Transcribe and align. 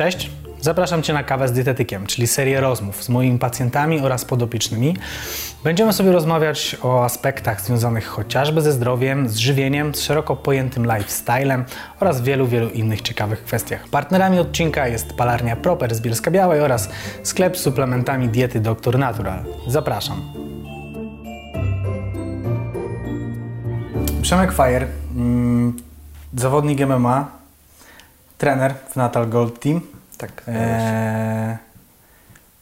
Cześć, 0.00 0.30
zapraszam 0.60 1.02
Cię 1.02 1.12
na 1.12 1.24
kawę 1.24 1.48
z 1.48 1.52
dietetykiem, 1.52 2.06
czyli 2.06 2.26
serię 2.26 2.60
rozmów 2.60 3.04
z 3.04 3.08
moimi 3.08 3.38
pacjentami 3.38 4.00
oraz 4.00 4.24
podopiecznymi. 4.24 4.96
Będziemy 5.64 5.92
sobie 5.92 6.12
rozmawiać 6.12 6.76
o 6.82 7.04
aspektach 7.04 7.60
związanych 7.60 8.06
chociażby 8.06 8.60
ze 8.62 8.72
zdrowiem, 8.72 9.28
z 9.28 9.36
żywieniem, 9.36 9.94
z 9.94 10.00
szeroko 10.00 10.36
pojętym 10.36 10.84
lifestylem 10.84 11.64
oraz 12.00 12.20
wielu, 12.20 12.46
wielu 12.46 12.68
innych 12.68 13.02
ciekawych 13.02 13.44
kwestiach. 13.44 13.88
Partnerami 13.88 14.38
odcinka 14.38 14.88
jest 14.88 15.12
palarnia 15.12 15.56
Proper 15.56 15.94
z 15.94 16.00
Bielska 16.00 16.30
Białej 16.30 16.60
oraz 16.60 16.90
sklep 17.22 17.56
z 17.56 17.60
suplementami 17.60 18.28
diety 18.28 18.60
Dr 18.60 18.98
Natural. 18.98 19.44
Zapraszam. 19.66 20.32
Przemek 24.22 24.52
Fajer, 24.52 24.86
mm, 25.16 25.76
zawodnik 26.34 26.80
MMA, 26.80 27.39
trener 28.40 28.74
w 28.90 28.96
Natal 28.96 29.28
Gold 29.28 29.60
Team. 29.60 29.80
Tak. 30.18 30.42
Eee, 30.48 31.56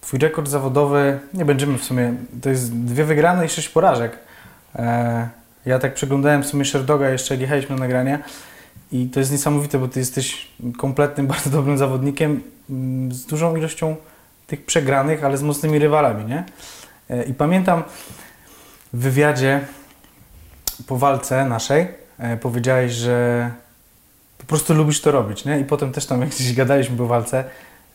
twój 0.00 0.19
rekord 0.19 0.48
zawodowy, 0.48 1.19
nie 1.34 1.45
będziemy 1.45 1.78
w 1.78 1.84
sumie, 1.84 2.14
to 2.42 2.48
jest 2.48 2.77
dwie 2.77 3.05
wygrane 3.05 3.46
i 3.46 3.48
sześć 3.48 3.69
porażek. 3.69 4.19
Eee, 4.77 5.27
ja 5.66 5.78
tak 5.78 5.95
przeglądałem 5.95 6.42
w 6.42 6.46
sumie 6.46 6.64
Sherdoga 6.64 7.09
jeszcze 7.09 7.34
jak 7.34 7.41
jechaliśmy 7.41 7.77
na 7.77 7.80
nagranie 7.80 8.19
i 8.92 9.06
to 9.06 9.20
jest 9.20 9.33
niesamowite, 9.33 9.78
bo 9.78 9.88
ty 9.88 9.98
jesteś 9.98 10.48
kompletnym, 10.78 11.27
bardzo 11.34 11.50
dobrym 11.50 11.78
zawodnikiem 11.78 12.42
mm, 12.70 13.12
z 13.12 13.27
dużą 13.27 13.56
ilością 13.56 13.97
tych 14.47 14.66
przegranych, 14.66 15.24
ale 15.24 15.36
z 15.36 15.42
mocnymi 15.42 15.78
rywalami, 15.78 16.24
nie? 16.24 16.45
Eee, 17.10 17.30
I 17.30 17.34
pamiętam 17.34 17.83
w 18.92 18.98
wywiadzie 18.98 19.60
po 20.86 20.97
walce 20.97 21.45
naszej 21.45 21.88
e, 22.19 22.36
powiedziałeś, 22.36 22.92
że 22.92 23.50
po 24.48 24.50
prostu 24.50 24.74
lubisz 24.74 25.00
to 25.00 25.10
robić, 25.10 25.44
nie? 25.44 25.60
I 25.60 25.64
potem 25.64 25.92
też 25.92 26.06
tam, 26.06 26.20
jak 26.20 26.30
gdzieś 26.30 26.54
gadaliśmy 26.54 26.96
po 26.96 27.06
walce, 27.06 27.44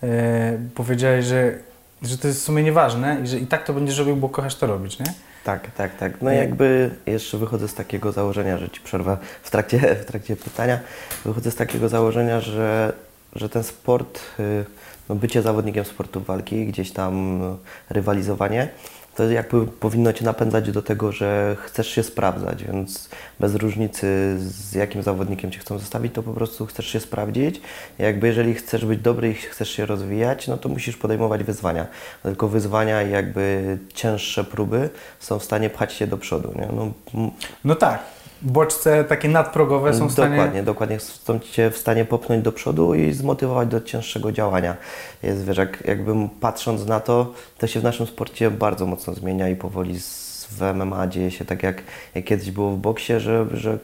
e, 0.03 0.59
powiedziałeś, 0.76 1.26
że, 1.26 1.57
że 2.02 2.17
to 2.17 2.27
jest 2.27 2.39
w 2.39 2.43
sumie 2.43 2.63
nieważne 2.63 3.17
i 3.23 3.27
że 3.27 3.40
i 3.40 3.48
tak 3.48 3.65
to 3.65 3.73
będziesz 3.73 3.98
robił, 3.98 4.15
bo 4.15 4.29
kochasz 4.29 4.55
to 4.55 4.68
robić, 4.68 4.99
nie? 4.99 5.05
Tak, 5.43 5.71
tak, 5.71 5.98
tak. 5.98 6.21
No 6.21 6.32
Nie. 6.32 6.37
jakby 6.37 6.90
jeszcze 7.05 7.37
wychodzę 7.37 7.68
z 7.68 7.73
takiego 7.73 8.12
założenia, 8.12 8.57
że 8.57 8.70
Ci 8.70 8.82
przerwę 8.82 9.18
w 9.43 9.51
trakcie, 9.51 9.79
w 10.04 10.05
trakcie 10.05 10.35
pytania, 10.35 10.79
wychodzę 11.26 11.51
z 11.51 11.55
takiego 11.55 11.90
założenia, 11.90 12.40
że, 12.40 12.93
że 13.35 13.49
ten 13.49 13.63
sport, 13.63 14.20
y, 14.40 14.65
no 15.10 15.15
bycie 15.15 15.41
zawodnikiem 15.41 15.85
sportu 15.85 16.21
walki, 16.21 16.65
gdzieś 16.65 16.91
tam 16.91 17.41
rywalizowanie, 17.90 18.67
to 19.16 19.30
jakby 19.30 19.68
powinno 19.68 20.14
Cię 20.14 20.26
napędzać 20.26 20.72
do 20.72 20.82
tego, 20.82 21.12
że 21.12 21.56
chcesz 21.60 21.88
się 21.88 22.04
sprawdzać, 22.04 22.64
więc 22.64 23.10
bez 23.40 23.56
różnicy 23.56 24.36
z 24.40 24.74
jakim 24.74 25.04
zawodnikiem 25.04 25.52
Cię 25.52 25.60
chcą 25.60 25.80
zostawić, 25.80 26.14
to 26.14 26.24
po 26.24 26.34
prostu 26.34 26.66
chcesz 26.66 26.88
się 26.88 27.00
sprawdzić. 27.00 27.62
Jakby 28.00 28.28
jeżeli 28.28 28.54
chcesz 28.54 28.86
być 28.86 29.00
dobry 29.00 29.30
i 29.30 29.34
chcesz 29.34 29.70
się 29.70 29.86
rozwijać, 29.86 30.48
no 30.48 30.58
to 30.58 30.70
musisz 30.70 30.98
podejmować 30.98 31.44
wyzwania. 31.44 31.88
Tylko 32.24 32.48
wyzwania 32.48 33.04
i 33.04 33.12
jakby 33.12 33.78
cięższe 33.94 34.44
próby 34.44 34.90
są 35.20 35.40
w 35.40 35.44
stanie 35.44 35.70
pchać 35.70 35.94
Cię 35.94 36.08
do 36.08 36.18
przodu. 36.18 36.54
Nie? 36.56 36.68
No, 36.76 36.91
No 37.64 37.76
tak, 37.76 38.04
bodźce 38.44 39.04
takie 39.04 39.30
nadprogowe 39.30 39.94
są 39.94 40.08
w 40.08 40.12
stanie... 40.12 40.36
Dokładnie, 40.36 40.63
dokładnie 40.63 40.99
są 40.99 41.40
Cię 41.40 41.72
w 41.72 41.77
stanie 41.77 42.05
popchnąć 42.05 42.44
do 42.44 42.52
przodu 42.52 42.94
i 42.96 43.13
zmotywować 43.13 43.70
do 43.70 43.82
cięższego 43.82 44.32
działania. 44.32 44.76
Jest, 45.24 45.46
wiesz, 45.46 45.58
jak, 45.58 45.84
jakbym 45.85 46.30
patrząc 46.30 46.85
na 46.85 47.00
to, 47.00 47.34
to 47.58 47.68
się 47.68 47.80
w 47.80 47.84
naszym 47.84 48.08
sporcie 48.08 48.52
bardzo 48.52 48.85
mocno 48.85 49.13
zmienia 49.13 49.50
i 49.50 49.55
powoli 49.55 50.00
z, 50.00 50.48
w 50.52 50.62
MMA 50.74 51.08
dzieje 51.08 51.32
się 51.32 51.46
tak, 51.46 51.63
jak, 51.63 51.84
jak 52.16 52.26
kiedyś 52.26 52.52
było 52.52 52.72
w 52.72 52.77
boksie, 52.77 53.20
że, 53.20 53.46
że 53.54 53.77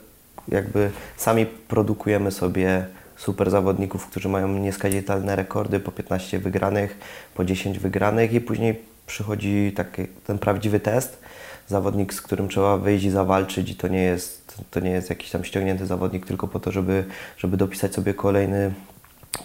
jakby 0.48 0.92
sami 1.18 1.46
produkujemy 1.46 2.32
sobie 2.32 2.86
super 3.18 3.50
zawodników, 3.50 4.08
którzy 4.08 4.30
mają 4.30 4.48
nieskazitelne 4.48 5.36
rekordy, 5.36 5.80
po 5.80 5.92
15 5.92 6.40
wygranych, 6.40 6.98
po 7.36 7.46
10 7.46 7.80
wygranych 7.80 8.34
i 8.34 8.42
później 8.42 8.82
przychodzi 9.08 9.74
taki, 9.76 10.08
ten 10.28 10.40
prawdziwy 10.40 10.80
test, 10.80 11.20
zawodnik, 11.68 12.14
z 12.14 12.22
którym 12.22 12.50
trzeba 12.50 12.78
wyjść 12.78 13.06
i 13.06 13.10
zawalczyć 13.10 13.70
i 13.70 13.76
to 13.76 13.88
nie 13.88 14.04
jest, 14.04 14.49
to 14.72 14.80
nie 14.80 14.92
jest 14.92 15.10
jakiś 15.10 15.30
tam 15.30 15.44
ściągnięty 15.44 15.86
zawodnik 15.86 16.26
tylko 16.26 16.48
po 16.48 16.60
to, 16.60 16.72
żeby, 16.72 17.06
żeby 17.38 17.58
dopisać 17.58 17.94
sobie 17.94 18.14
kolejny 18.14 18.72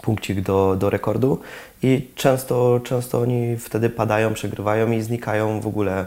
punkcik 0.03 0.41
do, 0.41 0.77
do 0.77 0.91
rekordu 0.91 1.41
i 1.83 2.09
często, 2.15 2.81
często 2.85 3.21
oni 3.21 3.57
wtedy 3.57 3.91
padają, 3.91 4.35
przegrywają 4.35 4.91
i 4.91 5.03
znikają 5.03 5.61
w 5.61 5.67
ogóle 5.67 6.07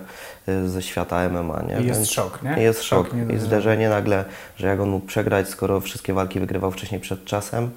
y, 0.50 0.70
ze 0.70 0.82
świata 0.82 1.30
MMA. 1.30 1.64
Nie? 1.68 1.84
I 1.84 1.88
jest 1.88 2.12
szok, 2.12 2.44
nie? 2.44 2.64
Jest 2.64 2.84
szok. 2.84 3.08
Szok, 3.08 3.18
nie 3.18 3.36
I 3.36 3.40
zderzenie 3.40 3.90
nagle, 3.90 4.26
że 4.58 4.68
jak 4.68 4.80
on 4.80 4.90
mógł 4.90 5.06
przegrać, 5.06 5.50
skoro 5.50 5.82
wszystkie 5.82 6.14
walki 6.14 6.40
wygrywał 6.40 6.72
wcześniej 6.72 7.02
przed 7.02 7.26
czasem. 7.26 7.70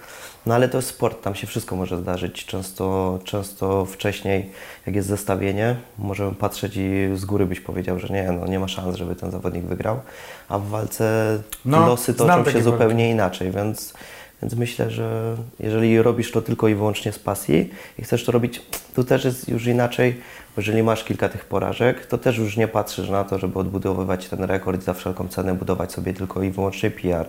No 0.47 0.55
ale 0.55 0.69
to 0.69 0.79
jest 0.79 0.89
sport, 0.89 1.23
tam 1.23 1.35
się 1.35 1.47
wszystko 1.47 1.77
może 1.77 1.99
zdarzyć. 1.99 2.47
Często, 2.47 3.19
często 3.25 3.85
wcześniej, 3.85 4.51
jak 4.87 4.97
jest 4.97 5.09
zestawienie, 5.09 5.77
możemy 5.99 6.33
patrzeć 6.35 6.77
i 6.77 7.09
z 7.15 7.25
góry 7.25 7.47
byś 7.47 7.61
powiedział, 7.61 7.99
że 7.99 8.09
nie, 8.09 8.33
no 8.33 8.47
nie 8.47 8.59
ma 8.59 8.69
szans, 8.69 8.97
żeby 8.97 9.17
ten 9.17 9.31
zawodnik 9.31 9.65
wygrał. 9.65 10.01
A 10.49 10.59
w 10.59 10.67
walce 10.69 11.39
No, 11.65 11.87
losy 11.87 12.15
toczą 12.15 12.37
się 12.37 12.43
walki. 12.45 12.63
zupełnie 12.63 13.11
inaczej, 13.11 13.51
więc, 13.51 13.95
więc 14.43 14.55
myślę, 14.55 14.91
że 14.91 15.37
jeżeli 15.61 16.03
robisz 16.03 16.33
to 16.33 16.43
tylko 16.43 16.69
i 16.69 16.75
wyłącznie 16.75 17.13
z 17.13 17.19
pasji 17.19 17.71
i 17.99 18.03
chcesz 18.03 18.25
to 18.25 18.33
robić, 18.33 18.63
tu 18.95 19.05
też 19.05 19.25
jest 19.25 19.49
już 19.49 19.67
inaczej, 19.67 20.13
bo 20.57 20.63
jeżeli 20.63 20.83
masz 20.83 21.05
kilka 21.05 21.29
tych 21.29 21.45
porażek, 21.45 22.07
to 22.07 22.19
też 22.19 22.39
już 22.39 22.57
nie 22.57 22.69
patrzysz 22.69 23.11
na 23.11 23.25
to, 23.25 23.39
żeby 23.39 23.59
odbudowywać 23.59 24.29
ten 24.29 24.45
rekord 24.45 24.83
i 24.83 24.85
za 24.85 24.95
wszelką 24.95 25.29
cenę 25.29 25.55
budować 25.55 25.93
sobie 25.93 26.15
tylko 26.15 26.43
i 26.43 26.51
wyłącznie 26.51 26.91
PR. 26.91 27.27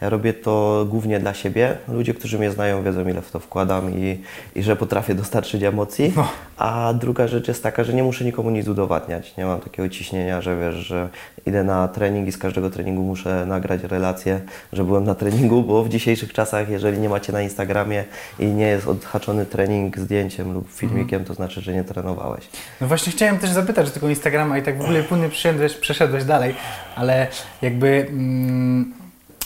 Ja 0.00 0.08
robię 0.08 0.32
to 0.32 0.86
głównie 0.88 1.20
dla 1.20 1.34
siebie. 1.34 1.76
Ludzie, 1.88 2.14
którzy 2.14 2.38
mnie 2.38 2.50
znają, 2.50 2.82
wiedzą, 2.82 3.08
ile 3.08 3.22
w 3.22 3.30
to 3.30 3.40
wkładam 3.40 3.98
i, 3.98 4.18
i 4.54 4.62
że 4.62 4.76
potrafię 4.76 5.14
dostarczyć 5.14 5.62
emocji. 5.62 6.12
No. 6.16 6.28
A 6.56 6.94
druga 6.94 7.28
rzecz 7.28 7.48
jest 7.48 7.62
taka, 7.62 7.84
że 7.84 7.92
nie 7.92 8.02
muszę 8.02 8.24
nikomu 8.24 8.50
nic 8.50 8.68
udowadniać. 8.68 9.36
Nie 9.36 9.44
mam 9.44 9.60
takiego 9.60 9.88
ciśnienia, 9.88 10.40
że 10.40 10.60
wiesz, 10.60 10.74
że 10.74 11.08
idę 11.46 11.64
na 11.64 11.88
trening 11.88 12.28
i 12.28 12.32
z 12.32 12.38
każdego 12.38 12.70
treningu 12.70 13.02
muszę 13.02 13.46
nagrać 13.46 13.82
relację, 13.82 14.40
że 14.72 14.84
byłem 14.84 15.04
na 15.04 15.14
treningu, 15.14 15.62
bo 15.62 15.84
w 15.84 15.88
dzisiejszych 15.88 16.32
czasach, 16.32 16.68
jeżeli 16.68 16.98
nie 16.98 17.08
macie 17.08 17.32
na 17.32 17.42
Instagramie 17.42 18.04
i 18.38 18.46
nie 18.46 18.66
jest 18.66 18.88
odhaczony 18.88 19.46
trening 19.46 19.98
zdjęciem 19.98 20.52
lub 20.52 20.72
filmikiem, 20.72 21.24
to 21.24 21.34
znaczy, 21.34 21.60
że 21.60 21.72
nie 21.72 21.84
trenowałeś. 21.84 22.48
No 22.80 22.86
właśnie 22.86 23.12
chciałem 23.12 23.38
też 23.38 23.50
zapytać 23.50 23.88
o 23.88 23.90
tego 23.90 24.08
Instagrama 24.08 24.58
i 24.58 24.62
tak 24.62 24.78
w 24.78 24.80
ogóle 24.80 25.02
płynnie 25.02 25.28
przeszedłeś, 25.28 25.74
przeszedłeś 25.74 26.24
dalej, 26.24 26.54
ale 26.96 27.26
jakby 27.62 28.06
mm, 28.08 28.99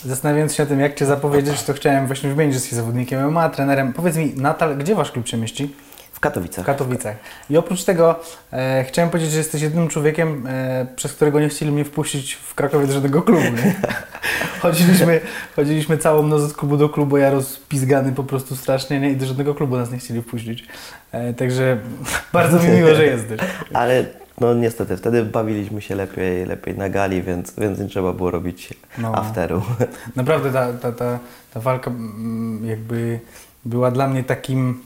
zastanawiając 0.04 0.54
się 0.54 0.62
o 0.62 0.66
tym, 0.66 0.80
jak 0.80 0.94
Cię 0.94 1.06
zapowiedzieć, 1.06 1.62
to 1.62 1.72
chciałem 1.72 2.06
właśnie 2.06 2.30
wymienić, 2.30 2.54
że 2.54 2.56
jesteś 2.56 2.72
zawodnikiem 2.72 3.30
MMA, 3.30 3.48
trenerem. 3.48 3.92
Powiedz 3.92 4.16
mi, 4.16 4.32
Natal, 4.36 4.76
gdzie 4.76 4.94
Wasz 4.94 5.12
klub 5.12 5.28
się 5.28 5.36
mieści? 5.36 5.74
W 6.12 6.20
Katowicach. 6.20 6.64
W 6.64 6.66
Katowicach. 6.66 7.16
I 7.50 7.56
oprócz 7.56 7.84
tego 7.84 8.20
e, 8.52 8.84
chciałem 8.88 9.10
powiedzieć, 9.10 9.32
że 9.32 9.38
jesteś 9.38 9.62
jedynym 9.62 9.88
człowiekiem, 9.88 10.46
e, 10.46 10.86
przez 10.96 11.12
którego 11.12 11.40
nie 11.40 11.48
chcieli 11.48 11.72
mnie 11.72 11.84
wpuścić 11.84 12.34
w 12.34 12.54
Krakowie 12.54 12.86
do 12.86 12.92
żadnego 12.92 13.22
klubu. 13.22 13.42
Nie? 13.42 13.74
chodziliśmy, 14.62 15.20
chodziliśmy 15.56 15.98
całą 15.98 16.22
noc 16.22 16.42
od 16.42 16.52
klubu 16.52 16.76
do 16.76 16.88
klubu, 16.88 17.16
ja 17.16 17.30
rozpizgany 17.30 18.12
po 18.12 18.24
prostu 18.24 18.56
strasznie 18.56 19.00
nie? 19.00 19.10
i 19.10 19.16
do 19.16 19.26
żadnego 19.26 19.54
klubu 19.54 19.76
nas 19.76 19.90
nie 19.90 19.98
chcieli 19.98 20.22
wpuścić. 20.22 20.64
E, 21.12 21.34
także 21.34 21.78
bardzo 22.32 22.58
mi 22.58 22.68
miło, 22.68 22.94
że 22.94 23.04
jesteś. 23.04 23.40
Ale 23.72 24.04
no 24.40 24.54
niestety, 24.54 24.96
wtedy 24.96 25.24
bawiliśmy 25.24 25.82
się 25.82 25.94
lepiej, 25.94 26.46
lepiej 26.46 26.78
na 26.78 26.88
gali, 26.88 27.22
więc, 27.22 27.54
więc 27.58 27.78
nie 27.78 27.88
trzeba 27.88 28.12
było 28.12 28.30
robić 28.30 28.74
No. 28.98 29.14
afteru. 29.14 29.62
Naprawdę 30.16 30.52
ta, 30.52 30.72
ta, 30.72 30.92
ta, 30.92 31.18
ta 31.54 31.60
walka 31.60 31.90
mm, 31.90 32.64
jakby 32.66 33.20
była 33.64 33.90
dla 33.90 34.08
mnie 34.08 34.24
takim, 34.24 34.82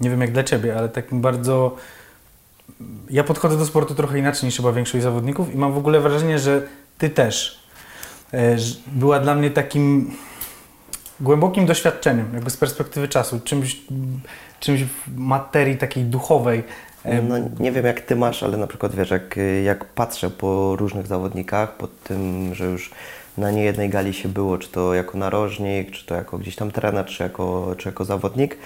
nie 0.00 0.10
wiem 0.10 0.20
jak 0.20 0.32
dla 0.32 0.44
Ciebie, 0.44 0.76
ale 0.78 0.88
takim 0.88 1.20
bardzo... 1.20 1.76
Ja 3.10 3.24
podchodzę 3.24 3.56
do 3.58 3.66
sportu 3.66 3.94
trochę 3.94 4.18
inaczej 4.18 4.46
niż 4.46 4.56
chyba 4.56 4.72
większość 4.72 5.02
zawodników 5.04 5.54
i 5.54 5.58
mam 5.58 5.72
w 5.72 5.78
ogóle 5.78 6.00
wrażenie, 6.00 6.38
że 6.38 6.62
Ty 6.98 7.10
też. 7.10 7.60
E, 8.32 8.56
Była 8.86 9.20
dla 9.20 9.34
mnie 9.34 9.50
takim 9.50 10.10
głębokim 11.20 11.66
doświadczeniem, 11.66 12.26
jakby 12.34 12.50
z 12.50 12.56
perspektywy 12.56 13.08
czasu, 13.08 13.40
czymś, 13.44 13.80
czymś 14.60 14.84
w 14.84 15.16
materii 15.16 15.76
takiej 15.76 16.04
duchowej. 16.04 16.62
E, 17.04 17.22
No, 17.22 17.34
nie 17.60 17.72
wiem 17.72 17.86
jak 17.86 18.00
ty 18.00 18.16
masz, 18.16 18.42
ale 18.42 18.56
na 18.56 18.66
przykład 18.66 18.94
wiesz, 18.94 19.10
jak, 19.10 19.38
jak 19.64 19.84
patrzę 19.84 20.30
po 20.30 20.76
różnych 20.76 21.06
zawodnikach, 21.06 21.76
po 21.76 21.88
tym, 21.88 22.54
że 22.54 22.64
już 22.64 22.90
na 23.38 23.50
niejednej 23.50 23.88
gali 23.88 24.14
się 24.14 24.28
było, 24.28 24.58
czy 24.58 24.68
to 24.68 24.94
jako 24.94 25.18
narożnik, 25.18 25.90
czy 25.90 26.06
to 26.06 26.14
jako 26.14 26.38
gdzieś 26.38 26.56
tam 26.56 26.70
trener, 26.70 27.06
czy 27.06 27.22
jako, 27.22 27.74
czy 27.78 27.88
jako 27.88 28.04
zawodnik, 28.04 28.58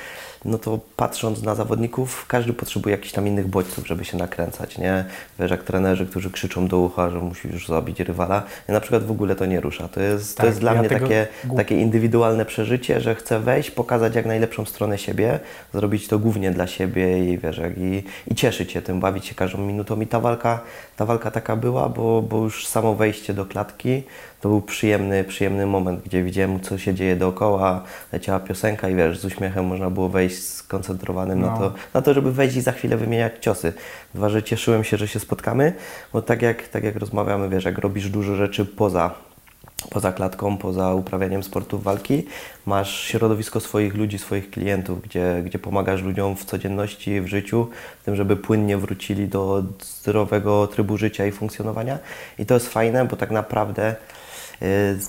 no 0.44 0.58
to 0.58 0.80
patrząc 0.96 1.42
na 1.42 1.54
zawodników, 1.54 2.26
każdy 2.28 2.52
potrzebuje 2.52 2.96
jakichś 2.96 3.12
tam 3.12 3.26
innych 3.26 3.48
bodźców, 3.48 3.86
żeby 3.86 4.04
się 4.04 4.16
nakręcać, 4.16 4.78
nie? 4.78 5.04
Wiesz, 5.38 5.50
jak 5.50 5.62
trenerzy, 5.62 6.06
którzy 6.06 6.30
krzyczą 6.30 6.68
do 6.68 6.78
ucha, 6.78 7.10
że 7.10 7.18
musisz 7.18 7.52
już 7.52 7.68
zabić 7.68 8.00
rywala, 8.00 8.42
ja 8.68 8.74
na 8.74 8.80
przykład 8.80 9.04
w 9.04 9.10
ogóle 9.10 9.36
to 9.36 9.46
nie 9.46 9.60
rusza. 9.60 9.88
To 9.88 10.00
jest, 10.00 10.36
Tak, 10.36 10.44
to 10.44 10.46
jest 10.46 10.60
dla 10.60 10.74
ja 10.74 10.80
mnie 10.80 10.88
takie, 10.88 11.26
takie 11.56 11.80
indywidualne 11.80 12.44
przeżycie, 12.44 13.00
że 13.00 13.14
chcę 13.14 13.40
wejść, 13.40 13.70
pokazać 13.70 14.14
jak 14.14 14.26
najlepszą 14.26 14.64
stronę 14.64 14.98
siebie, 14.98 15.40
zrobić 15.74 16.08
to 16.08 16.18
głównie 16.18 16.50
dla 16.50 16.66
siebie 16.66 17.32
i 17.32 17.38
wiesz, 17.38 17.58
jak, 17.58 17.78
i, 17.78 18.04
i 18.30 18.34
cieszyć 18.34 18.72
się 18.72 18.82
tym, 18.82 19.00
bawić 19.00 19.26
się 19.26 19.34
każdą 19.34 19.58
minutą. 19.58 20.00
I 20.00 20.06
ta 20.06 20.20
walka, 20.20 20.60
ta 20.96 21.06
walka 21.06 21.30
taka 21.30 21.56
była, 21.56 21.88
bo, 21.88 22.22
bo 22.22 22.38
już 22.38 22.66
samo 22.66 22.94
wejście 22.94 23.34
do 23.34 23.46
klatki 23.46 24.02
to 24.44 24.48
był 24.48 24.62
przyjemny, 24.62 25.24
przyjemny 25.24 25.66
moment, 25.66 26.02
gdzie 26.04 26.22
widziałem, 26.22 26.60
co 26.60 26.78
się 26.78 26.94
dzieje 26.94 27.16
dookoła, 27.16 27.82
leciała 28.12 28.40
piosenka 28.40 28.88
i 28.88 28.94
wiesz, 28.94 29.18
z 29.18 29.24
uśmiechem 29.24 29.66
można 29.66 29.90
było 29.90 30.08
wejść 30.08 30.42
skoncentrowanym 30.42 31.40
na, 31.40 31.46
No. 31.46 31.58
to, 31.58 31.72
na 31.94 32.02
to, 32.02 32.14
żeby 32.14 32.32
wejść 32.32 32.56
i 32.56 32.60
za 32.60 32.72
chwilę 32.72 32.96
wymieniać 32.96 33.32
ciosy. 33.40 33.72
Dwa, 34.14 34.28
że 34.28 34.42
cieszyłem 34.42 34.84
się, 34.84 34.96
że 34.96 35.08
się 35.08 35.20
spotkamy, 35.20 35.72
bo 36.12 36.22
tak 36.22 36.42
jak, 36.42 36.68
tak 36.68 36.84
jak 36.84 36.96
rozmawiamy, 36.96 37.48
wiesz, 37.48 37.64
jak 37.64 37.78
robisz 37.78 38.08
dużo 38.08 38.34
rzeczy 38.36 38.64
poza 38.64 39.10
poza 39.90 40.12
klatką, 40.12 40.56
poza 40.56 40.94
uprawianiem 40.94 41.42
sportów 41.42 41.82
walki, 41.82 42.26
masz 42.66 43.00
środowisko 43.00 43.60
swoich 43.60 43.94
ludzi, 43.94 44.18
swoich 44.18 44.50
klientów, 44.50 45.02
gdzie, 45.02 45.42
gdzie 45.44 45.58
pomagasz 45.58 46.02
ludziom 46.02 46.36
w 46.36 46.44
codzienności, 46.44 47.20
w 47.20 47.26
życiu, 47.26 47.68
w 48.00 48.04
tym, 48.04 48.16
żeby 48.16 48.36
płynnie 48.36 48.76
wrócili 48.76 49.28
do 49.28 49.62
zdrowego 49.82 50.66
trybu 50.66 50.96
życia 50.96 51.26
i 51.26 51.32
funkcjonowania. 51.32 51.98
I 52.38 52.46
to 52.46 52.54
jest 52.54 52.68
fajne, 52.68 53.04
bo 53.04 53.16
tak 53.16 53.30
naprawdę 53.30 53.94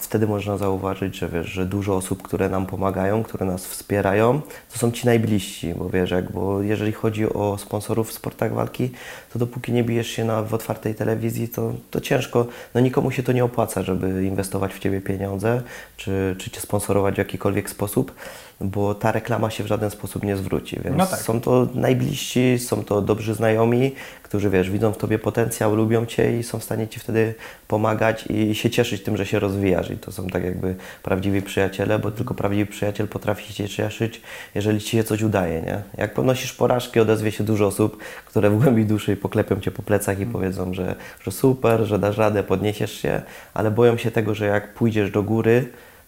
wtedy 0.02 0.28
można 0.28 0.58
zauważyć, 0.58 1.18
że 1.18 1.30
wiesz, 1.30 1.48
że 1.48 1.66
dużo 1.66 1.96
osób, 1.96 2.24
które 2.24 2.50
nam 2.50 2.66
pomagają, 2.66 3.24
które 3.24 3.46
nas 3.46 3.66
wspierają, 3.66 4.42
to 4.74 4.80
są 4.80 4.92
ci 4.92 5.06
najbliżsi, 5.06 5.74
bo 5.74 5.90
wiesz, 5.90 6.12
jak, 6.12 6.32
bo 6.32 6.62
jeżeli 6.62 6.92
chodzi 6.92 7.34
o 7.34 7.58
sponsorów 7.58 8.10
w 8.10 8.14
sportach 8.14 8.54
walki, 8.54 8.92
to 9.34 9.40
dopóki 9.40 9.72
nie 9.72 9.84
bijesz 9.84 10.08
się 10.08 10.26
na, 10.26 10.42
w 10.42 10.54
otwartej 10.54 10.96
telewizji, 10.96 11.50
to, 11.50 11.74
to 11.92 12.02
ciężko, 12.02 12.46
no 12.74 12.82
nikomu 12.82 13.12
się 13.12 13.24
to 13.24 13.32
nie 13.32 13.46
opłaca, 13.46 13.84
żeby 13.84 14.26
inwestować 14.26 14.74
w 14.74 14.80
Ciebie 14.80 15.02
pieniądze, 15.02 15.62
czy, 15.98 16.36
czy 16.40 16.52
Cię 16.52 16.62
sponsorować 16.62 17.16
w 17.16 17.18
jakikolwiek 17.18 17.70
sposób, 17.70 18.12
bo 18.62 18.96
ta 18.96 19.12
reklama 19.12 19.50
się 19.50 19.64
w 19.64 19.68
żaden 19.68 19.90
sposób 19.90 20.24
nie 20.24 20.38
zwróci, 20.38 20.80
więc 20.84 20.98
No 20.98 21.06
tak. 21.06 21.20
są 21.20 21.42
to 21.42 21.68
najbliżsi, 21.74 22.60
są 22.60 22.84
to 22.84 23.02
dobrzy 23.02 23.34
znajomi, 23.34 23.92
którzy 24.24 24.50
wiesz, 24.50 24.70
widzą 24.70 24.94
w 24.94 24.98
Tobie 24.98 25.20
potencjał, 25.20 25.76
lubią 25.76 26.06
Cię 26.06 26.40
i 26.40 26.44
są 26.44 26.60
w 26.60 26.64
stanie 26.64 26.88
Ci 26.88 27.00
wtedy 27.00 27.34
pomagać 27.68 28.26
i 28.30 28.56
się 28.56 28.70
cieszyć 28.70 29.04
tym, 29.04 29.18
że 29.18 29.26
się 29.26 29.40
rozwijasz 29.40 29.92
i 29.92 29.98
to 29.98 30.12
są 30.12 30.28
tak 30.28 30.44
jakby 30.44 30.76
prawdziwi 31.04 31.42
przyjaciele, 31.42 32.00
bo 32.00 32.12
tylko 32.12 32.34
prawdziwy 32.34 32.72
przyjaciel 32.72 33.08
potrafi 33.08 33.54
się 33.54 33.70
cieszyć, 33.70 34.22
jeżeli 34.56 34.80
Ci 34.80 34.90
się 34.98 35.04
coś 35.04 35.22
udaje, 35.22 35.62
nie? 35.62 35.82
Jak 35.98 36.14
ponosisz 36.14 36.54
porażki, 36.54 37.00
odezwie 37.00 37.32
się 37.32 37.44
dużo 37.44 37.68
osób, 37.68 37.98
które 38.26 38.50
w 38.50 38.62
głębi 38.64 38.86
duszy 38.86 39.18
poklepią 39.18 39.60
Cię 39.60 39.72
po 39.72 39.84
plecach 39.84 40.20
i 40.20 40.26
powiedzą, 40.26 40.74
że, 40.74 40.96
że 41.24 41.32
super, 41.32 41.82
że 41.84 42.00
dasz 42.00 42.18
radę, 42.18 42.44
podniesiesz 42.44 42.92
się, 43.02 43.22
ale 43.54 43.72
boją 43.72 43.98
się 43.98 44.12
tego, 44.12 44.36
że 44.36 44.46
jak 44.46 44.74
pójdziesz 44.74 45.12
do 45.12 45.24
góry, 45.24 45.66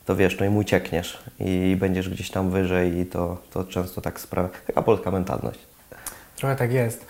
to 0.07 0.15
wiesz, 0.15 0.39
no 0.39 0.45
i 0.45 0.49
mu 0.49 0.59
uciekniesz 0.59 1.23
i 1.39 1.77
będziesz 1.79 2.09
gdzieś 2.09 2.31
tam 2.31 2.49
wyżej 2.49 2.97
i 2.97 3.05
to, 3.05 3.37
to 3.51 3.63
często 3.63 4.01
tak 4.01 4.19
sprawia, 4.19 4.49
taka 4.67 4.81
polska 4.81 5.11
mentalność. 5.11 5.59
Trochę 6.35 6.55
tak 6.55 6.73
jest. 6.73 7.05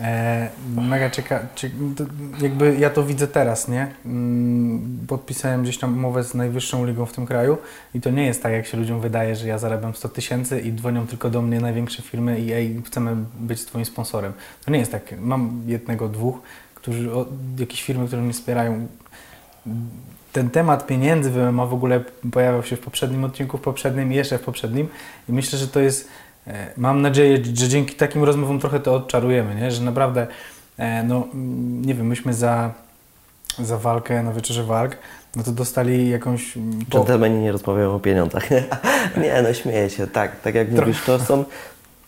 E, 0.00 0.48
mega 0.76 1.10
ciekawe, 1.10 1.46
jakby 2.40 2.76
ja 2.78 2.90
to 2.90 3.04
widzę 3.04 3.28
teraz, 3.28 3.68
nie? 3.68 3.94
Mm, 4.04 5.06
Podpisałem 5.08 5.62
gdzieś 5.62 5.78
tam 5.78 5.94
umowę 5.94 6.24
z 6.24 6.34
najwyższą 6.34 6.86
ligą 6.86 7.06
w 7.06 7.12
tym 7.12 7.26
kraju 7.26 7.58
i 7.94 8.00
to 8.00 8.10
nie 8.10 8.26
jest 8.26 8.42
tak, 8.42 8.52
jak 8.52 8.66
się 8.66 8.78
ludziom 8.78 9.00
wydaje, 9.00 9.36
że 9.36 9.48
ja 9.48 9.58
zarabiam 9.58 9.94
100 9.94 10.08
tysięcy 10.08 10.60
i 10.60 10.72
dzwonią 10.72 11.06
tylko 11.06 11.30
do 11.30 11.42
mnie 11.42 11.60
największe 11.60 12.02
firmy 12.02 12.40
i 12.40 12.52
ej, 12.52 12.82
chcemy 12.86 13.16
być 13.40 13.64
Twoim 13.64 13.84
sponsorem. 13.84 14.32
To 14.64 14.70
nie 14.70 14.78
jest 14.78 14.92
tak. 14.92 15.20
Mam 15.20 15.62
jednego, 15.66 16.08
dwóch, 16.08 16.40
którzy, 16.74 17.12
o, 17.12 17.26
jakieś 17.58 17.82
firmy, 17.82 18.06
które 18.06 18.22
mnie 18.22 18.32
wspierają. 18.32 18.86
Ten 20.32 20.50
temat 20.50 20.86
pieniędzy 20.86 21.30
w 21.30 21.36
MMA 21.36 21.66
w 21.66 21.74
ogóle 21.74 22.00
pojawiał 22.32 22.62
się 22.62 22.76
w 22.76 22.80
poprzednim 22.80 23.24
odcinku, 23.24 23.58
w 23.58 23.60
poprzednim 23.60 24.12
i 24.12 24.16
jeszcze 24.16 24.38
w 24.38 24.42
poprzednim 24.42 24.88
i 25.28 25.32
myślę, 25.32 25.58
że 25.58 25.68
to 25.68 25.80
jest 25.80 26.08
E, 26.46 26.70
Mam 26.76 27.02
nadzieję, 27.02 27.36
że 27.54 27.68
dzięki 27.68 27.94
takim 27.94 28.24
rozmowom 28.24 28.60
trochę 28.60 28.80
to 28.80 28.94
odczarujemy, 28.94 29.54
nie? 29.54 29.70
że 29.70 29.82
naprawdę, 29.82 30.26
e, 30.78 31.02
no 31.02 31.28
mm, 31.34 31.84
nie 31.84 31.94
wiem, 31.94 32.06
myśmy 32.06 32.34
za, 32.34 32.72
za 33.58 33.78
walkę 33.78 34.22
na 34.22 34.32
wieczorze 34.32 34.64
walk, 34.64 34.96
no 35.36 35.42
to 35.42 35.52
dostali 35.52 36.10
jakąś... 36.10 36.56
mm, 36.56 36.84
Dżentelmeni 36.90 37.40
nie 37.40 37.52
rozmawiają 37.52 37.94
o 37.94 38.00
pieniądzach. 38.00 38.50
nie, 39.22 39.42
no 39.42 39.54
śmieję 39.54 39.90
się, 39.90 40.06
tak, 40.06 40.40
tak 40.40 40.54
jak 40.54 40.68
Trochę. 40.68 40.80
mówisz, 40.82 41.04
to 41.04 41.18
są, 41.18 41.44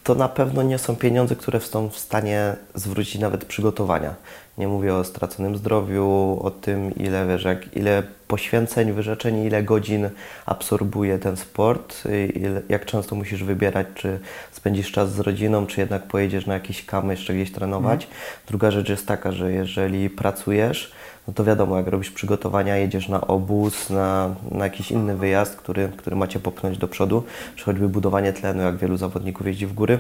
to 0.05 0.15
na 0.15 0.29
pewno 0.29 0.63
nie 0.63 0.79
są 0.79 0.97
pieniądze, 0.97 1.37
które 1.37 1.61
są 1.61 1.89
w 1.89 1.99
stanie 1.99 2.57
zwrócić 2.75 3.21
nawet 3.21 3.45
przygotowania. 3.45 4.15
Nie 4.59 4.69
mówię 4.69 4.95
o 4.95 5.05
straconym 5.05 5.57
zdrowiu, 5.57 6.39
o 6.43 6.51
tym 6.51 6.95
ile, 6.95 7.27
wiesz, 7.27 7.45
jak, 7.45 7.77
ile 7.77 8.03
poświęceń, 8.29 8.93
wyrzeczeń, 8.93 9.45
ile 9.45 9.63
godzin 9.63 10.11
absorbuje 10.47 11.19
ten 11.19 11.37
sport, 11.37 12.03
i 12.09 12.39
ile, 12.39 12.63
jak 12.69 12.85
często 12.85 13.17
musisz 13.17 13.45
wybierać, 13.45 13.87
czy 13.95 14.19
spędzisz 14.53 14.93
czas 14.93 15.13
z 15.13 15.21
rodziną, 15.21 15.67
czy 15.67 15.81
jednak 15.81 16.03
pojedziesz 16.03 16.47
na 16.47 16.55
jakieś 16.55 16.85
kamy 16.85 17.13
jeszcze 17.13 17.35
gdzieś 17.35 17.53
trenować. 17.53 18.09
Druga 18.49 18.71
rzecz 18.71 18.89
jest 18.89 19.07
taka, 19.07 19.33
że 19.33 19.53
jeżeli 19.53 20.11
pracujesz, 20.11 20.93
no 21.29 21.35
to 21.35 21.45
wiadomo, 21.45 21.77
jak 21.77 21.87
robisz 21.87 22.11
przygotowania, 22.11 22.77
jedziesz 22.77 23.09
na 23.09 23.21
obóz, 23.21 23.91
na, 23.91 24.35
na 24.51 24.65
jakiś 24.65 24.91
inny 24.91 25.17
wyjazd, 25.17 25.57
który, 25.57 25.89
który 25.97 26.17
macie 26.17 26.41
popchnąć 26.41 26.79
do 26.79 26.89
przodu, 26.89 27.23
czy 27.57 27.65
choćby 27.65 27.89
budowanie 27.89 28.33
tlenu, 28.33 28.63
jak 28.63 28.77
wielu 28.77 28.97
zawodników 28.97 29.47
jeździ 29.47 29.67
w 29.67 29.73
góry, 29.73 29.99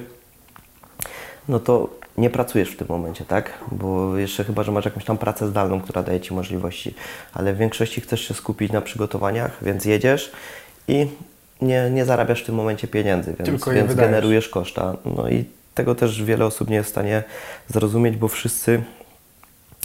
no 1.48 1.60
to 1.60 1.88
nie 2.18 2.30
pracujesz 2.30 2.70
w 2.70 2.76
tym 2.76 2.86
momencie, 2.90 3.24
tak? 3.24 3.58
Bo 3.72 4.18
jeszcze 4.18 4.44
chyba, 4.44 4.62
że 4.62 4.72
masz 4.72 4.84
jakąś 4.84 5.04
tam 5.04 5.18
pracę 5.18 5.48
zdalną, 5.48 5.80
która 5.80 6.02
daje 6.02 6.20
Ci 6.20 6.34
możliwości, 6.34 6.94
ale 7.34 7.52
w 7.54 7.56
większości 7.58 8.00
chcesz 8.00 8.28
się 8.28 8.34
skupić 8.34 8.72
na 8.72 8.80
przygotowaniach, 8.80 9.58
więc 9.62 9.84
jedziesz 9.84 10.32
i 10.88 11.06
nie, 11.62 11.90
nie 11.90 12.04
zarabiasz 12.04 12.42
w 12.42 12.46
tym 12.46 12.54
momencie 12.54 12.88
pieniędzy, 12.88 13.34
więc, 13.38 13.64
więc 13.74 13.94
generujesz 13.94 14.48
koszta. 14.48 14.96
No 15.04 15.28
i 15.28 15.44
tego 15.74 15.94
też 15.94 16.22
wiele 16.22 16.46
osób 16.46 16.70
nie 16.70 16.76
jest 16.76 16.88
w 16.88 16.92
stanie 16.92 17.22
zrozumieć, 17.68 18.16
bo 18.16 18.28
wszyscy 18.28 18.82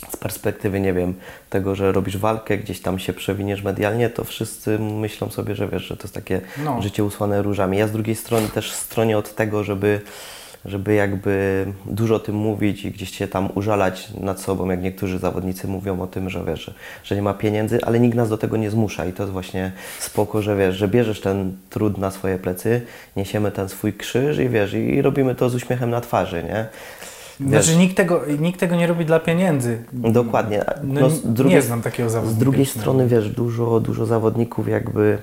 z 0.10 0.18
perspektywy, 0.18 0.80
nie 0.80 0.94
wiem, 0.94 1.14
tego, 1.50 1.76
że 1.76 1.92
robisz 1.92 2.18
walkę, 2.18 2.58
gdzieś 2.58 2.82
tam 2.82 3.00
się 3.00 3.14
przewiniesz 3.14 3.62
medialnie, 3.64 4.10
to 4.10 4.24
wszyscy 4.24 4.80
myślą 4.80 5.30
sobie, 5.30 5.56
że 5.56 5.68
wiesz, 5.68 5.84
że 5.84 5.98
to 5.98 6.04
jest 6.04 6.14
takie 6.16 6.42
No. 6.64 6.82
życie 6.82 7.04
usłane 7.04 7.42
różami. 7.42 7.78
Ja 7.78 7.88
z 7.88 7.92
drugiej 7.92 8.16
strony 8.16 8.50
też 8.50 8.72
stronię 8.72 9.18
od 9.18 9.36
tego, 9.36 9.64
żeby, 9.64 10.02
żeby 10.68 10.94
jakby 10.94 11.66
dużo 11.86 12.16
o 12.16 12.20
tym 12.20 12.36
mówić 12.36 12.86
i 12.86 12.92
gdzieś 12.92 13.12
się 13.18 13.28
tam 13.28 13.50
użalać 13.56 14.08
nad 14.22 14.42
sobą, 14.42 14.70
jak 14.70 14.82
niektórzy 14.82 15.20
zawodnicy 15.20 15.68
mówią 15.68 16.02
o 16.02 16.08
tym, 16.08 16.30
że 16.30 16.44
wiesz, 16.46 16.72
że, 17.04 17.16
nie 17.16 17.22
ma 17.22 17.34
pieniędzy, 17.34 17.80
ale 17.84 18.00
nikt 18.00 18.16
nas 18.16 18.30
do 18.30 18.38
tego 18.38 18.58
nie 18.58 18.70
zmusza 18.70 19.06
i 19.06 19.14
to 19.14 19.24
jest 19.24 19.34
właśnie 19.34 19.72
spoko, 20.00 20.42
że 20.42 20.56
wiesz, 20.58 20.76
że 20.76 20.88
bierzesz 20.88 21.22
ten 21.22 21.58
trud 21.70 21.98
na 21.98 22.12
swoje 22.12 22.38
plecy, 22.40 22.82
niesiemy 23.16 23.52
ten 23.52 23.70
swój 23.70 23.94
krzyż 23.94 24.38
i 24.40 24.50
wiesz, 24.50 24.74
i 24.74 25.02
robimy 25.02 25.36
to 25.36 25.50
z 25.50 25.56
uśmiechem 25.56 25.90
na 25.90 26.02
twarzy, 26.02 26.44
nie? 26.44 26.66
Wiesz, 27.40 27.66
Znaczy 27.66 27.80
nikt 27.80 27.98
tego, 27.98 28.22
nikt 28.40 28.60
tego 28.60 28.76
nie 28.76 28.88
robi 28.88 29.06
dla 29.06 29.20
pieniędzy. 29.20 29.84
Dokładnie. 29.94 30.64
No, 30.84 30.94
No, 31.02 31.08
nie- 31.08 31.10
z 31.16 31.34
drugiej, 31.34 31.56
nie 31.56 31.62
znam 31.62 31.82
takiego 31.82 32.10
Z 32.10 32.14
zawodnika. 32.14 32.40
drugiej 32.40 32.66
przynajmniej. 32.66 33.08
strony, 33.08 33.24
wiesz, 33.24 33.36
dużo, 33.36 33.80
dużo 33.80 34.06
zawodników 34.06 34.68
jakby 34.68 35.18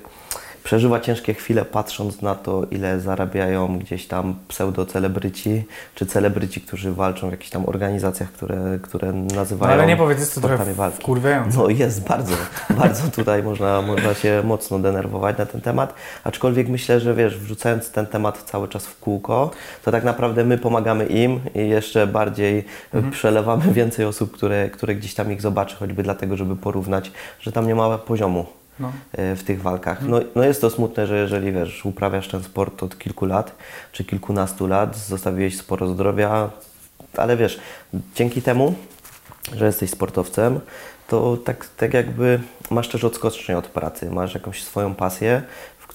przeżywa 0.64 1.00
ciężkie 1.00 1.34
chwile, 1.34 1.64
patrząc 1.64 2.22
na 2.22 2.34
to, 2.34 2.66
ile 2.70 3.00
zarabiają 3.00 3.78
gdzieś 3.78 4.06
tam 4.06 4.34
pseudo-celebryci, 4.48 5.62
czy 5.94 6.06
celebryci, 6.06 6.60
którzy 6.60 6.92
walczą 6.92 7.28
w 7.28 7.30
jakichś 7.30 7.50
tam 7.50 7.68
organizacjach, 7.68 8.32
które, 8.32 8.78
które 8.82 9.12
No 9.12 9.34
nazywają 9.34 9.72
ale 9.72 9.86
nie 9.86 9.96
powiedz, 9.96 10.18
jest 10.20 10.34
to 10.34 10.40
trochę 10.40 10.74
walki. 10.74 10.98
wkurwiające. 11.02 11.58
No 11.58 11.68
jest 11.68 12.08
bardzo, 12.08 12.34
bardzo 12.80 13.08
tutaj 13.10 13.42
można, 13.42 13.82
można 13.82 14.14
się 14.14 14.42
mocno 14.44 14.78
denerwować 14.78 15.38
na 15.38 15.46
ten 15.46 15.60
temat, 15.60 15.94
aczkolwiek 16.24 16.68
myślę, 16.68 17.00
że 17.00 17.14
wiesz, 17.14 17.38
wrzucając 17.38 17.90
ten 17.90 18.06
temat 18.06 18.42
cały 18.42 18.68
czas 18.68 18.86
w 18.86 18.98
kółko, 19.00 19.50
to 19.84 19.92
tak 19.92 20.04
naprawdę 20.04 20.44
my 20.44 20.58
pomagamy 20.58 21.06
im 21.06 21.40
i 21.54 21.68
jeszcze 21.68 22.06
bardziej 22.06 22.64
Mhm. 22.94 23.12
przelewamy 23.12 23.72
więcej 23.80 24.06
osób, 24.06 24.32
które, 24.32 24.70
które 24.70 24.94
gdzieś 24.94 25.14
tam 25.14 25.32
ich 25.32 25.40
zobaczy, 25.42 25.76
choćby 25.76 26.02
dlatego, 26.02 26.36
żeby 26.36 26.56
porównać, 26.56 27.12
że 27.40 27.52
tam 27.52 27.66
nie 27.66 27.74
ma 27.74 27.98
poziomu 27.98 28.46
No. 28.80 28.92
e, 29.12 29.36
w 29.36 29.44
tych 29.44 29.62
walkach. 29.62 30.02
No, 30.02 30.20
no 30.34 30.44
jest 30.44 30.60
to 30.60 30.70
smutne, 30.70 31.06
że 31.06 31.16
jeżeli 31.16 31.52
wiesz, 31.52 31.84
uprawiasz 31.84 32.28
ten 32.28 32.42
sport 32.42 32.82
od 32.82 32.98
kilku 32.98 33.26
lat, 33.26 33.54
czy 33.92 34.04
kilkunastu 34.04 34.66
lat, 34.66 34.96
zostawiłeś 34.96 35.58
sporo 35.58 35.88
zdrowia, 35.88 36.50
ale 37.16 37.36
wiesz, 37.36 37.60
dzięki 38.14 38.42
temu, 38.42 38.74
że 39.52 39.66
jesteś 39.66 39.90
sportowcem, 39.90 40.60
to 41.08 41.36
tak, 41.36 41.66
tak 41.76 41.94
jakby 41.94 42.40
masz 42.70 42.88
też 42.88 43.04
odskocznię 43.04 43.58
od 43.58 43.66
pracy, 43.66 44.10
masz 44.10 44.34
jakąś 44.34 44.62
swoją 44.62 44.94
pasję, 44.94 45.42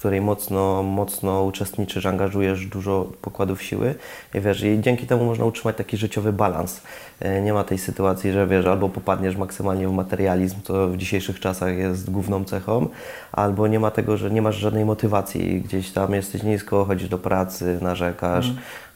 której 0.00 0.20
mocno, 0.20 0.82
mocno 0.82 1.42
uczestniczysz, 1.42 2.06
angażujesz 2.06 2.66
dużo 2.66 3.12
pokładów 3.22 3.62
siły 3.62 3.94
i 4.34 4.40
wiesz, 4.40 4.62
i 4.62 4.80
dzięki 4.80 5.06
temu 5.06 5.24
można 5.24 5.44
utrzymać 5.44 5.76
taki 5.76 5.96
życiowy 5.96 6.32
balans. 6.32 6.80
E, 7.20 7.40
Nie 7.42 7.52
ma 7.52 7.64
tej 7.64 7.78
sytuacji, 7.78 8.32
że 8.32 8.46
wiesz, 8.46 8.66
albo 8.66 8.88
popadniesz 8.88 9.36
maksymalnie 9.36 9.88
w 9.88 9.92
materializm, 9.92 10.56
co 10.64 10.88
w 10.88 10.96
dzisiejszych 10.96 11.40
czasach 11.40 11.76
jest 11.76 12.10
główną 12.10 12.44
cechą, 12.44 12.88
albo 13.32 13.66
nie 13.66 13.80
ma 13.80 13.90
tego, 13.90 14.16
że 14.16 14.30
nie 14.30 14.42
masz 14.42 14.56
żadnej 14.56 14.84
motywacji, 14.84 15.60
gdzieś 15.60 15.90
tam 15.90 16.14
jesteś 16.14 16.42
nisko, 16.42 16.84
chodzisz 16.84 17.08
do 17.08 17.18
pracy, 17.18 17.78
narzekasz, 17.82 18.52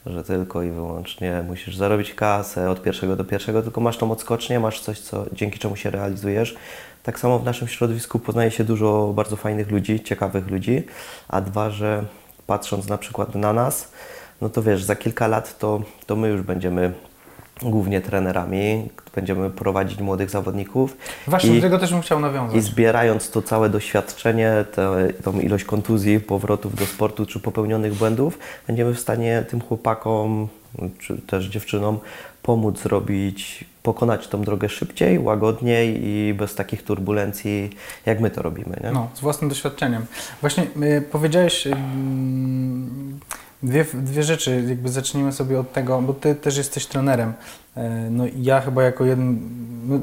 że 0.07 0.25
tylko 0.25 0.63
i 0.63 0.71
wyłącznie 0.71 1.45
musisz 1.49 1.77
zarobić 1.77 2.15
kasę 2.15 2.71
od 2.71 2.83
pierwszego 2.83 3.17
do 3.17 3.25
pierwszego, 3.25 3.63
tylko 3.63 3.81
masz 3.81 3.97
tą 3.99 4.13
odskocznię, 4.13 4.61
masz 4.61 4.81
coś, 4.81 5.01
co, 5.01 5.25
dzięki 5.33 5.59
czemu 5.59 5.77
się 5.77 5.91
realizujesz. 5.91 6.57
Tak 7.05 7.19
samo 7.19 7.39
w 7.39 7.45
naszym 7.45 7.69
środowisku 7.69 8.19
poznaje 8.19 8.51
się 8.51 8.65
dużo 8.65 9.13
bardzo 9.15 9.37
fajnych 9.37 9.71
ludzi, 9.71 10.01
ciekawych 10.01 10.51
ludzi, 10.51 10.83
a 11.29 11.41
dwa, 11.41 11.71
że 11.71 12.05
patrząc 12.47 12.89
na 12.89 12.99
przykład 12.99 13.35
na 13.35 13.53
nas, 13.53 13.93
no 14.41 14.49
to 14.49 14.63
wiesz, 14.63 14.85
za 14.85 14.97
kilka 14.97 15.27
lat 15.29 15.59
to, 15.59 15.83
to 16.07 16.17
my 16.17 16.29
już 16.29 16.43
będziemy 16.43 16.93
głównie 17.63 18.01
trenerami. 18.01 18.89
Będziemy 19.15 19.51
prowadzić 19.51 20.01
młodych 20.01 20.31
zawodników. 20.31 20.97
Właśnie 21.27 21.51
I- 21.53 21.57
do 21.57 21.63
tego 21.63 21.79
też 21.79 21.93
bym 21.93 22.03
chciał 22.03 22.21
nawiązać. 22.21 22.57
I 22.57 22.61
zbierając 22.61 23.31
to 23.31 23.43
całe 23.43 23.69
doświadczenie, 23.71 24.65
tę 24.75 25.09
tą 25.25 25.41
ilość 25.41 25.65
kontuzji, 25.65 26.21
powrotów 26.21 26.75
do 26.75 26.87
sportu 26.87 27.27
czy 27.27 27.41
popełnionych 27.41 27.95
błędów, 27.95 28.39
będziemy 28.67 28.95
w 28.95 29.01
stanie 29.01 29.45
tym 29.51 29.61
chłopakom 29.61 30.49
czy 30.99 31.19
też 31.19 31.47
dziewczynom 31.47 31.99
pomóc 32.43 32.79
zrobić, 32.83 33.65
pokonać 33.83 34.29
tą 34.29 34.43
drogę 34.43 34.69
szybciej, 34.69 35.19
łagodniej 35.19 36.07
i 36.07 36.35
bez 36.35 36.55
takich 36.55 36.83
turbulencji, 36.83 37.71
jak 38.07 38.21
my 38.21 38.31
to 38.31 38.43
robimy. 38.43 38.81
Nie? 38.85 38.91
No, 38.93 39.09
z 39.15 39.21
własnym 39.21 39.49
doświadczeniem. 39.49 40.07
Właśnie 40.41 40.63
y, 40.63 41.03
powiedziałeś 41.13 41.67
ym, 41.67 43.21
dwie, 43.63 43.85
dwie 43.95 44.23
rzeczy, 44.23 44.65
jakby 44.69 44.89
zacznijmy 44.89 45.33
sobie 45.33 45.61
od 45.61 45.73
tego, 45.73 46.03
bo 46.03 46.15
Ty 46.15 46.35
też 46.35 46.57
jesteś 46.57 46.87
trenerem. 46.87 47.33
E, 47.77 48.11
No 48.11 48.27
i 48.27 48.43
ja 48.43 48.61
chyba 48.61 48.83
jako 48.83 49.05
jeden, 49.05 49.39
no, 49.89 50.01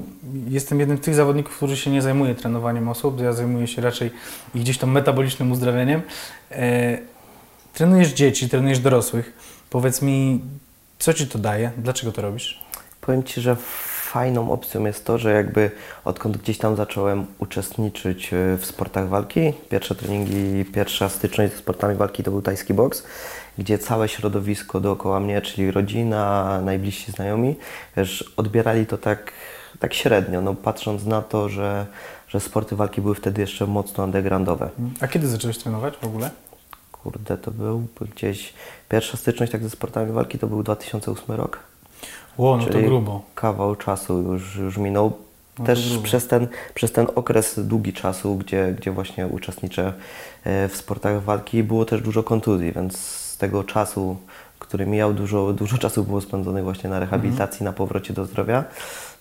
jestem 0.49 0.79
jednym 0.79 0.97
z 0.97 1.01
tych 1.01 1.15
zawodników, 1.15 1.57
który 1.57 1.77
się 1.77 1.91
nie 1.91 2.01
zajmuje 2.01 2.35
trenowaniem 2.35 2.89
osób, 2.89 3.21
ja 3.21 3.33
zajmuję 3.33 3.67
się 3.67 3.81
raczej 3.81 4.11
ich 4.55 4.61
gdzieś 4.61 4.77
tam 4.77 4.91
metabolicznym 4.91 5.51
uzdrawianiem. 5.51 6.01
E, 6.51 6.97
Trenujesz 7.73 8.13
dzieci, 8.13 8.49
trenujesz 8.49 8.79
dorosłych. 8.79 9.33
Powiedz 9.69 10.01
mi, 10.01 10.41
co 11.01 11.13
Ci 11.13 11.27
to 11.27 11.39
daje? 11.39 11.71
Dlaczego 11.77 12.11
to 12.11 12.21
robisz? 12.21 12.59
Powiem 13.01 13.23
Ci, 13.23 13.41
że 13.41 13.55
fajną 14.11 14.51
opcją 14.51 14.85
jest 14.85 15.05
to, 15.05 15.17
że 15.17 15.33
jakby 15.33 15.71
odkąd 16.05 16.37
gdzieś 16.37 16.57
tam 16.57 16.75
zacząłem 16.75 17.25
uczestniczyć 17.39 18.33
e, 18.33 18.57
w 18.57 18.65
sportach 18.65 19.09
walki, 19.09 19.53
pierwsze 19.69 19.95
treningi, 19.95 20.65
pierwsza 20.65 21.09
styczność 21.09 21.53
ze 21.53 21.59
sportami 21.59 21.95
walki 21.95 22.23
to 22.23 22.31
był 22.31 22.41
tajski 22.41 22.73
boks, 22.73 23.03
gdzie 23.57 23.79
całe 23.79 24.09
środowisko 24.09 24.79
dookoła 24.79 25.19
mnie, 25.19 25.41
czyli 25.41 25.71
rodzina, 25.71 26.61
najbliżsi 26.61 27.11
znajomi, 27.11 27.55
wiesz, 27.97 28.33
odbierali 28.37 28.85
to 28.85 28.97
tak, 28.97 29.31
tak 29.79 29.93
średnio, 29.93 30.41
no 30.41 30.53
patrząc 30.53 31.05
na 31.05 31.21
to, 31.21 31.49
że, 31.49 31.85
że 32.27 32.39
sporty 32.39 32.75
walki 32.75 33.01
były 33.01 33.15
wtedy 33.15 33.41
jeszcze 33.41 33.67
mocno 33.67 34.03
undergroundowe. 34.03 34.69
A 34.99 35.07
kiedy 35.07 35.27
zacząłeś 35.27 35.57
trenować 35.57 35.97
w 35.97 36.03
ogóle? 36.05 36.29
Kurde, 37.03 37.37
to 37.37 37.51
był 37.51 37.87
gdzieś 38.15 38.53
pierwsza 38.89 39.17
styczność 39.17 39.51
tak 39.51 39.63
ze 39.63 39.69
sportami 39.69 40.11
walki 40.11 40.39
to 40.39 40.47
był 40.47 40.63
2008 40.63 41.35
rok. 41.35 41.59
Ło, 42.37 42.57
no 42.57 42.65
to 42.65 42.79
grubo. 42.79 43.21
kawał 43.35 43.75
czasu 43.75 44.21
już, 44.21 44.55
już 44.55 44.77
minął. 44.77 45.11
No 45.59 45.65
Też 45.65 45.97
przez 46.03 46.27
ten, 46.27 46.47
przez 46.73 46.91
ten 46.91 47.07
okres 47.15 47.59
długi 47.67 47.93
czasu, 47.93 48.35
gdzie, 48.35 48.75
gdzie 48.79 48.91
właśnie 48.91 49.27
uczestniczę 49.27 49.93
e, 50.43 50.67
w 50.67 50.75
sportach 50.75 51.23
walki, 51.23 51.63
było 51.63 51.85
też 51.85 52.01
dużo 52.01 52.23
kontuzji, 52.23 52.71
więc 52.71 52.97
z 52.97 53.37
tego 53.37 53.63
czasu, 53.63 54.17
który 54.59 54.85
mijał, 54.85 55.13
dużo, 55.13 55.53
dużo 55.53 55.77
czasu 55.77 56.03
było 56.03 56.21
spędzonych 56.21 56.63
właśnie 56.63 56.89
na 56.89 56.99
rehabilitacji, 56.99 57.55
Mhm. 57.57 57.65
na 57.65 57.73
powrocie 57.73 58.13
do 58.13 58.25
zdrowia. 58.25 58.63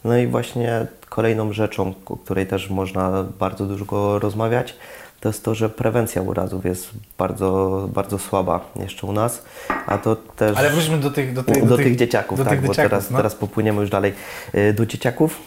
No 0.05 0.17
i 0.19 0.27
właśnie 0.27 0.87
kolejną 1.09 1.53
rzeczą, 1.53 1.95
o 2.07 2.17
której 2.17 2.47
też 2.47 2.71
można 2.71 3.25
bardzo 3.39 3.67
dużo 3.67 4.19
rozmawiać, 4.19 4.77
to 5.21 5.29
jest 5.29 5.45
to, 5.45 5.55
że 5.55 5.69
prewencja 5.69 6.23
urazów 6.23 6.65
jest 6.65 6.91
bardzo, 7.19 7.89
bardzo 7.93 8.19
słaba 8.19 8.61
jeszcze 8.77 9.07
u 9.07 9.13
nas, 9.13 9.43
a 9.87 9.99
to 9.99 10.17
też... 10.17 10.57
Ale 10.57 10.71
wróćmy 10.71 10.99
do 10.99 11.11
tych, 11.11 11.33
do 11.33 11.43
tych, 11.43 11.67
Do, 11.67 11.77
tych 11.77 11.97
dzieciaków, 11.97 12.39
do 12.39 12.45
tak, 12.45 12.53
tych 12.53 12.61
bo 12.61 12.69
dzieciaków, 12.69 12.91
teraz, 12.91 13.11
no. 13.11 13.17
teraz 13.17 13.35
popłyniemy 13.35 13.81
już 13.81 13.91
dalej 13.91 14.15
y, 14.55 14.73
do 14.73 14.87
dzieciaków. 14.87 15.39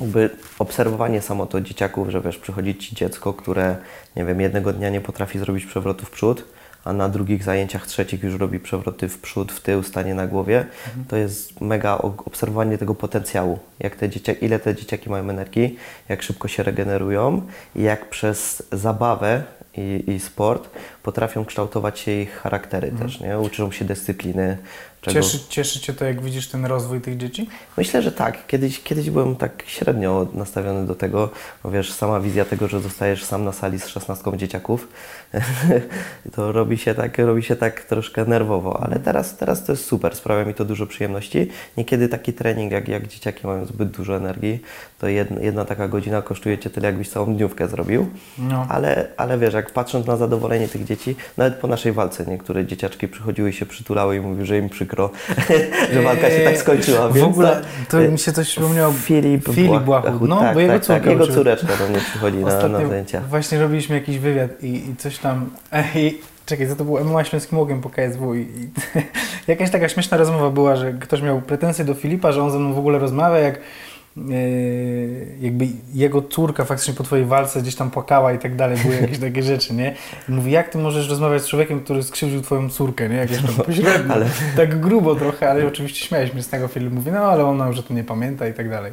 Jakby 0.00 0.30
obserwowanie 0.58 1.20
samo 1.20 1.46
to 1.46 1.60
dzieciaków, 1.60 2.08
że 2.08 2.20
wiesz, 2.20 2.38
przychodzi 2.38 2.76
ci 2.76 2.94
dziecko, 2.94 3.32
które 3.32 3.76
nie 4.16 4.24
wiem, 4.24 4.40
jednego 4.40 4.72
dnia 4.72 4.90
nie 4.90 5.00
potrafi 5.00 5.38
zrobić 5.38 5.66
przewrotu 5.66 6.06
w 6.06 6.10
przód, 6.10 6.44
a 6.88 6.92
na 6.92 7.08
drugich 7.08 7.42
zajęciach 7.42 7.86
trzecich 7.86 8.22
już 8.22 8.34
robi 8.34 8.60
przewroty 8.60 9.08
w 9.08 9.18
przód, 9.18 9.52
w 9.52 9.60
tył, 9.60 9.82
stanie 9.82 10.14
na 10.14 10.26
głowie. 10.26 10.58
Mhm. 10.86 11.04
To 11.08 11.16
jest 11.16 11.60
mega 11.60 11.98
obserwowanie 11.98 12.78
tego 12.78 12.94
potencjału, 12.94 13.58
jak 13.80 13.96
te 13.96 14.08
dzieciaki, 14.08 14.44
ile 14.44 14.58
te 14.58 14.74
dzieciaki 14.74 15.10
mają 15.10 15.30
energii, 15.30 15.76
jak 16.08 16.22
szybko 16.22 16.48
się 16.48 16.62
regenerują 16.62 17.42
i 17.76 17.82
jak 17.82 18.08
przez 18.08 18.62
zabawę 18.72 19.42
i, 19.76 20.04
i 20.06 20.20
sport 20.20 20.70
potrafią 21.08 21.44
kształtować 21.44 21.98
się 21.98 22.12
ich 22.12 22.32
charaktery 22.40 22.92
też, 22.92 23.20
nie? 23.20 23.38
Uczą 23.38 23.70
się 23.72 23.84
dyscypliny. 23.84 24.58
czego- 25.00 25.18
Mhm. 25.18 25.24
Cieszy, 25.32 25.44
cieszy 25.48 25.80
Cię 25.80 25.92
to, 25.94 26.04
jak 26.04 26.22
widzisz 26.22 26.48
ten 26.48 26.66
rozwój 26.66 27.00
tych 27.00 27.16
dzieci? 27.16 27.48
Myślę, 27.76 28.02
że 28.02 28.12
tak. 28.12 28.46
Kiedyś, 28.46 28.82
kiedyś 28.82 29.10
byłem 29.10 29.36
tak 29.36 29.62
średnio 29.66 30.26
nastawiony 30.34 30.86
do 30.86 30.94
tego, 30.94 31.30
bo 31.62 31.70
wiesz, 31.70 31.92
sama 31.92 32.20
wizja 32.20 32.44
tego, 32.44 32.68
że 32.68 32.80
zostajesz 32.80 33.24
sam 33.24 33.44
na 33.44 33.52
sali 33.52 33.78
z 33.80 33.86
16 33.86 34.36
dzieciaków, 34.36 34.88
to 36.34 36.52
robi 36.52 36.78
się 36.78 36.94
tak, 36.94 37.18
robi 37.18 37.42
się 37.42 37.56
tak 37.56 37.84
troszkę 37.84 38.24
nerwowo, 38.24 38.82
ale 38.82 38.98
teraz, 39.00 39.36
teraz 39.36 39.64
to 39.64 39.72
jest 39.72 39.84
super, 39.84 40.16
sprawia 40.16 40.44
mi 40.44 40.54
to 40.54 40.64
dużo 40.64 40.86
przyjemności. 40.86 41.48
Niekiedy 41.76 42.08
taki 42.08 42.32
trening, 42.32 42.72
jak, 42.72 42.88
jak 42.88 43.06
dzieciaki 43.08 43.46
mają 43.46 43.64
zbyt 43.66 43.90
dużo 43.90 44.16
energii, 44.16 44.62
to 44.98 45.08
jedna, 45.08 45.40
jedna 45.40 45.64
taka 45.64 45.88
godzina 45.88 46.22
kosztuje 46.22 46.58
Cię 46.58 46.70
tyle, 46.70 46.86
jakbyś 46.86 47.10
całą 47.10 47.34
dniówkę 47.34 47.68
zrobił. 47.68 48.06
No. 48.38 48.66
Ale, 48.68 49.08
ale 49.16 49.38
wiesz, 49.38 49.54
jak 49.54 49.70
patrząc 49.72 50.06
na 50.06 50.16
zadowolenie 50.16 50.68
tych 50.68 50.84
dzieci, 50.84 50.97
nawet 51.36 51.54
po 51.54 51.68
naszej 51.68 51.92
walce 51.92 52.24
niektóre 52.26 52.66
dzieciaczki 52.66 53.08
przychodziły 53.08 53.50
i 53.50 53.52
się 53.52 53.66
przytulały 53.66 54.16
i 54.16 54.20
mówiły, 54.20 54.46
że 54.46 54.58
im 54.58 54.68
przykro, 54.68 55.10
że 55.94 56.02
walka 56.02 56.30
się 56.30 56.40
tak 56.44 56.56
skończyła. 56.56 57.08
W 57.08 57.22
ogóle 57.22 57.62
to 57.88 58.02
e, 58.02 58.08
mi 58.08 58.18
się 58.18 58.32
coś 58.32 58.48
przypomniało. 58.48 58.92
Filip, 58.92 59.48
Filip 59.54 59.82
Błachut, 59.82 60.28
no, 60.28 60.40
tak, 60.40 60.54
bo 60.54 60.60
jego 60.60 60.72
tak, 60.72 60.86
tak, 60.86 61.06
jego 61.06 61.26
córeczka 61.26 61.76
do 61.76 61.88
mnie 61.88 61.98
przychodzi 61.98 62.36
na, 62.36 62.68
na 62.68 62.88
zajęcia. 62.88 63.20
właśnie 63.20 63.60
robiliśmy 63.60 63.94
jakiś 63.94 64.18
wywiad 64.18 64.62
i, 64.62 64.90
i 64.90 64.96
coś 64.96 65.18
tam. 65.18 65.50
I, 65.94 66.18
czekaj, 66.46 66.68
co 66.68 66.76
to 66.76 66.84
było 66.84 67.04
MMA 67.04 67.24
Śląskim 67.24 67.58
Łogiem 67.58 67.80
po 67.80 67.90
KSW 67.90 68.34
i, 68.34 68.40
i 68.40 68.68
jakaś 69.48 69.70
taka 69.70 69.88
śmieszna 69.88 70.16
rozmowa 70.16 70.50
była, 70.50 70.76
że 70.76 70.92
ktoś 70.92 71.22
miał 71.22 71.40
pretensje 71.40 71.84
do 71.84 71.94
Filipa, 71.94 72.32
że 72.32 72.42
on 72.42 72.50
ze 72.50 72.58
mną 72.58 72.74
w 72.74 72.78
ogóle 72.78 72.98
rozmawia, 72.98 73.38
jak 73.38 73.54
e, 73.54 73.60
jakby 75.40 75.66
jego 75.94 76.22
córka 76.22 76.64
faktycznie 76.64 76.94
po 76.94 77.02
twojej 77.04 77.24
walce 77.24 77.62
gdzieś 77.62 77.74
tam 77.74 77.90
płakała 77.90 78.32
i 78.32 78.38
tak 78.38 78.56
dalej, 78.56 78.78
były 78.82 78.94
jakieś 79.00 79.18
takie 79.28 79.42
rzeczy, 79.42 79.74
nie? 79.74 79.94
I 80.28 80.32
mówi, 80.32 80.50
jak 80.52 80.68
ty 80.68 80.78
możesz 80.78 81.08
rozmawiać 81.08 81.42
z 81.42 81.46
człowiekiem, 81.48 81.80
który 81.80 82.02
skrzywdził 82.02 82.42
twoją 82.42 82.70
córkę, 82.70 83.08
nie? 83.08 83.16
Jakieś 83.16 83.42
tam 83.42 83.54
pośrednio, 83.54 84.12
ale- 84.14 84.26
tak 84.56 84.80
grubo 84.80 85.14
trochę, 85.14 85.50
ale 85.50 85.66
oczywiście 85.66 86.06
śmialiśmy 86.06 86.42
z 86.42 86.48
tego 86.48 86.68
Filip 86.68 86.92
mówi, 86.92 87.10
no 87.12 87.18
ale 87.18 87.44
ona 87.44 87.66
już 87.68 87.78
o 87.78 87.82
tym 87.82 87.96
nie 87.96 88.04
pamięta 88.04 88.48
i 88.48 88.54
tak 88.54 88.70
dalej. 88.70 88.92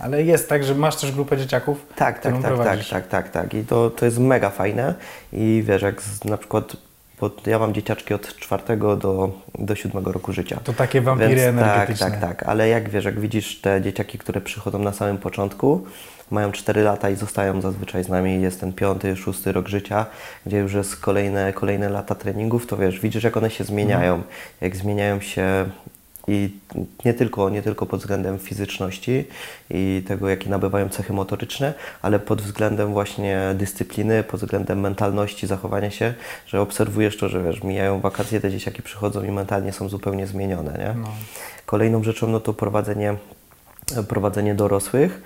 Ale 0.00 0.22
jest 0.22 0.48
tak, 0.48 0.64
że 0.64 0.74
masz 0.74 0.96
też 0.96 1.12
grupę 1.12 1.36
dzieciaków, 1.36 1.86
Tak, 1.96 2.20
tak, 2.20 2.32
tak, 2.32 2.42
tak, 2.42 2.54
prowadzisz. 2.54 2.88
tak, 2.88 3.08
tak, 3.08 3.30
tak. 3.30 3.54
I 3.54 3.64
to, 3.64 3.90
to 3.90 4.04
jest 4.04 4.18
mega 4.18 4.50
fajne. 4.50 4.94
I 5.32 5.62
wiesz, 5.66 5.82
jak 5.82 6.02
z, 6.02 6.24
na 6.24 6.36
przykład, 6.36 6.76
bo 7.24 7.50
ja 7.50 7.58
mam 7.58 7.74
dzieciaczki 7.74 8.14
od 8.14 8.36
czwartego 8.36 8.96
do, 8.96 9.30
do 9.58 9.74
siódmego 9.74 10.12
roku 10.12 10.32
życia. 10.32 10.60
To 10.64 10.72
takie 10.72 11.00
wampiry 11.00 11.34
Więc 11.34 11.42
tak, 11.42 11.66
energetyczne. 11.66 12.10
tak, 12.10 12.20
tak. 12.20 12.42
Ale 12.42 12.68
jak 12.68 12.88
wiesz, 12.88 13.04
jak 13.04 13.20
widzisz 13.20 13.60
te 13.60 13.82
dzieciaki, 13.82 14.18
które 14.18 14.40
przychodzą 14.40 14.78
na 14.78 14.92
samym 14.92 15.18
początku, 15.18 15.84
mają 16.30 16.52
4 16.52 16.82
lata 16.82 17.10
i 17.10 17.16
zostają 17.16 17.60
zazwyczaj 17.60 18.04
z 18.04 18.08
nami, 18.08 18.42
jest 18.42 18.60
ten 18.60 18.72
piąty, 18.72 19.16
szósty 19.16 19.52
rok 19.52 19.68
życia, 19.68 20.06
gdzie 20.46 20.58
już 20.58 20.72
jest 20.74 20.96
kolejne, 20.96 21.52
kolejne 21.52 21.88
lata 21.88 22.14
treningów, 22.14 22.66
to 22.66 22.76
wiesz, 22.76 23.00
widzisz 23.00 23.24
jak 23.24 23.36
one 23.36 23.50
się 23.50 23.64
zmieniają, 23.64 24.14
Mhm. 24.14 24.32
jak 24.60 24.76
zmieniają 24.76 25.20
się 25.20 25.64
i 26.28 26.50
nie 27.04 27.14
tylko, 27.14 27.50
nie 27.50 27.62
tylko 27.62 27.86
pod 27.86 28.00
względem 28.00 28.38
fizyczności 28.38 29.24
i 29.70 30.02
tego, 30.08 30.28
jakie 30.28 30.50
nabywają 30.50 30.88
cechy 30.88 31.12
motoryczne, 31.12 31.74
ale 32.02 32.18
pod 32.18 32.42
względem 32.42 32.92
właśnie 32.92 33.40
dyscypliny, 33.54 34.22
pod 34.22 34.40
względem 34.40 34.80
mentalności, 34.80 35.46
zachowania 35.46 35.90
się, 35.90 36.14
że 36.46 36.60
obserwujesz 36.60 37.16
to, 37.16 37.28
że 37.28 37.42
wiesz, 37.42 37.62
mijają 37.62 38.00
wakacje, 38.00 38.40
te 38.40 38.50
dzieciaki 38.50 38.82
przychodzą 38.82 39.22
i 39.24 39.30
mentalnie 39.30 39.72
są 39.72 39.88
zupełnie 39.88 40.26
zmienione, 40.26 40.72
nie? 40.78 41.00
No. 41.00 41.08
Kolejną 41.66 42.02
rzeczą 42.02 42.28
no 42.28 42.40
to 42.40 42.54
prowadzenie, 42.54 43.16
prowadzenie 44.08 44.54
dorosłych. 44.54 45.22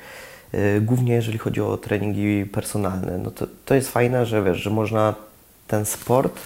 Yy, 0.53 0.81
Głównie 0.81 1.15
jeżeli 1.15 1.39
chodzi 1.39 1.61
o 1.61 1.77
treningi 1.77 2.47
personalne, 2.47 3.19
no 3.19 3.31
to, 3.31 3.47
to 3.65 3.75
jest 3.75 3.91
fajne, 3.91 4.27
że 4.27 4.43
wiesz, 4.43 4.59
że 4.59 4.71
można 4.71 5.15
ten 5.69 5.85
sport 5.85 6.41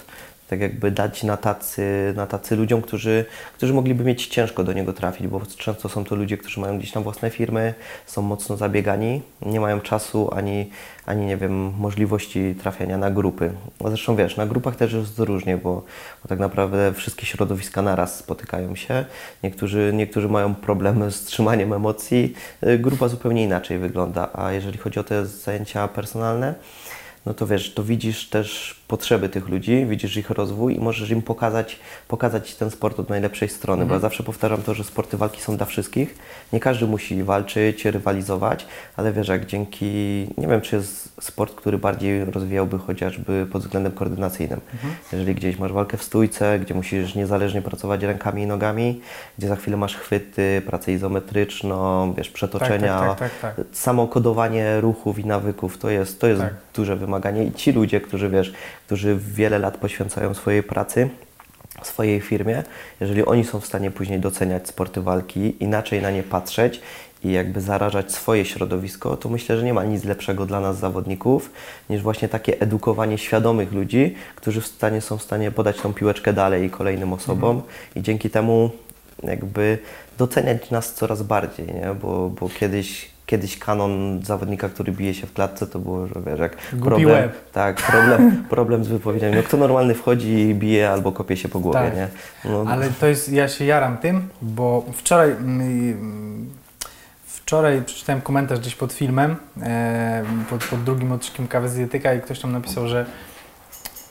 tak 0.47 0.59
jakby 0.59 0.91
dać 0.91 1.23
na 1.23 1.37
tacy, 1.37 2.13
na 2.15 2.27
tacy 2.27 2.55
ludziom, 2.55 2.81
którzy, 2.81 3.25
którzy 3.57 3.73
mogliby 3.73 4.03
mieć 4.03 4.27
ciężko 4.27 4.63
do 4.63 4.73
niego 4.73 4.93
trafić, 4.93 5.27
bo 5.27 5.41
często 5.57 5.89
są 5.89 6.03
to 6.03 6.15
ludzie, 6.15 6.37
którzy 6.37 6.59
mają 6.59 6.77
gdzieś 6.77 6.91
tam 6.91 7.03
własne 7.03 7.29
firmy, 7.29 7.73
są 8.05 8.21
mocno 8.21 8.57
zabiegani, 8.57 9.21
nie 9.41 9.59
mają 9.59 9.81
czasu 9.81 10.29
ani, 10.33 10.69
ani 11.05 11.25
nie 11.25 11.37
wiem, 11.37 11.73
możliwości 11.79 12.55
trafiania 12.61 12.97
na 12.97 13.11
grupy. 13.11 13.51
Zresztą 13.85 14.15
wiesz, 14.15 14.37
na 14.37 14.45
grupach 14.45 14.75
też 14.75 14.93
jest 14.93 15.19
różnie, 15.19 15.57
bo, 15.57 15.83
bo 16.23 16.29
tak 16.29 16.39
naprawdę 16.39 16.93
wszystkie 16.93 17.25
środowiska 17.25 17.81
naraz 17.81 18.17
spotykają 18.17 18.75
się. 18.75 19.05
Niektórzy, 19.43 19.91
niektórzy 19.93 20.29
mają 20.29 20.55
problemy 20.55 21.11
z 21.11 21.23
trzymaniem 21.23 21.73
emocji, 21.73 22.33
grupa 22.79 23.07
zupełnie 23.07 23.43
inaczej 23.43 23.79
wygląda, 23.79 24.29
a 24.33 24.51
jeżeli 24.51 24.77
chodzi 24.77 24.99
o 24.99 25.03
te 25.03 25.25
zajęcia 25.25 25.87
personalne, 25.87 26.55
no 27.25 27.33
to 27.33 27.47
wiesz, 27.47 27.73
to 27.73 27.83
widzisz 27.83 28.29
też 28.29 28.75
potrzeby 28.93 29.29
tych 29.29 29.49
ludzi, 29.49 29.85
widzisz 29.85 30.17
ich 30.17 30.29
rozwój 30.29 30.75
i 30.75 30.79
możesz 30.79 31.09
im 31.09 31.21
pokazać, 31.21 31.79
pokazać 32.07 32.55
ten 32.55 32.71
sport 32.71 32.99
od 32.99 33.09
najlepszej 33.09 33.49
strony. 33.49 33.85
Bo 33.85 33.89
ja 33.91 33.95
Mhm. 33.95 34.01
zawsze 34.01 34.23
powtarzam 34.23 34.61
to, 34.61 34.73
że 34.73 34.83
sporty 34.83 35.17
walki 35.17 35.41
są 35.41 35.57
dla 35.57 35.65
wszystkich. 35.65 36.15
Nie 36.53 36.59
każdy 36.59 36.87
musi 36.87 37.23
walczyć, 37.23 37.85
rywalizować, 37.85 38.65
ale 38.97 39.13
wiesz, 39.13 39.27
jak 39.27 39.45
dzięki, 39.45 39.85
nie 40.37 40.47
wiem, 40.47 40.61
czy 40.61 40.75
jest 40.75 41.09
sport, 41.21 41.55
który 41.55 41.77
bardziej 41.77 42.25
rozwijałby 42.25 42.77
chociażby 42.79 43.47
pod 43.51 43.61
względem 43.61 43.91
koordynacyjnym. 43.91 44.59
Mhm. 44.73 44.93
Jeżeli 45.11 45.35
gdzieś 45.35 45.59
masz 45.59 45.71
walkę 45.71 45.97
w 45.97 46.03
stójce, 46.03 46.59
gdzie 46.59 46.73
musisz 46.73 47.15
niezależnie 47.15 47.61
pracować 47.61 48.03
rękami 48.03 48.41
i 48.43 48.45
nogami, 48.47 49.01
gdzie 49.37 49.47
za 49.47 49.55
chwilę 49.55 49.77
masz 49.77 49.95
chwyty, 49.95 50.61
pracę 50.65 50.91
izometryczną, 50.91 52.13
wiesz, 52.13 52.29
przetoczenia, 52.29 52.99
tak, 52.99 53.19
tak, 53.19 53.31
tak, 53.41 53.55
tak. 53.55 53.65
samo 53.71 54.07
kodowanie 54.07 54.81
ruchów 54.81 55.19
i 55.19 55.25
nawyków 55.25 55.77
to 55.77 55.89
jest, 55.89 56.19
to 56.21 56.27
jest 56.27 56.41
Tak. 56.41 56.53
duże 56.75 56.95
wymaganie 56.95 57.43
i 57.43 57.51
ci 57.51 57.71
ludzie, 57.71 58.01
którzy 58.01 58.29
wiesz, 58.29 58.53
którzy 58.85 59.19
wiele 59.19 59.59
lat 59.59 59.77
poświęcają 59.77 60.33
swojej 60.33 60.63
pracy, 60.63 61.09
swojej 61.83 62.21
firmie, 62.21 62.63
jeżeli 62.99 63.25
oni 63.25 63.45
są 63.45 63.59
w 63.59 63.65
stanie 63.65 63.91
później 63.91 64.19
doceniać 64.19 64.67
sporty 64.67 65.01
walki, 65.01 65.63
inaczej 65.63 66.01
na 66.01 66.11
nie 66.11 66.23
patrzeć 66.23 66.81
i 67.23 67.31
jakby 67.31 67.61
zarażać 67.61 68.11
swoje 68.11 68.45
środowisko, 68.45 69.17
to 69.17 69.29
myślę, 69.29 69.57
że 69.57 69.63
nie 69.63 69.73
ma 69.73 69.83
nic 69.83 70.03
lepszego 70.03 70.45
dla 70.45 70.59
nas 70.59 70.77
zawodników, 70.79 71.51
niż 71.89 72.01
właśnie 72.01 72.27
takie 72.27 72.59
edukowanie 72.59 73.17
świadomych 73.17 73.71
ludzi, 73.71 74.15
którzy 74.35 74.61
w 74.61 74.67
stanie 74.67 75.01
są 75.01 75.17
w 75.17 75.23
stanie 75.23 75.51
podać 75.51 75.77
tą 75.77 75.93
piłeczkę 75.93 76.33
dalej 76.33 76.69
kolejnym 76.69 77.13
osobom 77.13 77.61
i 77.95 78.01
dzięki 78.01 78.29
temu 78.29 78.69
jakby 79.23 79.77
doceniać 80.17 80.71
nas 80.71 80.93
coraz 80.93 81.23
bardziej, 81.23 81.67
nie? 81.67 81.95
Bo, 82.01 82.29
bo 82.29 82.49
kiedyś, 82.49 83.12
kiedyś 83.33 83.59
kanon 83.59 84.19
zawodnika, 84.23 84.69
który 84.69 84.91
bije 84.91 85.13
się 85.13 85.27
w 85.27 85.33
klatce, 85.33 85.67
to 85.67 85.79
było, 85.79 86.07
że 86.07 86.13
wiesz, 86.25 86.39
jak 86.39 86.57
problem, 86.57 87.09
łeb. 87.09 87.51
tak, 87.51 87.75
problem, 87.75 88.43
problem 88.49 88.83
z 88.83 88.87
wypowiedziami. 88.87 89.35
No 89.35 89.43
kto 89.43 89.57
normalny 89.57 89.93
wchodzi 89.93 90.29
i 90.29 90.55
bije 90.55 90.89
albo 90.89 91.11
kopie 91.11 91.37
się 91.37 91.49
po 91.49 91.59
głowie, 91.59 91.79
Tak. 91.79 91.95
nie? 91.95 92.07
No, 92.45 92.65
Ale 92.67 92.89
to 92.89 93.07
jest, 93.07 93.31
ja 93.31 93.47
się 93.47 93.65
jaram 93.65 93.97
tym, 93.97 94.29
bo 94.41 94.85
wczoraj, 94.93 95.31
mm, 95.31 96.49
wczoraj 97.25 97.81
przeczytałem 97.81 98.21
komentarz 98.21 98.59
gdzieś 98.59 98.75
pod 98.75 98.93
filmem, 98.93 99.35
e, 99.61 100.23
pod, 100.49 100.63
pod 100.63 100.83
drugim 100.83 101.11
odcinkiem 101.11 101.47
Kawy 101.47 101.69
z 101.69 101.75
Dietyka 101.75 102.13
i 102.13 102.21
ktoś 102.21 102.39
tam 102.39 102.51
napisał, 102.51 102.87
że 102.87 103.05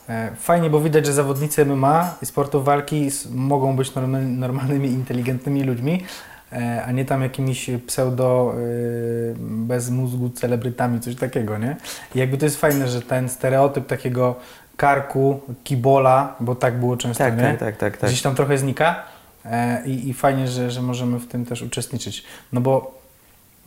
e, 0.09 0.31
fajnie, 0.39 0.69
bo 0.69 0.79
widać, 0.79 1.05
że 1.05 1.13
zawodnicy 1.13 1.65
MMA 1.65 2.15
i 2.21 2.25
sportów 2.25 2.65
walki 2.65 3.09
mogą 3.31 3.75
być 3.75 3.95
normal, 3.95 4.23
normalnymi, 4.27 4.89
inteligentnymi 4.89 5.63
ludźmi, 5.63 6.03
a 6.85 6.91
nie 6.91 7.05
tam 7.05 7.21
jakimiś 7.21 7.69
pseudo 7.87 8.53
e, 8.53 8.59
bez 9.39 9.89
mózgu 9.89 10.29
celebrytami, 10.29 10.99
coś 10.99 11.15
takiego, 11.15 11.57
nie? 11.57 11.75
I 12.15 12.19
jakby 12.19 12.37
to 12.37 12.45
jest 12.45 12.59
fajne, 12.59 12.87
że 12.87 13.01
ten 13.01 13.29
stereotyp 13.29 13.87
takiego 13.87 14.35
karku, 14.77 15.41
kibola, 15.63 16.35
bo 16.39 16.55
tak 16.55 16.79
było 16.79 16.97
często, 16.97 17.23
tak, 17.23 17.37
nie? 17.37 17.43
tak, 17.43 17.59
tak, 17.59 17.77
tak, 17.77 17.97
tak. 17.97 18.09
gdzieś 18.09 18.21
tam 18.21 18.35
trochę 18.35 18.57
znika 18.57 19.03
e, 19.45 19.85
i, 19.85 20.09
i 20.09 20.13
fajnie, 20.13 20.47
że, 20.47 20.71
że 20.71 20.81
możemy 20.81 21.19
w 21.19 21.27
tym 21.27 21.45
też 21.45 21.61
uczestniczyć. 21.61 22.23
No 22.53 22.61
bo 22.61 22.99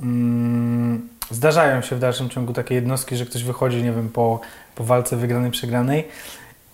mm, 0.01 1.09
zdarzają 1.31 1.83
się 1.83 1.97
w 1.97 1.99
dalszym 1.99 2.29
ciągu 2.29 2.53
takie 2.53 2.75
jednostki, 2.75 3.17
że 3.17 3.27
ktoś 3.27 3.45
wychodzi, 3.45 3.83
nie 3.83 3.93
wiem, 3.93 4.09
po, 4.09 4.41
po 4.75 4.85
walce 4.85 5.17
wygranej, 5.17 5.51
przegranej 5.51 6.09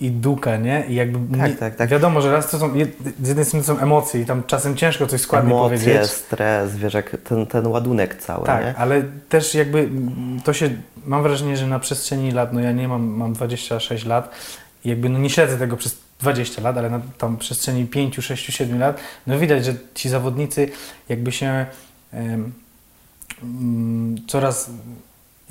i 0.03 0.11
duka, 0.11 0.57
nie? 0.57 0.85
I 0.89 0.95
jakby 0.95 1.39
Tak, 1.39 1.51
nie, 1.51 1.57
tak, 1.57 1.77
tak. 1.77 1.91
wiadomo, 1.91 2.21
że 2.21 2.33
raz 2.33 2.51
to 2.51 2.59
są, 2.59 2.71
z 3.23 3.29
jednej 3.29 3.45
strony 3.45 3.65
są 3.65 3.79
emocje 3.79 4.21
i 4.21 4.27
tam 4.27 4.43
czasem 4.47 4.77
ciężko 4.77 5.07
coś 5.07 5.21
składnie 5.21 5.55
Emocje, 5.55 5.79
powiedzieć. 5.79 6.11
stres, 6.11 6.77
wiesz, 6.77 6.95
jak 6.95 7.17
ten, 7.25 7.47
ten 7.47 7.67
ładunek 7.67 8.17
cały, 8.17 8.47
Tak, 8.47 8.65
nie? 8.65 8.75
ale 8.77 9.03
też 9.29 9.55
jakby 9.55 9.89
to 10.45 10.53
się, 10.53 10.71
mam 11.07 11.23
wrażenie, 11.23 11.57
że 11.57 11.67
na 11.67 11.79
przestrzeni 11.79 12.31
lat, 12.33 12.53
no 12.53 12.61
ja 12.61 12.73
nie 12.73 12.89
mam, 12.89 13.03
mam 13.03 13.33
26 13.33 14.05
lat 14.05 14.31
i 14.85 14.89
jakby 14.89 15.09
no 15.09 15.19
nie 15.19 15.31
śledzę 15.31 15.59
tego 15.59 15.77
przez 15.77 15.97
20 16.21 16.63
lat, 16.63 16.79
ale 16.79 16.91
na 16.91 17.01
tam 17.19 17.37
przestrzeni 17.37 17.87
5, 17.87 18.17
6, 18.17 18.47
7 18.57 18.79
lat, 18.79 19.01
no 19.27 19.39
widać, 19.39 19.65
że 19.65 19.75
ci 19.95 20.09
zawodnicy 20.09 20.69
jakby 21.09 21.33
się 21.33 21.67
mm, 22.13 22.53
coraz, 24.29 24.71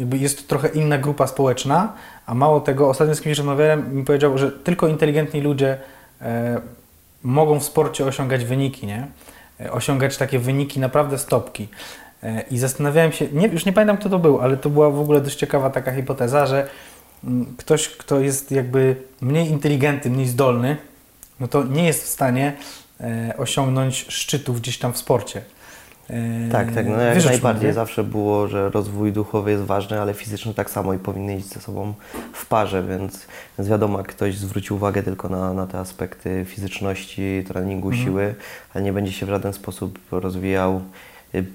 jakby 0.01 0.17
jest 0.17 0.47
trochę 0.47 0.67
inna 0.67 0.97
grupa 0.97 1.27
społeczna, 1.27 1.93
a 2.25 2.33
mało 2.33 2.59
tego, 2.59 2.89
ostatnio 2.89 3.15
z 3.15 3.21
kimś 3.21 3.37
rozmawiałem, 3.37 3.95
mi 3.95 4.03
powiedział, 4.03 4.37
że 4.37 4.51
tylko 4.51 4.87
inteligentni 4.87 5.41
ludzie 5.41 5.77
e, 6.21 6.61
mogą 7.23 7.59
w 7.59 7.63
sporcie 7.63 8.05
osiągać 8.05 8.45
wyniki, 8.45 8.87
nie? 8.87 9.07
E, 9.59 9.71
Osiągać 9.71 10.17
takie 10.17 10.39
wyniki 10.39 10.79
naprawdę 10.79 11.17
stopki. 11.17 11.67
E, 12.23 12.41
I 12.51 12.57
zastanawiałem 12.57 13.11
się, 13.11 13.27
nie, 13.33 13.47
już 13.47 13.65
nie 13.65 13.73
pamiętam 13.73 13.97
kto 13.97 14.09
to 14.09 14.19
był, 14.19 14.41
ale 14.41 14.57
to 14.57 14.69
była 14.69 14.89
w 14.89 14.99
ogóle 14.99 15.21
dość 15.21 15.35
ciekawa 15.35 15.69
taka 15.69 15.91
hipoteza, 15.91 16.45
że 16.45 16.67
mm, 17.23 17.53
ktoś, 17.57 17.89
kto 17.89 18.19
jest 18.19 18.51
jakby 18.51 18.95
mniej 19.21 19.47
inteligentny, 19.47 20.11
mniej 20.11 20.27
zdolny, 20.27 20.77
no 21.39 21.47
to 21.47 21.63
nie 21.63 21.85
jest 21.85 22.03
w 22.03 22.07
stanie 22.07 22.53
e, 22.99 23.33
osiągnąć 23.37 24.05
szczytów 24.09 24.61
gdzieś 24.61 24.77
tam 24.77 24.93
w 24.93 24.97
sporcie. 24.97 25.41
E, 26.11 26.51
Tak, 26.51 26.71
tak, 26.71 26.87
no 26.87 27.01
jak 27.01 27.25
najbardziej 27.25 27.73
zawsze 27.73 28.03
było, 28.03 28.47
że 28.47 28.69
rozwój 28.69 29.11
duchowy 29.11 29.51
jest 29.51 29.63
ważny, 29.63 30.01
ale 30.01 30.13
fizyczny 30.13 30.53
tak 30.53 30.69
samo 30.69 30.93
i 30.93 30.97
powinny 30.99 31.35
iść 31.35 31.45
ze 31.53 31.59
sobą 31.61 31.93
w 32.33 32.45
parze, 32.45 32.83
więc, 32.83 33.27
więc 33.57 33.69
wiadomo, 33.69 33.97
jak 33.97 34.07
ktoś 34.07 34.37
zwróci 34.37 34.73
uwagę 34.73 35.03
tylko 35.03 35.29
na, 35.29 35.53
na 35.53 35.67
te 35.67 35.79
aspekty 35.79 36.45
fizyczności, 36.47 37.43
treningu, 37.47 37.87
Mhm. 37.87 38.05
siły, 38.05 38.35
ale 38.73 38.83
nie 38.83 38.93
będzie 38.93 39.11
się 39.11 39.25
w 39.25 39.29
żaden 39.29 39.53
sposób 39.53 39.99
rozwijał, 40.11 40.81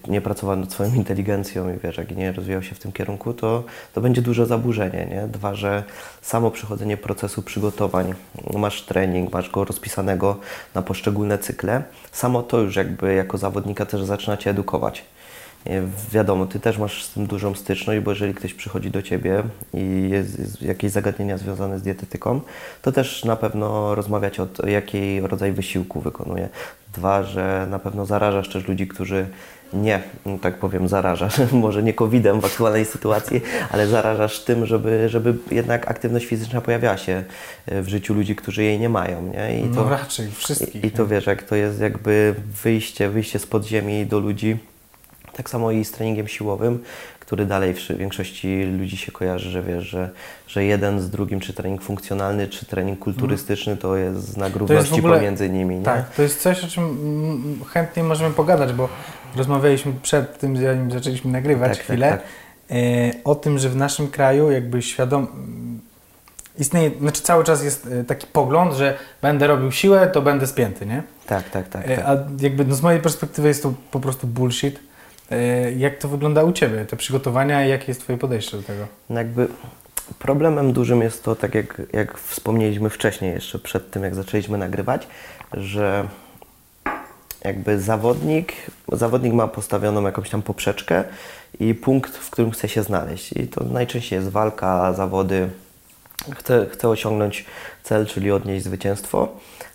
nie 0.09 0.21
pracował 0.21 0.57
nad 0.57 0.73
swoją 0.73 0.95
inteligencją 0.95 1.75
i 1.75 1.79
wiesz, 1.79 1.97
jak 1.97 2.17
nie 2.17 2.33
rozwijał 2.33 2.63
się 2.63 2.75
w 2.75 2.79
tym 2.79 2.93
kierunku, 2.93 3.35
to, 3.35 3.65
to 3.95 4.01
będzie 4.01 4.23
duże 4.23 4.47
zaburzenie, 4.47 5.07
nie? 5.11 5.29
Dwa, 5.29 5.55
że 5.55 5.85
samo 6.23 6.51
przechodzenie 6.51 6.97
procesu 6.97 7.43
przygotowań, 7.43 8.15
masz 8.55 8.83
trening, 8.83 9.33
masz 9.33 9.51
go 9.51 9.65
rozpisanego 9.65 10.37
na 10.75 10.83
poszczególne 10.83 11.39
cykle, 11.39 11.83
samo 12.13 12.43
to 12.43 12.59
już 12.59 12.77
jakby 12.77 13.15
jako 13.15 13.39
zawodnika 13.39 13.87
też 13.87 14.05
zaczyna 14.05 14.37
Cię 14.37 14.51
edukować. 14.51 15.05
Nie, 15.67 15.83
Wiadomo, 16.13 16.47
Ty 16.47 16.61
też 16.61 16.79
masz 16.79 17.05
z 17.05 17.11
tym 17.11 17.27
dużą 17.27 17.55
styczność, 17.55 18.01
bo 18.01 18.11
jeżeli 18.11 18.35
ktoś 18.35 18.55
przychodzi 18.55 18.91
do 18.91 19.03
Ciebie 19.03 19.43
i 19.75 20.09
jest, 20.11 20.39
jest 20.39 20.63
jakieś 20.63 20.91
zagadnienia 20.91 21.39
związane 21.39 21.79
z 21.79 21.83
dietetyką, 21.83 22.41
to 22.83 22.93
też 22.93 23.25
na 23.25 23.37
pewno 23.37 23.95
rozmawiać 23.95 24.41
o 24.41 24.47
to, 24.47 24.69
jaki 24.69 25.21
rodzaj 25.21 25.53
wysiłku 25.53 26.01
wykonuje. 26.01 26.49
Dwa, 26.95 27.23
że 27.23 27.67
na 27.71 27.79
pewno 27.79 28.07
zarażasz 28.07 28.49
też 28.49 28.69
ludzi, 28.69 28.89
którzy 28.89 29.27
nie, 29.73 30.03
no 30.27 30.39
tak 30.39 30.59
powiem, 30.59 30.89
zarażasz, 30.89 31.35
może 31.53 31.83
nie 31.83 31.95
COVID-em 31.95 32.41
w 32.41 32.45
aktualnej 32.45 32.85
sytuacji, 32.85 33.41
ale 33.71 33.87
zarażasz 33.87 34.41
tym, 34.41 34.67
żeby, 34.67 35.09
żeby 35.09 35.35
jednak 35.51 35.91
aktywność 35.91 36.27
fizyczna 36.27 36.61
pojawiała 36.61 36.97
się 36.97 37.25
e, 37.67 37.83
w 37.83 37.89
życiu 37.89 38.15
ludzi, 38.15 38.37
którzy 38.37 38.63
jej 38.63 38.81
nie 38.81 38.89
mają. 38.89 39.23
Nie? 39.23 39.61
I 39.61 39.65
No 39.65 39.89
raczej, 39.89 40.31
wszystkich. 40.31 40.85
i, 40.85 40.87
I 40.87 40.91
to 40.91 41.07
wiesz, 41.07 41.27
jak 41.27 41.43
to 41.43 41.57
jest 41.57 41.81
jakby 41.81 42.35
wyjście, 42.65 43.11
wyjście 43.11 43.39
z 43.39 43.47
podziemi 43.47 44.07
do 44.07 44.19
ludzi, 44.19 44.57
tak 45.37 45.51
samo 45.51 45.71
i 45.71 45.85
z 45.85 45.91
treningiem 45.91 46.29
siłowym, 46.29 46.83
który 47.21 47.47
dalej 47.47 47.75
w 47.75 47.99
większości 47.99 48.65
ludzi 48.79 48.97
się 48.97 49.13
kojarzy, 49.13 49.51
że 49.51 49.63
wiesz, 49.63 49.85
że, 49.85 50.11
że 50.49 50.65
jeden 50.65 51.01
z 51.01 51.11
drugim, 51.11 51.41
czy 51.41 51.53
trening 51.53 51.83
funkcjonalny, 51.83 52.49
czy 52.49 52.67
trening 52.67 52.99
kulturystyczny, 52.99 53.77
to 53.77 53.97
jest 53.97 54.19
znak 54.19 54.57
równości 54.57 54.95
ogóle- 54.95 55.17
pomiędzy 55.17 55.51
nimi. 55.51 55.77
Nie? 55.77 55.85
Tak, 55.85 56.11
to 56.15 56.23
jest 56.23 56.41
coś, 56.41 56.65
o 56.65 56.69
czym 56.69 57.61
chętnie 57.73 58.03
możemy 58.03 58.35
pogadać, 58.35 58.73
bo 58.73 58.89
rozmawialiśmy 59.37 59.93
przed 60.03 60.39
tym, 60.39 60.57
zanim 60.57 60.91
zaczęliśmy 60.91 61.33
nagrywać 61.33 61.69
Tak, 61.69 61.77
tak, 61.79 61.87
chwilę, 61.87 62.11
tak. 62.11 62.21
e, 62.71 62.75
o 63.25 63.35
tym, 63.35 63.59
że 63.59 63.69
w 63.69 63.77
naszym 63.77 64.09
kraju 64.09 64.51
jakby 64.51 64.83
świadom... 64.83 65.27
Istnieje, 66.59 66.91
znaczy 67.01 67.23
cały 67.23 67.45
czas 67.45 67.65
jest 67.65 67.89
e, 68.01 68.05
taki 68.05 68.27
pogląd, 68.27 68.73
że 68.75 68.97
będę 69.23 69.47
robił 69.47 69.73
siłę, 69.73 70.11
to 70.13 70.23
będę 70.23 70.47
spięty, 70.47 70.87
nie? 70.87 71.03
Tak, 71.27 71.51
tak, 71.51 71.69
tak. 71.69 71.89
E, 71.91 71.97
tak. 71.97 72.05
A 72.07 72.17
jakby 72.41 72.65
no 72.65 72.75
z 72.75 72.83
mojej 72.83 73.01
perspektywy 73.01 73.49
jest 73.49 73.63
to 73.63 73.73
po 73.91 74.01
prostu 74.01 74.27
bullshit. 74.27 74.86
E, 75.31 75.73
Jak 75.73 75.99
to 75.99 76.09
wygląda 76.09 76.45
u 76.45 76.53
Ciebie, 76.53 76.85
te 76.85 76.97
przygotowania 76.97 77.67
i 77.67 77.69
jakie 77.71 77.85
jest 77.89 78.01
Twoje 78.01 78.19
podejście 78.19 78.57
do 78.57 78.63
tego? 78.63 78.87
No 79.11 79.21
jakby 79.21 79.49
problemem 80.19 80.73
dużym 80.73 81.03
jest 81.03 81.25
to, 81.25 81.35
tak 81.37 81.55
jak, 81.55 81.83
jak 81.93 82.19
wspomnieliśmy 82.19 82.91
wcześniej, 82.91 83.33
jeszcze 83.33 83.59
przed 83.59 83.91
tym, 83.91 84.03
jak 84.03 84.15
zaczęliśmy 84.15 84.59
nagrywać, 84.59 85.07
że 85.53 86.09
jakby 87.45 87.81
zawodnik, 87.81 88.53
zawodnik 88.93 89.33
ma 89.33 89.49
postawioną 89.49 90.03
jakąś 90.03 90.31
tam 90.31 90.43
poprzeczkę 90.43 91.05
i 91.61 91.75
punkt, 91.75 92.17
w 92.17 92.31
którym 92.31 92.51
chce 92.51 92.69
się 92.69 92.83
znaleźć. 92.83 93.33
I 93.33 93.49
to 93.49 93.65
najczęściej 93.65 94.17
jest 94.17 94.29
walka, 94.29 94.93
zawody. 94.93 95.49
Chce, 96.37 96.67
chce 96.73 96.89
osiągnąć 96.89 97.45
cel, 97.83 98.07
czyli 98.07 98.31
odnieść 98.33 98.65
zwycięstwo, 98.65 99.29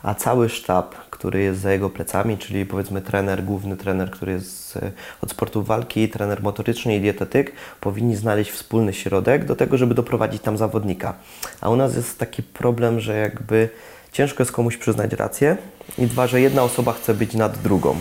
a 0.03 0.15
cały 0.15 0.49
sztab, 0.49 0.95
który 1.21 1.41
jest 1.41 1.59
za 1.61 1.71
jego 1.71 1.89
plecami, 1.89 2.37
czyli 2.37 2.65
powiedzmy 2.65 3.01
trener, 3.01 3.43
główny 3.43 3.77
trener, 3.77 4.11
który 4.11 4.31
jest 4.31 4.77
e, 4.77 4.91
od 5.21 5.31
sportów 5.31 5.67
walki, 5.67 6.09
trener 6.09 6.43
motoryczny 6.43 6.95
i 6.95 7.01
dietetyk, 7.01 7.51
powinni 7.81 8.15
znaleźć 8.15 8.51
wspólny 8.51 8.93
środek 8.93 9.45
do 9.45 9.55
tego, 9.55 9.77
żeby 9.77 9.95
doprowadzić 9.95 10.41
tam 10.41 10.57
zawodnika. 10.57 11.13
A 11.61 11.69
u 11.69 11.75
nas 11.75 11.95
jest 11.95 12.19
taki 12.19 12.43
problem, 12.43 12.99
że 12.99 13.17
jakby 13.17 13.69
ciężko 14.11 14.43
jest 14.43 14.51
komuś 14.51 14.77
przyznać 14.77 15.13
rację 15.13 15.57
i 15.97 16.07
dwa, 16.07 16.27
że 16.27 16.41
jedna 16.41 16.63
osoba 16.63 16.93
chce 16.93 17.13
być 17.13 17.33
nad 17.33 17.57
drugą, 17.57 17.95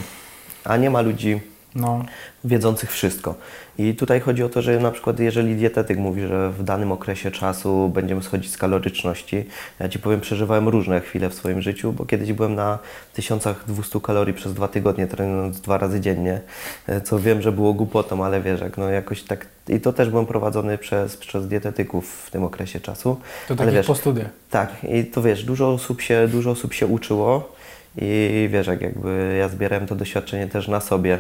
a 0.65 0.77
nie 0.77 0.91
ma 0.91 1.01
ludzi 1.01 1.41
No. 1.75 2.05
wiedzących 2.45 2.93
wszystko. 2.93 3.35
I 3.79 3.95
tutaj 3.95 4.21
chodzi 4.21 4.43
o 4.43 4.49
to, 4.49 4.63
że 4.63 4.81
na 4.81 4.91
przykład 4.91 5.21
jeżeli 5.21 5.57
dietetyk 5.57 5.99
mówi, 5.99 6.27
że 6.27 6.51
w 6.51 6.63
danym 6.63 6.93
okresie 6.93 7.31
czasu 7.31 7.89
będziemy 7.95 8.23
schodzić 8.23 8.53
z 8.53 8.57
kaloryczności, 8.57 9.45
ja 9.81 9.89
Ci 9.89 9.99
powiem, 9.99 10.21
przeżywałem 10.21 10.69
różne 10.69 11.01
chwile 11.01 11.31
w 11.31 11.35
swoim 11.35 11.63
życiu, 11.63 11.93
bo 11.93 12.07
kiedyś 12.07 12.33
byłem 12.33 12.55
na 12.55 12.79
1200 13.15 14.01
kalorii 14.01 14.35
przez 14.35 14.55
dwa 14.55 14.69
tygodnie, 14.69 15.07
trenując 15.07 15.61
dwa 15.61 15.79
razy 15.79 16.01
dziennie, 16.01 16.41
e, 16.87 17.01
co 17.01 17.19
wiem, 17.19 17.43
że 17.43 17.53
było 17.53 17.75
głupotą, 17.75 18.25
ale 18.25 18.41
wiesz, 18.41 18.61
jak 18.61 18.79
no 18.79 18.91
jakoś 18.91 19.23
tak... 19.23 19.47
I 19.69 19.81
to 19.81 19.93
też 19.93 20.11
byłem 20.11 20.27
prowadzony 20.27 20.79
przez, 20.79 21.17
przez 21.17 21.49
dietetyków 21.49 22.25
w 22.27 22.31
tym 22.31 22.45
okresie 22.45 22.81
czasu. 22.81 23.21
To 23.49 23.55
Ale 23.55 23.57
takich 23.57 23.75
wiesz, 23.75 23.87
po 23.87 23.95
studiach. 23.95 24.29
tak, 24.51 24.73
i 24.85 25.05
to 25.05 25.23
wiesz, 25.23 25.45
dużo 25.45 25.73
osób 25.73 26.01
się, 26.01 26.29
dużo 26.29 26.51
osób 26.51 26.75
się 26.75 26.87
uczyło 26.87 27.61
i 27.97 28.49
wiesz, 28.53 28.67
jak 28.67 28.81
jakby 28.81 29.37
ja 29.39 29.49
zbierałem 29.49 29.87
to 29.87 29.97
doświadczenie 29.97 30.47
też 30.47 30.69
na 30.69 30.81
sobie, 30.81 31.19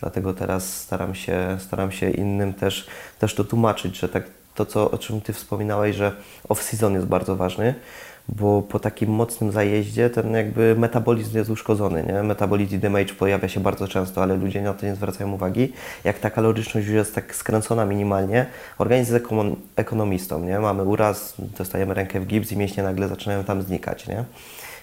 dlatego 0.00 0.34
teraz 0.34 0.76
staram 0.80 1.14
się, 1.14 1.56
staram 1.60 1.92
się 1.92 2.10
innym 2.10 2.54
też, 2.54 2.86
też 3.18 3.34
to 3.34 3.44
tłumaczyć, 3.44 3.98
że 3.98 4.08
tak 4.08 4.24
to, 4.54 4.66
co, 4.66 4.90
o 4.90 4.98
czym 4.98 5.20
Ty 5.20 5.32
wspominałeś, 5.32 5.96
że 5.96 6.12
off-season 6.48 6.94
jest 6.94 7.06
bardzo 7.06 7.36
ważny, 7.36 7.74
bo 8.28 8.62
po 8.62 8.78
takim 8.78 9.10
mocnym 9.10 9.52
zajeździe 9.52 10.10
ten 10.10 10.32
jakby 10.32 10.74
metabolizm 10.78 11.36
jest 11.36 11.50
uszkodzony, 11.50 12.04
nie? 12.08 12.22
Metabolity 12.22 12.78
damage 12.78 13.14
pojawia 13.14 13.48
się 13.48 13.60
bardzo 13.60 13.88
często, 13.88 14.22
ale 14.22 14.36
ludzie 14.36 14.62
na 14.62 14.74
to 14.74 14.86
nie 14.86 14.94
zwracają 14.94 15.32
uwagi. 15.32 15.72
Jak 16.04 16.18
ta 16.18 16.30
kaloryczność 16.30 16.86
już 16.86 16.96
jest 16.96 17.14
tak 17.14 17.36
skręcona 17.36 17.84
minimalnie, 17.84 18.46
organizm 18.78 19.14
jest 19.14 19.26
ekonom- 19.26 19.56
ekonomistą, 19.76 20.44
nie? 20.44 20.58
Mamy 20.58 20.82
uraz, 20.82 21.34
dostajemy 21.38 21.94
rękę 21.94 22.20
w 22.20 22.26
gips 22.26 22.52
i 22.52 22.56
mięśnie 22.56 22.82
nagle 22.82 23.08
zaczynają 23.08 23.44
tam 23.44 23.62
znikać, 23.62 24.08
nie? 24.08 24.24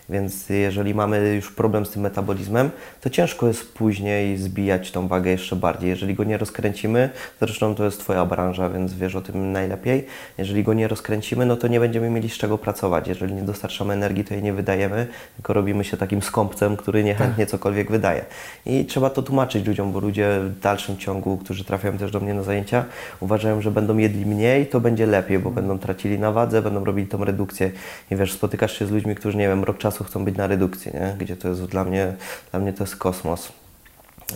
Więc 0.10 0.50
jeżeli 0.50 0.95
mamy 0.95 1.34
już 1.36 1.52
problem 1.52 1.86
z 1.86 1.89
tym 1.89 2.02
metabolizmem, 2.02 2.69
to 3.02 3.10
ciężko 3.10 3.48
jest 3.48 3.74
później 3.74 4.38
zbijać 4.38 4.91
tą 4.91 5.08
wagę 5.08 5.32
jeszcze 5.32 5.56
bardziej. 5.56 5.89
Jeżeli 5.89 6.15
go 6.15 6.24
nie 6.24 6.38
rozkręcimy, 6.38 7.10
zresztą 7.41 7.76
to 7.76 7.86
jest 7.86 8.00
Twoja 8.00 8.26
branża, 8.26 8.69
więc 8.69 8.93
wiesz 8.93 9.15
o 9.15 9.22
tym 9.22 9.52
najlepiej. 9.52 10.06
Jeżeli 10.38 10.63
go 10.63 10.74
nie 10.74 10.88
rozkręcimy, 10.88 11.45
no 11.45 11.58
to 11.58 11.67
nie 11.67 11.80
będziemy 11.80 12.10
mieli 12.10 12.30
z 12.30 12.38
czego 12.38 12.58
pracować. 12.58 13.08
Jeżeli 13.08 13.34
nie 13.34 13.41
dostarczamy 13.41 13.93
energii, 13.93 14.26
to 14.26 14.34
jej 14.34 14.43
nie 14.43 14.54
wydajemy, 14.54 15.08
tylko 15.36 15.54
robimy 15.54 15.84
się 15.84 15.98
takim 15.98 16.22
skąpcem, 16.22 16.78
który 16.78 17.04
niechętnie 17.04 17.45
cokolwiek 17.45 17.91
wydaje. 17.91 18.26
I 18.65 18.86
trzeba 18.86 19.10
to 19.10 19.22
tłumaczyć 19.22 19.67
ludziom, 19.67 19.91
bo 19.91 20.00
ludzie 20.00 20.39
w 20.39 20.60
dalszym 20.60 20.98
ciągu, 20.98 21.38
którzy 21.38 21.63
trafiają 21.63 21.98
też 21.98 22.12
do 22.12 22.19
mnie 22.19 22.34
na 22.34 22.43
zajęcia, 22.43 22.86
uważają, 23.19 23.62
że 23.62 23.72
będą 23.72 23.98
jedli 23.98 24.26
mniej, 24.26 24.67
to 24.67 24.80
będzie 24.80 25.06
lepiej, 25.06 25.39
bo 25.39 25.52
będą 25.52 25.80
tracili 25.80 26.19
na 26.19 26.32
wadze, 26.32 26.62
będą 26.62 26.84
robili 26.84 27.08
tą 27.08 27.26
redukcję. 27.26 27.72
I 28.12 28.15
wiesz, 28.15 28.34
spotykasz 28.34 28.80
się 28.80 28.86
z 28.86 28.91
ludźmi, 28.91 29.15
którzy, 29.15 29.38
nie 29.38 29.48
wiem, 29.48 29.63
rok 29.63 29.78
czasu 29.78 29.98
chcą 30.03 30.25
być 30.25 30.38
na 30.38 30.47
redukcji, 30.47 30.91
nie? 30.93 31.15
gdzie 31.19 31.38
to 31.38 31.47
jest 31.47 31.65
dla 31.65 31.83
mnie, 31.83 32.13
dla 32.51 32.59
mnie 32.59 32.73
to 32.73 32.83
jest 32.83 32.95
kosmos. 32.95 33.51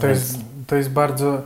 To 0.01 0.07
jest, 0.07 0.37
to 0.67 0.75
jest 0.75 0.89
bardzo. 0.89 1.41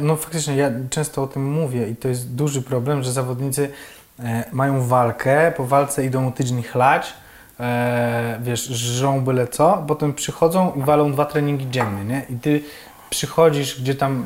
No 0.00 0.16
faktycznie, 0.16 0.56
ja 0.56 0.70
często 0.90 1.22
o 1.22 1.26
tym 1.26 1.52
mówię 1.52 1.88
i 1.88 1.96
to 1.96 2.08
jest 2.08 2.34
duży 2.34 2.62
problem, 2.62 3.02
że 3.02 3.12
zawodnicy 3.12 3.70
e, 4.18 4.44
mają 4.52 4.86
walkę, 4.86 5.52
po 5.56 5.66
walce 5.66 6.04
idą 6.04 6.32
tydzień 6.32 6.62
chlać, 6.62 7.12
e, 7.60 8.38
wiesz, 8.42 8.64
żrą 8.64 9.20
byle 9.20 9.48
co, 9.48 9.84
potem 9.88 10.14
przychodzą 10.14 10.72
i 10.72 10.82
walą 10.82 11.12
dwa 11.12 11.24
treningi 11.24 11.70
dziennie, 11.70 12.04
nie? 12.04 12.22
I 12.30 12.38
ty 12.38 12.62
przychodzisz, 13.10 13.80
gdzie 13.80 13.94
tam 13.94 14.24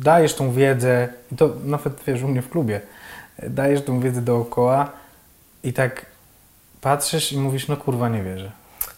dajesz 0.00 0.34
tą 0.34 0.52
wiedzę, 0.52 1.08
i 1.32 1.36
to 1.36 1.52
nawet 1.64 2.00
wiesz, 2.06 2.22
u 2.22 2.28
mnie 2.28 2.42
w 2.42 2.50
klubie, 2.50 2.80
e, 3.38 3.50
dajesz 3.50 3.84
tą 3.84 4.00
wiedzę 4.00 4.22
dookoła 4.22 4.90
i 5.64 5.72
tak 5.72 6.06
patrzysz 6.90 7.32
i 7.32 7.38
mówisz, 7.38 7.68
no 7.68 7.76
kurwa, 7.76 8.08
nie 8.08 8.22
wierzę. 8.22 8.50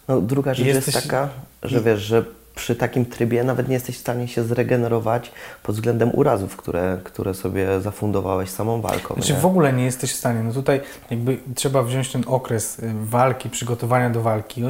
No, 0.09 0.21
druga 0.21 0.55
rzecz 0.55 0.67
Jesteś- 0.67 0.95
jest 0.95 1.07
taka, 1.07 1.29
że 1.63 1.81
wiesz, 1.81 2.01
że 2.01 2.25
przy 2.55 2.77
takim 2.77 3.07
trybie 3.07 3.45
nawet 3.45 3.69
nie 3.69 3.75
jesteś 3.75 3.97
w 3.97 4.01
stanie 4.01 4.29
się 4.29 4.45
zregenerować 4.45 5.33
pod 5.63 5.75
względem 5.75 6.11
urazów, 6.15 6.57
które, 6.57 6.99
które 7.05 7.35
sobie 7.35 7.81
zafundowałeś 7.81 8.51
samą 8.51 8.81
walką. 8.81 9.15
Znaczy 9.15 9.33
nie? 9.33 9.39
w 9.39 9.47
ogóle 9.47 9.73
nie 9.73 9.85
jesteś 9.85 10.13
w 10.13 10.17
stanie. 10.17 10.43
No 10.43 10.53
tutaj 10.53 10.81
jakby 11.11 11.39
trzeba 11.55 11.83
wziąć 11.83 12.13
ten 12.13 12.25
okres 12.27 12.79
y, 12.79 12.93
walki, 13.03 13.51
przygotowania 13.51 14.11
do 14.11 14.21
walki 14.23 14.63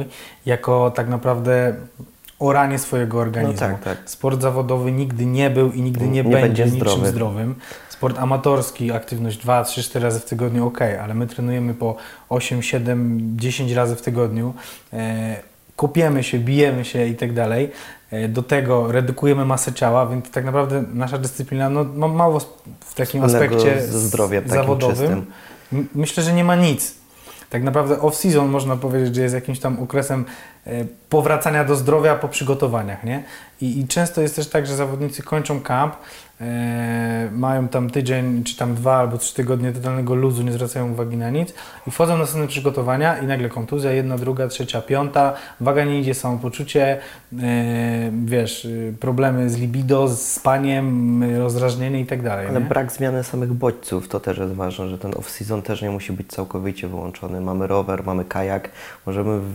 jako 0.45 0.91
tak 0.91 1.09
naprawdę 1.09 1.75
oranie 2.39 2.79
swojego 2.79 3.19
organizmu. 3.19 3.67
No 3.67 3.73
tak, 3.73 3.83
tak. 3.83 4.09
Sport 4.09 4.41
zawodowy 4.41 4.91
nigdy 4.91 5.25
nie 5.25 5.49
był 5.49 5.71
i 5.71 5.81
nigdy 5.81 6.07
nie, 6.07 6.11
Nie 6.11 6.23
będzie, 6.23 6.39
będzie 6.41 6.65
niczym 6.65 6.79
zdrowy. 6.79 7.07
zdrowym. 7.07 7.55
Sport 7.99 8.17
amatorski, 8.19 8.91
aktywność 8.91 9.37
2, 9.37 9.63
3, 9.63 9.83
4 9.83 10.03
razy 10.03 10.19
w 10.19 10.25
tygodniu, 10.25 10.67
ok, 10.67 10.79
ale 10.81 11.13
my 11.13 11.27
trenujemy 11.27 11.73
po 11.73 11.95
8, 12.29 12.63
7, 12.63 13.33
10 13.37 13.71
razy 13.71 13.95
w 13.95 14.01
tygodniu. 14.01 14.53
E, 14.93 15.35
kopiemy 15.75 16.23
się, 16.23 16.39
bijemy 16.39 16.85
się 16.85 17.05
i 17.05 17.15
tak 17.15 17.33
dalej. 17.33 17.71
E, 18.11 18.27
Do 18.27 18.43
tego 18.43 18.91
redukujemy 18.91 19.45
masę 19.45 19.73
ciała, 19.73 20.07
więc 20.07 20.31
tak 20.31 20.45
naprawdę 20.45 20.83
nasza 20.93 21.17
dyscyplina 21.17 21.69
no, 21.69 21.83
ma 21.83 22.07
mało 22.07 22.39
w 22.79 22.93
takim 22.95 23.21
Wspólnego 23.27 23.55
aspekcie 23.55 23.81
takim 24.41 24.49
zawodowym. 24.49 24.95
czystym. 24.95 25.25
Myślę, 25.95 26.23
że 26.23 26.33
nie 26.33 26.43
ma 26.43 26.55
nic. 26.55 26.93
Tak 27.49 27.63
naprawdę 27.63 27.95
off-season 27.95 28.47
można 28.47 28.75
powiedzieć, 28.75 29.15
że 29.15 29.21
jest 29.21 29.35
jakimś 29.35 29.59
tam 29.59 29.79
okresem 29.79 30.25
e, 30.67 30.85
powracania 31.09 31.63
do 31.63 31.75
zdrowia 31.75 32.15
po 32.15 32.27
przygotowaniach, 32.27 33.03
nie? 33.03 33.23
I, 33.61 33.79
I 33.79 33.87
często 33.87 34.21
jest 34.21 34.35
też 34.35 34.49
tak, 34.49 34.67
że 34.67 34.75
zawodnicy 34.75 35.23
kończą 35.23 35.61
kamp, 35.61 35.93
e, 35.93 35.99
mają 37.31 37.67
tam 37.67 37.89
tydzień, 37.89 38.43
czy 38.43 38.57
tam 38.57 38.75
dwa 38.75 38.95
albo 38.97 39.17
trzy 39.17 39.33
tygodnie 39.33 39.71
totalnego 39.71 40.15
luzu, 40.15 40.43
nie 40.43 40.51
zwracają 40.51 40.91
uwagi 40.91 41.17
na 41.17 41.29
nic 41.29 41.53
i 41.87 41.91
wchodzą 41.91 42.13
na 42.13 42.19
następne 42.19 42.47
przygotowania 42.47 43.17
i 43.17 43.27
nagle 43.27 43.49
kontuzja, 43.49 43.91
jedna, 43.91 44.17
druga, 44.17 44.47
trzecia, 44.47 44.81
piąta, 44.81 45.33
waga 45.59 45.85
nie 45.85 45.99
idzie, 45.99 46.13
samopoczucie, 46.13 46.99
e, 47.39 48.11
wiesz, 48.25 48.65
y, 48.65 48.93
problemy 48.99 49.49
z 49.49 49.57
libido, 49.57 50.07
z 50.07 50.21
spaniem, 50.21 51.23
y, 51.23 51.39
rozdrażnienie 51.39 52.01
i 52.01 52.05
tak 52.05 52.21
dalej, 52.21 52.47
Ale 52.47 52.59
nie? 52.59 52.65
brak 52.65 52.91
zmiany 52.91 53.23
samych 53.23 53.53
bodźców 53.53 54.07
to 54.07 54.19
też 54.19 54.37
jest 54.37 54.53
ważne, 54.53 54.89
że 54.89 54.97
ten 54.97 55.11
off-season 55.11 55.61
też 55.61 55.81
nie 55.81 55.89
musi 55.89 56.13
być 56.13 56.27
całkowicie 56.27 56.87
wyłączony. 56.87 57.41
Mamy 57.41 57.67
rower, 57.67 58.03
mamy 58.03 58.25
kajak, 58.25 58.69
możemy 59.05 59.39
w, 59.39 59.53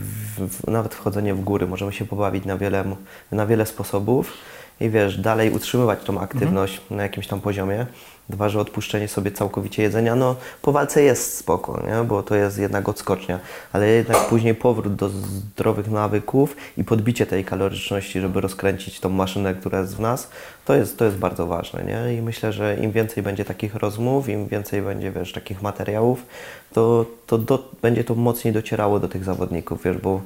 w, 0.49 0.67
nawet 0.67 0.95
wchodzenie 0.95 1.33
w 1.33 1.41
góry, 1.41 1.67
możemy 1.67 1.93
się 1.93 2.05
pobawić 2.05 2.45
na 2.45 2.57
wiele, 2.57 2.83
na 3.31 3.45
wiele 3.45 3.65
sposobów 3.65 4.33
i 4.79 4.89
wiesz, 4.89 5.17
dalej 5.17 5.51
utrzymywać 5.51 6.03
tą 6.03 6.19
aktywność 6.19 6.81
na 6.91 7.03
jakimś 7.03 7.27
tam 7.27 7.41
poziomie. 7.41 7.85
Dwa, 8.29 8.49
że 8.49 8.59
odpuszczenie 8.59 9.07
sobie 9.07 9.31
całkowicie 9.31 9.83
jedzenia, 9.83 10.15
no 10.15 10.35
po 10.61 10.71
walce 10.71 11.03
jest 11.03 11.37
spoko, 11.37 11.83
nie? 11.87 12.03
bo 12.03 12.23
to 12.23 12.35
jest 12.35 12.57
jednak 12.57 12.89
odskocznia, 12.89 13.39
ale 13.73 13.87
jednak 13.87 14.17
później 14.17 14.55
powrót 14.55 14.95
do 14.95 15.09
zdrowych 15.09 15.91
nawyków 15.91 16.55
i 16.77 16.83
podbicie 16.83 17.25
tej 17.25 17.45
kaloryczności, 17.45 18.21
żeby 18.21 18.41
rozkręcić 18.41 18.99
tą 18.99 19.09
maszynę, 19.09 19.55
która 19.55 19.79
jest 19.79 19.95
w 19.95 19.99
nas, 19.99 20.29
to 20.65 20.75
jest, 20.75 20.97
to 20.97 21.05
jest 21.05 21.17
bardzo 21.17 21.47
ważne, 21.47 21.83
nie? 21.83 22.15
I 22.15 22.21
myślę, 22.21 22.53
że 22.53 22.77
im 22.77 22.91
więcej 22.91 23.23
będzie 23.23 23.45
takich 23.45 23.75
rozmów, 23.75 24.29
im 24.29 24.47
więcej 24.47 24.81
będzie, 24.81 25.11
wiesz, 25.11 25.31
takich 25.31 25.61
materiałów, 25.61 26.25
to, 26.73 27.05
to 27.27 27.37
do, 27.37 27.69
będzie 27.81 28.03
to 28.03 28.15
mocniej 28.15 28.53
docierało 28.53 28.99
do 28.99 29.07
tych 29.07 29.23
zawodników, 29.23 29.83
wiesz, 29.83 29.97
bo 29.97 30.21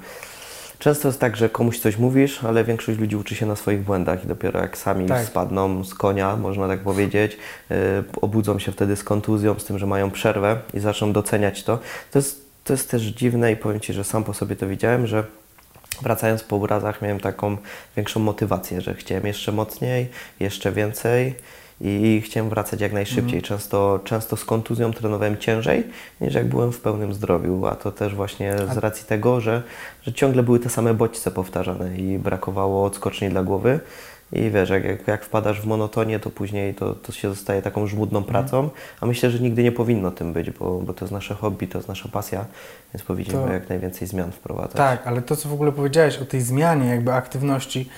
często 0.79 1.07
jest 1.07 1.19
tak, 1.19 1.35
że 1.35 1.49
komuś 1.49 1.79
coś 1.79 1.97
mówisz, 1.97 2.43
ale 2.43 2.63
większość 2.63 2.99
ludzi 2.99 3.15
uczy 3.15 3.35
się 3.35 3.45
na 3.45 3.55
swoich 3.55 3.81
błędach 3.81 4.23
i 4.23 4.27
dopiero 4.27 4.59
jak 4.59 4.77
sami 4.77 5.07
Tak. 5.07 5.25
spadną 5.27 5.83
z 5.83 5.93
konia, 5.93 6.35
można 6.35 6.67
tak 6.67 6.79
powiedzieć, 6.79 7.37
yy, 7.69 7.77
obudzą 8.21 8.59
się 8.59 8.71
wtedy 8.71 8.95
z 8.95 9.03
kontuzją, 9.03 9.59
z 9.59 9.65
tym, 9.65 9.79
że 9.79 9.85
mają 9.85 10.11
przerwę 10.11 10.59
i 10.73 10.79
zaczną 10.79 11.13
doceniać 11.13 11.63
to. 11.63 11.79
To 12.11 12.19
jest, 12.19 12.45
to 12.63 12.73
jest 12.73 12.91
też 12.91 13.01
dziwne 13.01 13.51
i 13.51 13.55
powiem 13.55 13.79
Ci, 13.79 13.93
że 13.93 14.03
sam 14.03 14.23
po 14.23 14.33
sobie 14.33 14.55
to 14.55 14.67
widziałem, 14.67 15.07
że 15.07 15.23
wracając 16.01 16.43
po 16.43 16.55
urazach 16.55 17.01
miałem 17.01 17.19
taką 17.19 17.57
większą 17.95 18.19
motywację, 18.19 18.81
że 18.81 18.93
chciałem 18.93 19.25
jeszcze 19.25 19.51
mocniej, 19.51 20.09
jeszcze 20.39 20.71
więcej 20.71 21.35
i 21.81 22.21
chciałem 22.25 22.49
wracać 22.49 22.81
jak 22.81 22.93
najszybciej. 22.93 23.41
Często, 23.41 23.99
często 24.03 24.37
z 24.37 24.45
kontuzją 24.45 24.93
trenowałem 24.93 25.37
ciężej 25.37 25.83
niż 26.21 26.33
jak 26.33 26.47
byłem 26.47 26.71
w 26.71 26.79
pełnym 26.79 27.13
zdrowiu, 27.13 27.65
a 27.65 27.75
to 27.75 27.91
też 27.91 28.15
właśnie 28.15 28.55
z 28.73 28.77
racji 28.77 29.05
tego, 29.05 29.41
że, 29.41 29.63
że 30.01 30.13
ciągle 30.13 30.43
były 30.43 30.59
te 30.59 30.69
same 30.69 30.93
bodźce 30.93 31.31
powtarzane 31.31 31.97
i 31.97 32.19
brakowało 32.19 32.85
odskoczni 32.85 33.29
dla 33.29 33.43
głowy. 33.43 33.79
I 34.33 34.49
wiesz, 34.49 34.69
jak, 34.69 35.07
jak, 35.07 35.25
wpadasz 35.25 35.61
w 35.61 35.65
monotonię, 35.65 36.19
to 36.19 36.29
później 36.29 36.75
to, 36.75 36.95
to 36.95 37.11
się 37.11 37.29
zostaje 37.29 37.61
taką 37.61 37.87
żmudną 37.87 38.23
pracą, 38.23 38.69
a 39.01 39.05
myślę, 39.05 39.31
że 39.31 39.39
nigdy 39.39 39.63
nie 39.63 39.71
powinno 39.71 40.11
tym 40.11 40.33
być, 40.33 40.51
bo, 40.51 40.79
bo 40.79 40.93
to 40.93 41.05
jest 41.05 41.13
nasze 41.13 41.35
hobby, 41.35 41.67
to 41.67 41.77
jest 41.77 41.87
nasza 41.87 42.09
pasja, 42.09 42.45
więc 42.93 43.03
powinniśmy 43.03 43.39
To- 43.39 43.53
jak 43.53 43.69
najwięcej 43.69 44.07
zmian 44.07 44.31
wprowadzać. 44.31 44.77
Tak, 44.77 45.07
ale 45.07 45.21
to, 45.21 45.35
co 45.35 45.49
w 45.49 45.53
ogóle 45.53 45.71
powiedziałeś 45.71 46.17
o 46.17 46.25
tej 46.25 46.41
zmianie 46.41 46.89
jakby 46.89 47.13
aktywności, 47.13 47.89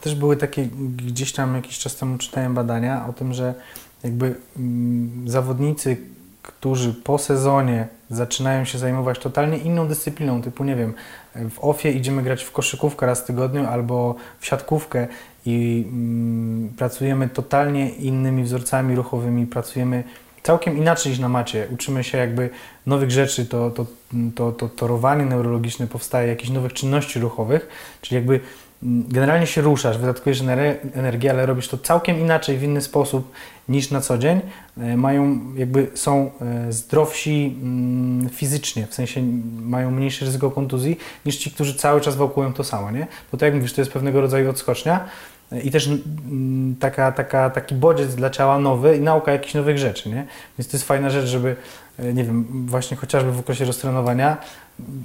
też 0.00 0.14
były 0.14 0.36
takie, 0.36 0.68
gdzieś 0.96 1.32
tam 1.32 1.54
jakiś 1.54 1.78
czas 1.78 1.96
temu 1.96 2.18
czytałem 2.18 2.54
badania 2.54 3.06
o 3.06 3.12
tym, 3.12 3.34
że 3.34 3.54
jakby 4.02 4.34
mm, 4.56 5.28
zawodnicy, 5.28 5.96
którzy 6.42 6.94
po 6.94 7.18
sezonie 7.18 7.88
zaczynają 8.10 8.64
się 8.64 8.78
zajmować 8.78 9.18
totalnie 9.18 9.58
inną 9.58 9.88
dyscypliną, 9.88 10.42
typu 10.42 10.64
nie 10.64 10.76
wiem, 10.76 10.94
w 11.50 11.58
ofie 11.60 11.90
idziemy 11.90 12.22
grać 12.22 12.44
w 12.44 12.52
koszykówkę 12.52 13.06
raz 13.06 13.20
w 13.20 13.24
tygodniu 13.24 13.66
albo 13.66 14.14
w 14.40 14.46
siatkówkę 14.46 15.06
i 15.46 15.84
mm, 15.88 16.68
pracujemy 16.76 17.28
totalnie 17.28 17.90
innymi 17.90 18.42
wzorcami 18.42 18.94
ruchowymi, 18.94 19.46
pracujemy 19.46 20.04
całkiem 20.42 20.78
inaczej 20.78 21.10
niż 21.10 21.18
na 21.18 21.28
macie. 21.28 21.66
Uczymy 21.70 22.04
się 22.04 22.18
jakby 22.18 22.50
nowych 22.86 23.10
rzeczy, 23.10 23.46
to, 23.46 23.70
to, 23.70 23.86
to, 24.34 24.52
to 24.52 24.68
torowanie 24.68 25.24
neurologiczne 25.24 25.86
powstaje, 25.86 26.28
jakichś 26.28 26.50
nowych 26.50 26.72
czynności 26.72 27.20
ruchowych, 27.20 27.68
czyli 28.00 28.16
jakby 28.16 28.40
generalnie 28.82 29.46
się 29.46 29.60
ruszasz, 29.60 29.98
wydatkujesz 29.98 30.42
ener- 30.42 30.76
energię, 30.94 31.30
ale 31.30 31.46
robisz 31.46 31.68
to 31.68 31.78
całkiem 31.78 32.20
inaczej, 32.20 32.58
w 32.58 32.62
inny 32.62 32.80
sposób 32.80 33.32
niż 33.68 33.90
na 33.90 34.00
co 34.00 34.18
dzień. 34.18 34.40
E, 34.80 34.96
Mają 34.96 35.40
jakby, 35.56 35.90
są 35.94 36.30
e, 36.40 36.72
zdrowsi 36.72 37.58
mm, 37.62 38.28
fizycznie, 38.28 38.86
w 38.86 38.94
sensie 38.94 39.22
mają 39.62 39.90
mniejsze 39.90 40.24
ryzyko 40.24 40.50
kontuzji 40.50 40.98
niż 41.26 41.36
ci, 41.36 41.50
którzy 41.50 41.74
cały 41.74 42.00
czas 42.00 42.16
wałkują 42.16 42.52
to 42.52 42.64
samo, 42.64 42.90
nie? 42.90 43.06
Bo 43.32 43.38
tak 43.38 43.46
jak 43.46 43.54
mówisz, 43.54 43.72
to 43.72 43.80
jest 43.80 43.92
pewnego 43.92 44.20
rodzaju 44.20 44.50
odskocznia, 44.50 45.08
i 45.64 45.70
też 45.70 45.86
mm, 45.86 46.76
taka, 46.80 47.12
taka, 47.12 47.50
taki 47.50 47.74
bodziec 47.74 48.14
dla 48.14 48.30
ciała 48.30 48.58
nowy 48.58 48.96
i 48.96 49.00
nauka 49.00 49.32
jakichś 49.32 49.54
nowych 49.54 49.78
rzeczy, 49.78 50.08
nie? 50.08 50.26
Więc 50.58 50.70
to 50.70 50.76
jest 50.76 50.86
fajna 50.86 51.10
rzecz, 51.10 51.26
żeby, 51.26 51.56
e, 51.98 52.14
nie 52.14 52.24
wiem, 52.24 52.66
właśnie 52.66 52.96
chociażby 52.96 53.32
w 53.32 53.38
okresie 53.38 53.64
roztrenowania 53.64 54.36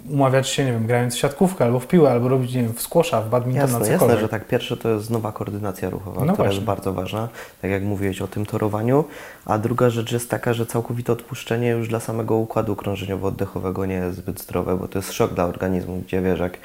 umawiać 0.10 0.50
się, 0.50 0.66
nie 0.66 0.72
wiem, 0.72 0.88
grając 0.88 1.16
w 1.16 1.18
siatkówkę 1.18 1.66
albo 1.66 1.80
w 1.80 1.88
piłę, 1.88 2.12
albo 2.12 2.28
robić, 2.28 2.54
nie 2.54 2.62
wiem, 2.64 2.74
w 2.74 2.82
squasha, 2.82 3.22
w 3.22 3.30
badmintona, 3.30 3.62
Jasne, 3.64 3.80
cokolwiek. 3.80 4.02
jasne, 4.02 4.20
że 4.22 4.30
tak. 4.30 4.48
Pierwsze 4.48 4.78
to 4.78 4.90
jest 4.90 5.10
nowa 5.10 5.32
koordynacja 5.32 5.90
ruchowa, 5.90 6.20
No 6.20 6.22
która 6.22 6.36
właśnie. 6.36 6.54
jest 6.54 6.66
bardzo 6.66 6.94
ważna, 6.94 7.30
tak 7.62 7.72
jak 7.72 7.84
mówiłeś 7.84 8.22
o 8.22 8.28
tym 8.28 8.46
torowaniu. 8.46 9.04
A 9.46 9.58
druga 9.58 9.90
rzecz 9.90 10.12
jest 10.12 10.30
taka, 10.30 10.54
że 10.54 10.66
całkowite 10.66 11.14
odpuszczenie 11.14 11.70
już 11.70 11.88
dla 11.88 12.00
samego 12.00 12.36
układu 12.36 12.76
krążeniowo-oddechowego 12.76 13.88
nie 13.88 13.96
jest 13.96 14.18
zbyt 14.18 14.42
zdrowe, 14.42 14.78
bo 14.78 14.88
to 14.88 15.00
jest 15.00 15.14
szok 15.14 15.34
dla 15.34 15.46
organizmu, 15.46 16.02
gdzie 16.06 16.22
wiesz, 16.22 16.40
jak, 16.40 16.58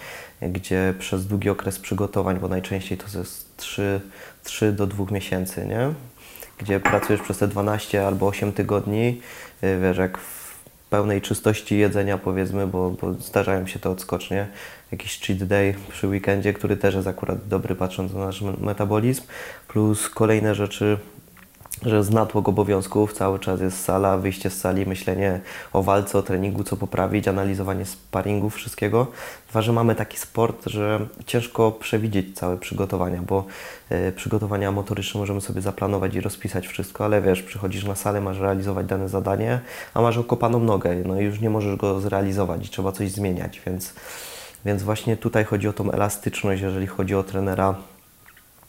gdzie 0.42 0.94
przez 0.98 1.26
długi 1.26 1.50
okres 1.50 1.78
przygotowań, 1.78 2.38
bo 2.38 2.48
najczęściej 2.48 2.98
to 2.98 3.18
jest 3.18 3.56
3, 3.56 4.00
3 4.44 4.72
do 4.72 4.86
2 4.86 5.04
miesięcy, 5.10 5.66
nie? 5.66 5.88
Gdzie 6.58 6.80
pracujesz 6.80 7.20
przez 7.22 7.38
te 7.38 7.48
12 7.48 8.06
albo 8.06 8.26
8 8.26 8.52
tygodni, 8.52 9.20
y, 9.64 9.78
wiesz, 9.82 9.96
jak 9.98 10.18
w 10.18 10.39
pełnej 10.90 11.20
czystości 11.20 11.78
jedzenia 11.78 12.18
powiedzmy, 12.18 12.66
bo, 12.66 12.90
bo 12.90 13.14
zdarzają 13.14 13.66
się 13.66 13.78
te 13.78 13.90
odskocznie, 13.90 14.48
jakiś 14.92 15.20
cheat 15.20 15.44
day 15.44 15.74
przy 15.88 16.08
weekendzie, 16.08 16.52
który 16.52 16.76
też 16.76 16.94
jest 16.94 17.06
akurat 17.08 17.48
dobry 17.48 17.74
patrząc 17.74 18.12
na 18.12 18.26
nasz 18.26 18.42
me- 18.42 18.54
metabolizm, 18.60 19.22
plus 19.68 20.08
kolejne 20.08 20.54
rzeczy, 20.54 20.98
że 21.82 22.04
z 22.04 22.10
natłok 22.10 22.48
obowiązków 22.48 23.12
cały 23.12 23.38
czas 23.38 23.60
jest 23.60 23.84
sala, 23.84 24.16
wyjście 24.16 24.50
z 24.50 24.60
sali, 24.60 24.86
myślenie 24.86 25.40
o 25.72 25.82
walce, 25.82 26.18
o 26.18 26.22
treningu, 26.22 26.64
co 26.64 26.76
poprawić, 26.76 27.28
analizowanie 27.28 27.84
sparingów, 27.84 28.54
wszystkiego. 28.54 29.06
Dwa, 29.50 29.62
że 29.62 29.72
mamy 29.72 29.94
taki 29.94 30.18
sport, 30.18 30.66
że 30.66 31.06
ciężko 31.26 31.72
przewidzieć 31.72 32.38
całe 32.38 32.56
przygotowania, 32.56 33.22
bo 33.22 33.44
e, 33.88 34.12
przygotowania 34.12 34.72
motoryczne 34.72 35.20
możemy 35.20 35.40
sobie 35.40 35.60
zaplanować 35.60 36.14
i 36.14 36.20
rozpisać 36.20 36.66
wszystko, 36.66 37.04
ale 37.04 37.22
wiesz, 37.22 37.42
przychodzisz 37.42 37.84
na 37.84 37.94
salę, 37.94 38.20
masz 38.20 38.38
realizować 38.38 38.86
dane 38.86 39.08
zadanie, 39.08 39.60
a 39.94 40.02
masz 40.02 40.18
okopaną 40.18 40.60
nogę, 40.60 40.96
no 41.06 41.20
i 41.20 41.24
już 41.24 41.40
nie 41.40 41.50
możesz 41.50 41.76
go 41.76 42.00
zrealizować 42.00 42.66
i 42.66 42.68
trzeba 42.70 42.92
coś 42.92 43.10
zmieniać, 43.10 43.62
więc, 43.66 43.94
więc 44.64 44.82
właśnie 44.82 45.16
tutaj 45.16 45.44
chodzi 45.44 45.68
o 45.68 45.72
tą 45.72 45.90
elastyczność, 45.90 46.62
jeżeli 46.62 46.86
chodzi 46.86 47.14
o 47.14 47.22
trenera 47.22 47.74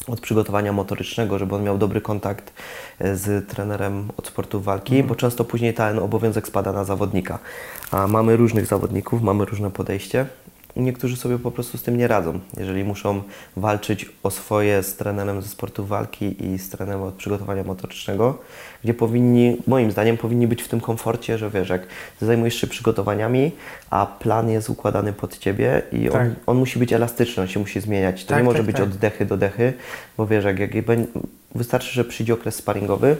od 0.07 0.19
przygotowania 0.19 0.73
motorycznego, 0.73 1.39
żeby 1.39 1.55
on 1.55 1.63
miał 1.63 1.77
dobry 1.77 2.01
kontakt 2.01 2.53
e, 2.99 3.15
z 3.15 3.49
trenerem 3.49 4.09
od 4.17 4.27
sportu 4.27 4.61
walki, 4.61 5.03
bo 5.03 5.15
często 5.15 5.43
później 5.43 5.73
ten 5.73 5.99
obowiązek 5.99 6.47
spada 6.47 6.71
na 6.71 6.83
zawodnika. 6.83 7.39
A 7.91 8.07
mamy 8.07 8.37
różnych 8.37 8.65
zawodników, 8.65 9.21
mamy 9.21 9.45
różne 9.45 9.71
podejście. 9.71 10.25
Niektórzy 10.75 11.17
sobie 11.17 11.39
po 11.39 11.51
prostu 11.51 11.77
z 11.77 11.83
tym 11.83 11.97
nie 11.97 12.07
radzą. 12.07 12.39
Jeżeli 12.57 12.83
muszą 12.83 13.21
walczyć 13.57 14.09
o 14.23 14.31
swoje 14.31 14.83
z 14.83 14.95
trenerem 14.95 15.41
ze 15.41 15.47
sportu 15.47 15.85
walki 15.85 16.45
i 16.45 16.59
z 16.59 16.69
trenerem 16.69 17.01
od 17.03 17.13
przygotowania 17.13 17.63
motorycznego, 17.63 18.37
gdzie 18.83 18.93
powinni, 18.93 19.57
moim 19.67 19.91
zdaniem, 19.91 20.17
powinni 20.17 20.47
być 20.47 20.61
w 20.63 20.67
tym 20.67 20.81
komforcie, 20.81 21.37
że 21.37 21.49
wiesz, 21.49 21.69
jak 21.69 21.81
ty 22.19 22.25
zajmujesz 22.25 22.55
się 22.55 22.67
przygotowaniami, 22.67 23.51
a 23.89 24.05
plan 24.05 24.49
jest 24.49 24.69
układany 24.69 25.13
pod 25.13 25.37
ciebie 25.37 25.81
i 25.91 26.09
on, 26.09 26.13
Tak. 26.13 26.29
on 26.45 26.57
musi 26.57 26.79
być 26.79 26.93
elastyczny, 26.93 27.43
on 27.43 27.49
się 27.49 27.59
musi 27.59 27.79
zmieniać. 27.79 28.23
To 28.23 28.29
Tak, 28.29 28.37
nie 28.37 28.43
może 28.43 28.57
tak, 28.57 28.65
być 28.65 28.75
tak. 28.75 28.85
od 28.85 28.91
dechy 28.97 29.25
do 29.25 29.37
dechy, 29.37 29.73
bo 30.17 30.27
wiesz, 30.27 30.45
jak, 30.45 30.59
jak 30.59 30.71
wystarczy, 31.55 31.93
że 31.93 32.05
przyjdzie 32.05 32.33
okres 32.33 32.55
sparingowy, 32.55 33.17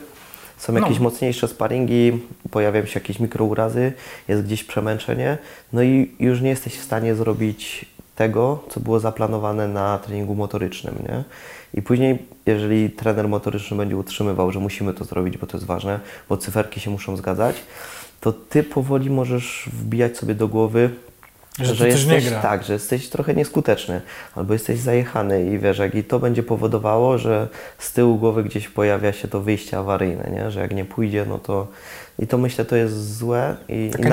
są 0.62 0.74
jakieś 0.74 0.98
No. 0.98 1.04
mocniejsze 1.04 1.48
sparingi, 1.48 2.20
pojawiają 2.52 2.86
się 2.86 3.00
jakieś 3.00 3.20
mikrourazy, 3.20 3.94
jest 4.28 4.44
gdzieś 4.44 4.64
przemęczenie, 4.64 5.38
no 5.74 5.84
i 5.84 6.12
już 6.20 6.42
nie 6.42 6.50
jesteś 6.50 6.74
w 6.74 6.84
stanie 6.84 7.16
zrobić 7.16 7.86
tego, 8.16 8.64
co 8.70 8.80
było 8.80 9.00
zaplanowane 9.00 9.68
na 9.68 9.98
treningu 9.98 10.36
motorycznym, 10.36 10.96
nie? 11.10 11.24
I 11.74 11.82
później, 11.82 12.18
jeżeli 12.46 12.90
trener 12.90 13.28
motoryczny 13.28 13.78
będzie 13.78 13.98
utrzymywał, 13.98 14.52
że 14.52 14.60
musimy 14.60 14.94
to 14.94 15.06
zrobić, 15.06 15.38
bo 15.38 15.48
to 15.48 15.58
jest 15.58 15.68
ważne, 15.68 16.00
bo 16.30 16.38
cyferki 16.38 16.80
się 16.80 16.90
muszą 16.92 17.18
zgadzać, 17.18 17.56
to 18.22 18.34
ty 18.34 18.64
powoli 18.64 19.10
możesz 19.10 19.70
wbijać 19.74 20.18
sobie 20.18 20.36
do 20.36 20.48
głowy, 20.48 20.90
Że 21.60 21.86
nie 21.86 21.92
jesteś, 21.92 22.26
tak, 22.42 22.64
że 22.64 22.74
jesteś 22.74 23.10
trochę 23.10 23.34
nieskuteczny, 23.34 24.02
albo 24.36 24.54
jesteś 24.54 24.80
zajechany 24.80 25.46
i 25.46 25.60
wiesz, 25.60 25.78
jak 25.78 25.96
i 25.96 26.04
to 26.04 26.20
będzie 26.20 26.44
powodowało, 26.44 27.18
że 27.18 27.48
z 27.78 27.94
tyłu 27.94 28.18
głowy 28.18 28.44
gdzieś 28.44 28.70
pojawia 28.70 29.14
się 29.14 29.28
to 29.28 29.42
wyjście 29.42 29.78
awaryjne, 29.78 30.30
nie? 30.34 30.52
że 30.52 30.60
jak 30.60 30.76
nie 30.76 30.86
pójdzie, 30.86 31.26
no 31.30 31.40
to 31.40 31.68
i 32.20 32.28
to 32.28 32.38
myślę, 32.38 32.66
to 32.66 32.76
jest 32.76 33.18
złe 33.18 33.56
i, 33.70 33.90
Taka 33.92 34.04
i 34.04 34.12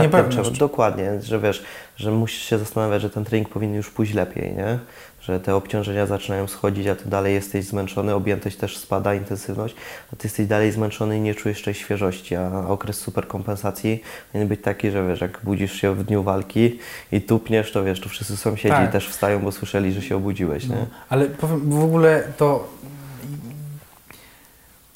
dokładnie, 0.58 1.22
że 1.22 1.40
wiesz, 1.40 1.64
że 1.96 2.10
musisz 2.10 2.42
się 2.42 2.58
zastanawiać, 2.58 3.02
że 3.02 3.10
ten 3.10 3.24
trening 3.24 3.48
powinien 3.48 3.76
już 3.76 3.90
pójść 3.90 4.14
lepiej, 4.14 4.52
nie? 4.56 4.78
Że 5.28 5.40
te 5.40 5.56
obciążenia 5.56 6.06
zaczynają 6.06 6.46
schodzić, 6.46 6.86
a 6.86 6.94
ty 6.94 7.08
dalej 7.08 7.34
jesteś 7.34 7.64
zmęczony, 7.64 8.14
objętość 8.14 8.56
też 8.56 8.76
spada, 8.76 9.14
intensywność, 9.14 9.74
a 10.12 10.16
ty 10.16 10.26
jesteś 10.26 10.46
dalej 10.46 10.72
zmęczony 10.72 11.16
i 11.16 11.20
nie 11.20 11.34
czujesz 11.34 11.62
tej 11.62 11.74
świeżości, 11.74 12.36
a 12.36 12.68
okres 12.68 12.96
superkompensacji 12.96 14.02
powinien 14.32 14.48
być 14.48 14.62
taki, 14.62 14.90
że 14.90 15.08
wiesz, 15.08 15.20
jak 15.20 15.40
budzisz 15.44 15.72
się 15.72 15.94
w 15.94 16.04
dniu 16.04 16.22
walki 16.22 16.78
i 17.12 17.20
tupniesz, 17.20 17.72
to 17.72 17.84
wiesz, 17.84 18.00
to 18.00 18.08
wszyscy 18.08 18.36
sąsiedzi 18.36 18.74
Tak. 18.74 18.92
też 18.92 19.08
wstają, 19.08 19.40
bo 19.40 19.52
słyszeli, 19.52 19.92
że 19.92 20.02
się 20.02 20.16
obudziłeś, 20.16 20.68
nie? 20.68 20.76
No, 20.76 20.86
ale 21.08 21.26
powiem, 21.26 21.70
w 21.70 21.84
ogóle 21.84 22.22
to 22.36 22.68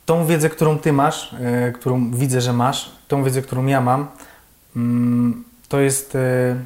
tą 0.06 0.26
wiedzę, 0.26 0.48
którą 0.48 0.78
ty 0.78 0.92
masz, 0.92 1.34
e, 1.40 1.72
którą 1.72 2.10
widzę, 2.10 2.40
że 2.40 2.52
masz, 2.52 2.90
tą 3.08 3.24
wiedzę, 3.24 3.42
którą 3.42 3.66
ja 3.66 3.80
mam, 3.80 4.06
mm, 4.76 5.44
to 5.68 5.80
jest, 5.80 6.14
e, 6.14 6.56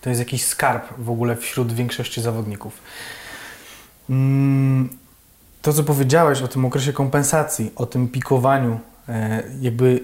to 0.00 0.08
jest 0.10 0.18
jakiś 0.18 0.44
skarb 0.44 0.84
w 0.98 1.10
ogóle 1.10 1.36
wśród 1.36 1.72
większości 1.72 2.20
zawodników. 2.22 2.78
Mm, 4.10 4.88
To, 5.62 5.72
co 5.72 5.84
powiedziałeś 5.84 6.42
o 6.42 6.48
tym 6.48 6.64
okresie 6.64 6.92
kompensacji, 6.92 7.72
o 7.76 7.86
tym 7.86 8.08
pikowaniu, 8.08 8.80
e, 9.08 9.42
jakby 9.60 10.00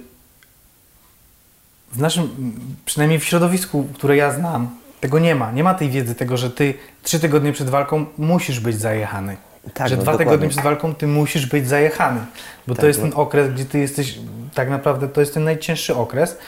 w 1.92 2.00
naszym, 2.00 2.52
przynajmniej 2.84 3.20
w 3.20 3.24
środowisku, 3.24 3.86
które 3.94 4.16
ja 4.16 4.32
znam, 4.32 4.70
tego 5.00 5.18
nie 5.18 5.34
ma. 5.34 5.52
Nie 5.52 5.64
ma 5.64 5.74
tej 5.74 5.90
wiedzy 5.90 6.14
tego, 6.14 6.36
że 6.36 6.50
ty 6.50 6.74
trzy 7.02 7.20
tygodnie 7.20 7.52
przed 7.52 7.68
walką 7.70 8.06
musisz 8.18 8.60
być 8.60 8.78
zajechany. 8.80 9.36
Tak, 9.74 9.88
że 9.88 9.96
no 9.96 10.02
dwa 10.02 10.12
dokładnie. 10.12 10.30
tygodnie 10.32 10.48
przed 10.48 10.64
walką 10.64 10.94
ty 10.94 11.06
musisz 11.06 11.46
być 11.46 11.68
zajechany. 11.68 12.20
Bo 12.66 12.74
Tak, 12.74 12.80
to 12.80 12.86
jest 12.86 13.00
no. 13.02 13.08
ten 13.08 13.18
okres, 13.20 13.52
gdzie 13.54 13.64
ty 13.64 13.78
jesteś, 13.78 14.18
tak 14.54 14.70
naprawdę 14.70 15.08
to 15.08 15.20
jest 15.20 15.34
ten 15.34 15.44
najcięższy 15.44 15.94
okres. 15.96 16.38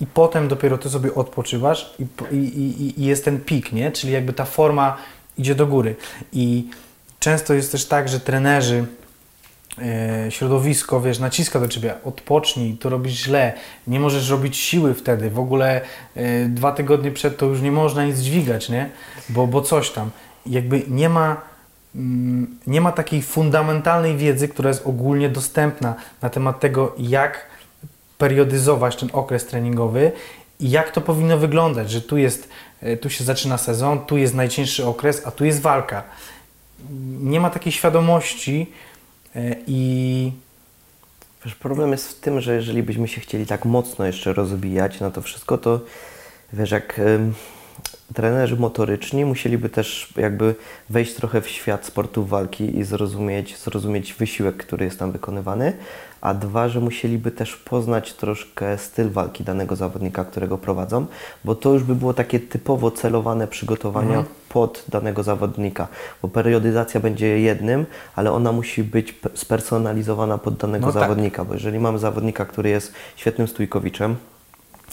I 0.00 0.06
potem 0.06 0.48
dopiero 0.48 0.78
ty 0.78 0.90
sobie 0.90 1.14
odpoczywasz 1.14 1.94
i, 1.98 2.34
i, 2.34 2.36
i, 2.36 3.00
i 3.00 3.04
jest 3.04 3.24
ten 3.24 3.40
pik, 3.40 3.72
nie? 3.72 3.92
Czyli 3.92 4.12
jakby 4.12 4.32
ta 4.32 4.44
forma 4.44 4.96
idzie 5.38 5.54
do 5.54 5.66
góry. 5.66 5.96
I 6.32 6.68
często 7.18 7.54
jest 7.54 7.72
też 7.72 7.86
tak, 7.86 8.08
że 8.08 8.20
trenerzy, 8.20 8.86
e, 9.78 10.30
środowisko, 10.30 11.00
wiesz, 11.00 11.18
naciska 11.18 11.60
do 11.60 11.68
ciebie, 11.68 11.94
odpocznij, 12.04 12.76
to 12.76 12.88
robisz 12.88 13.12
źle, 13.12 13.52
nie 13.86 14.00
możesz 14.00 14.30
robić 14.30 14.56
siły 14.56 14.94
wtedy, 14.94 15.30
w 15.30 15.38
ogóle 15.38 15.80
e, 16.16 16.48
dwa 16.48 16.72
tygodnie 16.72 17.10
przed 17.10 17.36
to 17.36 17.46
już 17.46 17.60
nie 17.60 17.72
można 17.72 18.04
nic 18.04 18.18
dźwigać, 18.18 18.68
nie? 18.68 18.90
Bo, 19.28 19.46
bo 19.46 19.60
coś 19.60 19.90
tam. 19.90 20.10
Jakby 20.46 20.82
nie 20.88 21.08
ma, 21.08 21.40
mm, 21.94 22.58
nie 22.66 22.80
ma 22.80 22.92
takiej 22.92 23.22
fundamentalnej 23.22 24.16
wiedzy, 24.16 24.48
która 24.48 24.68
jest 24.68 24.86
ogólnie 24.86 25.28
dostępna 25.28 25.94
na 26.22 26.30
temat 26.30 26.60
tego, 26.60 26.94
jak 26.98 27.53
periodyzować 28.18 28.96
ten 28.96 29.08
okres 29.12 29.46
treningowy 29.46 30.12
i 30.60 30.70
jak 30.70 30.90
to 30.90 31.00
powinno 31.00 31.38
wyglądać, 31.38 31.90
że 31.90 32.02
tu 32.02 32.16
jest, 32.16 32.48
e, 32.80 32.96
tu 32.96 33.10
się 33.10 33.24
zaczyna 33.24 33.58
sezon, 33.58 34.06
tu 34.06 34.16
jest 34.16 34.34
najcięższy 34.34 34.86
okres, 34.86 35.22
a 35.26 35.30
tu 35.30 35.44
jest 35.44 35.60
walka. 35.60 36.02
Nie 37.20 37.40
ma 37.40 37.50
takiej 37.50 37.72
świadomości 37.72 38.72
e, 39.36 39.56
i 39.66 40.32
Wiesz, 41.44 41.54
problem 41.54 41.92
jest 41.92 42.08
w 42.08 42.20
tym, 42.20 42.40
że 42.40 42.54
jeżeli 42.54 42.82
byśmy 42.82 43.08
się 43.08 43.20
chcieli 43.20 43.46
tak 43.46 43.64
mocno 43.64 44.06
jeszcze 44.06 44.32
rozwijać 44.32 45.00
na 45.00 45.10
to 45.10 45.22
wszystko, 45.22 45.58
to 45.58 45.80
wiesz, 46.52 46.70
jak 46.70 47.00
trenerzy 48.14 48.56
motoryczni 48.56 49.24
musieliby 49.24 49.68
też 49.68 50.12
jakby 50.16 50.54
wejść 50.90 51.14
trochę 51.14 51.40
w 51.40 51.48
świat 51.48 51.86
sportu 51.86 52.24
walki 52.24 52.78
i 52.78 52.84
zrozumieć, 52.84 53.58
zrozumieć 53.58 54.12
wysiłek, 54.14 54.56
który 54.56 54.84
jest 54.84 54.98
tam 54.98 55.12
wykonywany, 55.12 55.72
a 56.20 56.34
dwa, 56.34 56.68
że 56.68 56.80
musieliby 56.80 57.30
też 57.30 57.56
poznać 57.56 58.12
troszkę 58.12 58.78
styl 58.78 59.10
walki 59.10 59.44
danego 59.44 59.76
zawodnika, 59.76 60.24
którego 60.24 60.58
prowadzą, 60.58 61.06
bo 61.44 61.54
to 61.54 61.72
już 61.72 61.82
by 61.82 61.94
było 61.94 62.14
takie 62.14 62.40
typowo 62.40 62.90
celowane 62.90 63.46
przygotowania 63.48 64.08
Mhm. 64.18 64.26
pod 64.48 64.84
danego 64.88 65.22
zawodnika, 65.22 65.88
bo 66.22 66.28
periodyzacja 66.28 67.00
będzie 67.00 67.40
jednym, 67.40 67.86
ale 68.16 68.32
ona 68.32 68.52
musi 68.52 68.84
być 68.84 69.12
pe- 69.12 69.28
spersonalizowana 69.34 70.38
pod 70.38 70.54
danego 70.56 70.86
No 70.86 70.92
tak. 70.92 71.02
zawodnika, 71.02 71.44
bo 71.44 71.54
jeżeli 71.54 71.80
mamy 71.80 71.98
zawodnika, 71.98 72.44
który 72.44 72.68
jest 72.70 72.92
świetnym 73.16 73.48
stójkowiczem, 73.48 74.16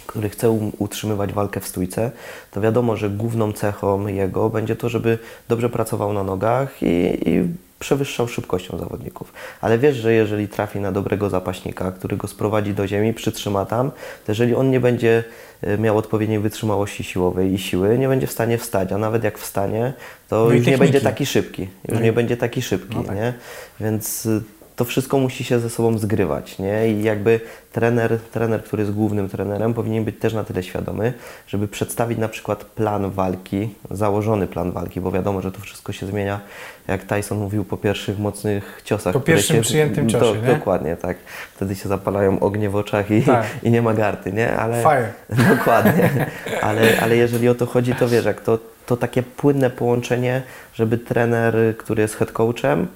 który 0.07 0.29
chce 0.29 0.49
um- 0.49 0.71
utrzymywać 0.77 1.33
walkę 1.33 1.59
w 1.59 1.67
stójce, 1.67 2.11
to 2.51 2.61
wiadomo, 2.61 2.97
że 2.97 3.09
główną 3.09 3.53
cechą 3.53 4.07
jego 4.07 4.49
będzie 4.49 4.75
to, 4.75 4.89
żeby 4.89 5.17
dobrze 5.49 5.69
pracował 5.69 6.13
na 6.13 6.23
nogach 6.23 6.83
i, 6.83 7.17
i 7.29 7.43
przewyższał 7.79 8.27
szybkością 8.27 8.77
zawodników. 8.77 9.33
Ale 9.61 9.77
wiesz, 9.77 9.95
że 9.97 10.13
jeżeli 10.13 10.47
trafi 10.47 10.79
na 10.79 10.91
dobrego 10.91 11.29
zapaśnika, 11.29 11.91
który 11.91 12.17
go 12.17 12.27
sprowadzi 12.27 12.73
do 12.73 12.87
ziemi, 12.87 13.13
przytrzyma 13.13 13.65
tam, 13.65 13.91
to 14.25 14.31
jeżeli 14.31 14.55
on 14.55 14.69
nie 14.71 14.79
będzie 14.79 15.23
e, 15.61 15.77
miał 15.77 15.97
odpowiedniej 15.97 16.39
wytrzymałości 16.39 17.03
siłowej 17.03 17.53
i 17.53 17.57
siły, 17.59 17.97
nie 17.97 18.07
będzie 18.07 18.27
w 18.27 18.31
stanie 18.31 18.57
wstać, 18.57 18.91
a 18.91 18.97
nawet 18.97 19.23
jak 19.23 19.37
wstanie, 19.39 19.93
to 20.29 20.45
No 20.45 20.51
już 20.55 20.65
nie 20.67 20.77
będzie 20.77 21.01
taki 21.01 21.25
szybki. 21.25 21.61
Już 21.61 21.93
No 21.93 21.99
i- 21.99 22.03
nie 22.03 22.13
będzie 22.13 22.37
taki 22.37 22.61
szybki, 22.61 22.95
No 22.97 23.03
tak. 23.03 23.15
nie? 23.15 23.33
Więc 23.79 24.25
y, 24.25 24.41
to 24.75 24.86
wszystko 24.86 25.17
musi 25.17 25.43
się 25.43 25.60
ze 25.60 25.69
sobą 25.69 25.97
zgrywać, 25.97 26.60
nie? 26.60 26.88
I 26.88 27.03
jakby 27.03 27.39
trener, 27.71 28.19
trener, 28.19 28.63
który 28.63 28.84
jest 28.84 28.93
głównym 28.93 29.29
trenerem, 29.29 29.73
powinien 29.73 30.03
być 30.03 30.19
też 30.19 30.34
na 30.34 30.43
tyle 30.43 30.63
świadomy, 30.63 31.13
żeby 31.47 31.67
przedstawić 31.67 32.17
na 32.17 32.27
przykład 32.27 32.63
plan 32.63 33.12
walki, 33.12 33.69
założony 33.91 34.47
plan 34.47 34.71
walki, 34.71 35.01
bo 35.01 35.12
wiadomo, 35.12 35.41
że 35.41 35.51
to 35.51 35.62
wszystko 35.62 35.93
się 35.93 36.05
zmienia, 36.05 36.39
jak 36.88 37.03
Tyson 37.03 37.38
mówił, 37.38 37.65
po 37.65 37.77
pierwszych 37.77 38.19
mocnych 38.19 38.81
ciosach. 38.86 39.13
Po 39.13 39.19
pierwszym 39.19 39.55
się, 39.55 39.62
przyjętym 39.62 40.10
ciosie, 40.10 40.41
nie? 40.41 40.47
Dokładnie, 40.55 40.95
tak. 40.95 41.17
Wtedy 41.55 41.75
się 41.75 41.89
zapalają 41.89 42.39
ognie 42.39 42.69
w 42.69 42.75
oczach 42.75 43.12
i, 43.12 43.23
Tak. 43.23 43.45
i 43.63 43.71
nie 43.71 43.81
ma 43.81 43.93
gardy, 43.93 44.34
nie? 44.34 44.55
Ale, 44.55 44.84
Fire. 44.84 45.13
Dokładnie, 45.57 46.25
ale, 46.62 46.81
ale 47.01 47.15
jeżeli 47.15 47.49
o 47.49 47.55
to 47.55 47.65
chodzi, 47.65 47.95
to 47.95 48.07
wiesz, 48.07 48.25
jak 48.25 48.41
to, 48.41 48.60
to 48.86 48.97
takie 48.97 49.23
płynne 49.23 49.69
połączenie, 49.69 50.41
żeby 50.73 50.97
trener, 50.97 51.55
który 51.77 52.01
jest 52.01 52.15
head 52.15 52.31
coachem, 52.31 52.88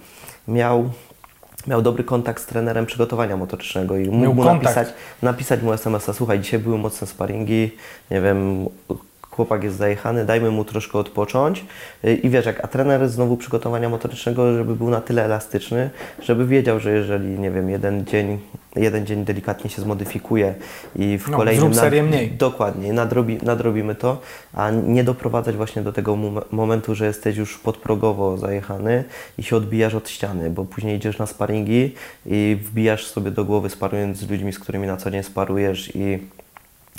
miał, 0.47 0.89
miał 1.67 1.81
dobry 1.81 2.03
kontakt 2.03 2.43
z 2.43 2.45
trenerem 2.45 2.85
przygotowania 2.85 3.37
motorycznego 3.37 3.97
i 3.97 4.09
mógł 4.09 4.33
mu 4.33 4.43
napisać, 4.43 4.87
napisać 5.21 5.61
mu 5.61 5.73
SMS-a, 5.73 6.13
słuchaj, 6.13 6.39
dzisiaj 6.39 6.59
były 6.59 6.77
mocne 6.77 7.07
sparingi, 7.07 7.71
nie 8.11 8.21
wiem, 8.21 8.65
chłopak 9.35 9.63
jest 9.63 9.77
zajechany, 9.77 10.25
dajmy 10.25 10.51
mu 10.51 10.65
troszkę 10.65 10.99
odpocząć 10.99 11.65
Y, 12.05 12.13
i 12.15 12.29
wiesz, 12.29 12.45
jak, 12.45 12.63
a 12.65 12.67
trener 12.67 13.09
znowu 13.09 13.37
przygotowania 13.37 13.89
motorycznego, 13.89 14.53
żeby 14.57 14.75
był 14.75 14.89
na 14.89 15.01
tyle 15.01 15.25
elastyczny, 15.25 15.89
żeby 16.21 16.47
wiedział, 16.47 16.79
że 16.79 16.91
jeżeli, 16.91 17.39
nie 17.39 17.51
wiem, 17.51 17.69
jeden 17.69 18.05
dzień, 18.05 18.39
jeden 18.75 19.05
dzień 19.05 19.25
delikatnie 19.25 19.69
się 19.69 19.81
zmodyfikuje 19.81 20.53
i 20.95 21.17
w 21.17 21.27
No, 21.29 21.37
kolejnym... 21.37 21.73
zrób 21.73 21.75
serię 21.83 22.03
mniej. 22.03 22.31
Dokładnie, 22.31 22.93
nadrobi, 22.93 23.37
nadrobimy 23.43 23.95
to, 23.95 24.21
a 24.53 24.71
nie 24.71 25.03
doprowadzać 25.03 25.55
właśnie 25.55 25.81
do 25.81 25.93
tego 25.93 26.15
mom- 26.15 26.41
momentu, 26.51 26.95
że 26.95 27.05
jesteś 27.05 27.37
już 27.37 27.57
podprogowo 27.57 28.37
zajechany 28.37 29.03
i 29.37 29.43
się 29.43 29.55
odbijasz 29.55 29.93
od 29.95 30.09
ściany, 30.09 30.49
bo 30.49 30.65
później 30.65 30.97
idziesz 30.97 31.17
na 31.17 31.25
sparingi 31.25 31.93
i 32.25 32.57
wbijasz 32.63 33.05
sobie 33.07 33.31
do 33.31 33.45
głowy 33.45 33.69
sparując 33.69 34.17
z 34.17 34.29
ludźmi, 34.29 34.53
z 34.53 34.59
którymi 34.59 34.87
na 34.87 34.97
co 34.97 35.11
dzień 35.11 35.23
sparujesz 35.23 35.91
i, 35.95 36.19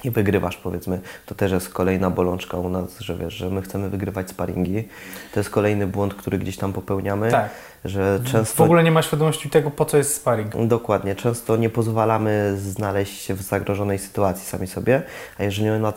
i 0.05 0.11
wygrywasz 0.11 0.57
powiedzmy. 0.57 1.01
To 1.27 1.35
też 1.35 1.53
jest 1.53 1.69
kolejna 1.69 2.11
bolączka 2.11 2.57
u 2.57 2.69
nas, 2.69 2.99
że 3.01 3.17
wiesz, 3.17 3.35
że 3.35 3.51
my 3.51 3.63
chcemy 3.63 3.91
wygrywać 3.91 4.31
sparingi. 4.31 4.89
To 5.35 5.41
jest 5.41 5.51
kolejny 5.51 5.87
błąd, 5.87 6.15
który 6.15 6.39
gdzieś 6.39 6.57
tam 6.57 6.73
popełniamy, 6.73 7.31
Tak. 7.31 7.51
że 7.85 8.19
W 8.19 8.33
często... 8.33 8.65
ogóle 8.65 8.83
nie 8.85 8.91
ma 8.91 9.03
świadomości 9.03 9.51
tego, 9.51 9.71
po 9.71 9.85
co 9.85 9.97
jest 9.97 10.15
sparring. 10.15 10.53
Dokładnie. 10.67 11.15
Często 11.15 11.57
nie 11.57 11.71
pozwalamy 11.71 12.55
znaleźć 12.59 13.23
się 13.23 13.35
w 13.35 13.43
zagrożonej 13.43 13.99
sytuacji 13.99 14.47
sami 14.47 14.67
sobie, 14.67 15.03
a 15.39 15.43
jeżeli 15.45 15.71
ona 15.71 15.93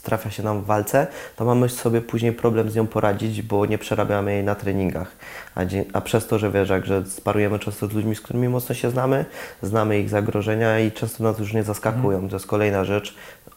trafia, 0.00 0.30
się 0.30 0.42
nam 0.42 0.62
w 0.62 0.64
walce, 0.64 1.06
to 1.36 1.44
mamy 1.44 1.68
sobie 1.68 2.00
później 2.00 2.32
problem 2.32 2.70
z 2.70 2.76
nią 2.76 2.86
poradzić, 2.86 3.42
bo 3.42 3.66
nie 3.66 3.78
przerabiamy 3.78 4.32
jej 4.32 4.44
na 4.44 4.54
treningach. 4.54 5.12
A, 5.54 5.60
a 5.92 6.00
przez 6.00 6.26
to, 6.26 6.38
że 6.38 6.50
wiesz, 6.50 6.68
jak, 6.68 6.86
że 6.86 7.06
sparujemy 7.06 7.58
często 7.58 7.86
z 7.86 7.92
ludźmi, 7.92 8.14
z 8.14 8.20
którymi 8.20 8.48
mocno 8.48 8.74
się 8.74 8.90
znamy, 8.90 9.24
znamy 9.62 9.98
ich 9.98 10.08
zagrożenia 10.08 10.80
i 10.80 10.92
często 10.92 11.24
nas 11.24 11.38
już 11.38 11.52
nie 11.52 11.62
zaskakują. 11.62 12.14
Mhm. 12.18 12.28
To 12.28 12.36
jest 12.36 12.46
kolejna 12.46 12.84
rzecz, 12.84 13.14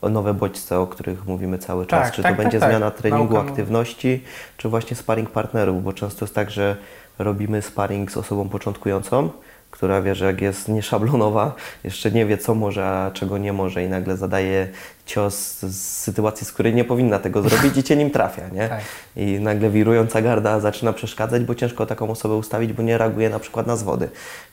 nowe 0.09 0.33
bodźce, 0.33 0.79
o 0.79 0.87
których 0.87 1.25
mówimy 1.25 1.57
cały 1.57 1.85
czas. 1.85 2.03
Tak, 2.03 2.13
czy 2.13 2.23
tak, 2.23 2.35
to 2.35 2.43
będzie 2.43 2.59
tak, 2.59 2.69
tak. 2.69 2.69
zmiana 2.69 2.91
treningu, 2.91 3.33
Nauka, 3.33 3.43
no. 3.43 3.49
aktywności, 3.49 4.23
czy 4.57 4.69
właśnie 4.69 4.97
sparring 4.97 5.29
partnerów, 5.29 5.83
bo 5.83 5.93
często 5.93 6.25
jest 6.25 6.35
tak, 6.35 6.51
że 6.51 6.75
robimy 7.19 7.61
sparring 7.61 8.11
z 8.11 8.17
osobą 8.17 8.49
początkującą, 8.49 9.29
która 9.71 10.01
wie, 10.01 10.15
że 10.15 10.25
jak 10.25 10.41
jest 10.41 10.67
nieszablonowa, 10.67 11.55
jeszcze 11.83 12.11
nie 12.11 12.25
wie 12.25 12.37
co 12.37 12.55
może, 12.55 12.87
a 12.87 13.11
czego 13.11 13.37
nie 13.37 13.53
może 13.53 13.83
i 13.83 13.89
nagle 13.89 14.17
zadaje 14.17 14.67
cios 15.05 15.35
z 15.59 15.97
sytuacji, 15.97 16.47
z 16.47 16.51
której 16.51 16.75
nie 16.75 16.83
powinna 16.83 17.19
tego 17.19 17.41
zrobić 17.49 17.77
i 17.77 17.83
cię 17.83 17.95
nim 17.95 18.11
trafia, 18.11 18.49
nie? 18.49 18.69
Tak. 18.69 18.81
I 19.15 19.39
nagle 19.39 19.69
wirująca 19.69 20.21
garda 20.21 20.59
zaczyna 20.59 20.93
przeszkadzać, 20.93 21.43
bo 21.43 21.55
ciężko 21.55 21.85
taką 21.85 22.09
osobę 22.09 22.35
ustawić, 22.35 22.73
bo 22.73 22.83
nie 22.83 22.97
reaguje 22.97 23.29
na 23.29 23.39
przykład 23.39 23.67
na 23.67 23.75
zwody. 23.75 24.09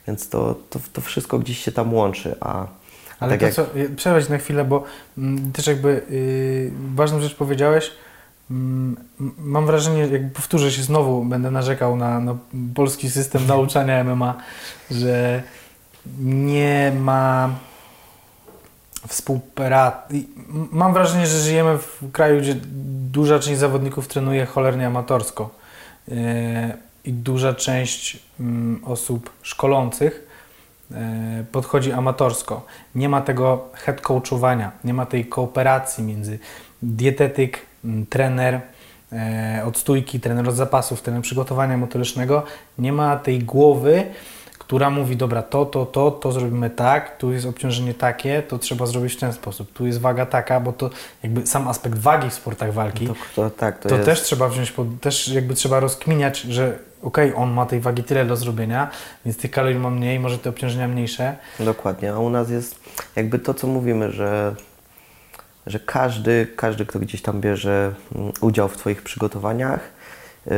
Więc 0.07 0.29
to, 0.29 0.55
to, 0.69 0.79
to 0.93 1.01
wszystko 1.01 1.39
gdzieś 1.39 1.63
się 1.63 1.71
tam 1.71 1.93
łączy, 1.93 2.35
a 2.39 2.67
Ale 3.19 3.31
tak 3.31 3.39
to 3.39 3.45
jak... 3.45 3.55
co, 3.55 3.77
y, 3.77 3.89
przerwać 3.89 4.29
na 4.29 4.37
chwilę, 4.37 4.65
bo 4.65 4.83
mm, 5.17 5.51
też 5.51 5.67
jakby 5.67 5.89
y, 6.11 6.71
ważną 6.95 7.21
rzecz 7.21 7.35
powiedziałeś. 7.35 7.91
Mm, 8.51 8.95
mam 9.37 9.65
wrażenie, 9.65 10.07
jak 10.07 10.33
powtórzę 10.33 10.71
się 10.71 10.81
znowu, 10.81 11.25
będę 11.25 11.51
narzekał 11.51 11.95
na, 11.95 12.19
na 12.19 12.35
polski 12.75 13.09
system 13.09 13.47
nauczania 13.47 14.03
MMA, 14.03 14.37
że 14.91 15.43
nie 16.19 16.91
ma 16.99 17.49
współpracy. 19.07 20.23
Mam 20.71 20.93
wrażenie, 20.93 21.27
że 21.27 21.39
żyjemy 21.39 21.77
w 21.77 22.11
kraju, 22.11 22.41
gdzie 22.41 22.55
duża 23.11 23.39
część 23.39 23.59
zawodników 23.59 24.07
trenuje 24.07 24.45
cholernie 24.45 24.87
amatorsko. 24.87 25.49
Yy, 26.07 26.15
I 27.05 27.13
duża 27.13 27.53
część 27.53 28.19
mm, 28.39 28.81
osób 28.85 29.29
szkolących 29.41 30.27
yy, 30.91 30.97
podchodzi 31.51 31.91
amatorsko. 31.91 32.65
Nie 32.95 33.09
ma 33.09 33.21
tego 33.21 33.69
head 33.73 34.01
coachowania, 34.01 34.71
nie 34.83 34.93
ma 34.93 35.05
tej 35.05 35.25
kooperacji 35.25 36.03
między 36.03 36.39
dietetyk, 36.81 37.65
mm, 37.85 38.05
trener 38.05 38.61
e, 39.11 39.63
od 39.65 39.77
stójki, 39.77 40.19
trener 40.19 40.49
od 40.49 40.55
zapasów, 40.55 41.01
trener 41.01 41.21
przygotowania 41.21 41.77
motorycznego. 41.77 42.43
Nie 42.77 42.93
ma 42.93 43.17
tej 43.17 43.39
głowy, 43.39 44.03
która 44.69 44.89
mówi, 44.89 45.17
dobra, 45.17 45.41
to, 45.41 45.65
to, 45.65 45.85
to, 45.85 46.11
to 46.11 46.31
zrobimy 46.31 46.69
tak, 46.69 47.17
tu 47.17 47.31
jest 47.31 47.45
obciążenie 47.45 47.93
takie, 47.93 48.41
to 48.41 48.59
trzeba 48.59 48.85
zrobić 48.85 49.13
w 49.13 49.19
ten 49.19 49.33
sposób, 49.33 49.73
tu 49.73 49.85
jest 49.85 49.99
waga 49.99 50.25
taka, 50.25 50.59
bo 50.59 50.73
to 50.73 50.89
jakby 51.23 51.47
sam 51.47 51.67
aspekt 51.67 51.97
wagi 51.97 52.29
w 52.29 52.33
sportach 52.33 52.73
walki, 52.73 53.07
To, 53.07 53.13
to, 53.35 53.49
tak, 53.49 53.79
to, 53.79 53.89
to 53.89 53.99
też 53.99 54.21
trzeba 54.21 54.49
wziąć, 54.49 54.71
pod, 54.71 54.87
też 55.01 55.27
jakby 55.27 55.53
trzeba 55.53 55.79
rozkminiać, 55.79 56.41
że 56.41 56.79
okej, 57.01 57.33
on 57.35 57.51
ma 57.51 57.65
tej 57.65 57.79
wagi 57.79 58.03
tyle 58.03 58.25
do 58.25 58.35
zrobienia, 58.35 58.89
więc 59.25 59.37
tych 59.37 59.51
kalorii 59.51 59.79
ma 59.79 59.89
mniej, 59.89 60.19
może 60.19 60.37
te 60.37 60.49
obciążenia 60.49 60.87
mniejsze. 60.87 61.35
Dokładnie, 61.59 62.13
a 62.13 62.19
u 62.19 62.29
nas 62.29 62.49
jest 62.49 62.79
jakby 63.15 63.39
to, 63.39 63.53
co 63.53 63.67
mówimy, 63.67 64.11
że, 64.11 64.55
że 65.69 65.79
każdy, 65.79 66.47
każdy, 66.55 66.85
kto 66.85 66.99
gdzieś 66.99 67.21
tam 67.21 67.41
bierze 67.41 67.93
mm, 68.15 68.31
udział 68.41 68.67
w 68.67 68.77
Twoich 68.77 69.01
przygotowaniach, 69.01 69.79
y, 70.47 70.51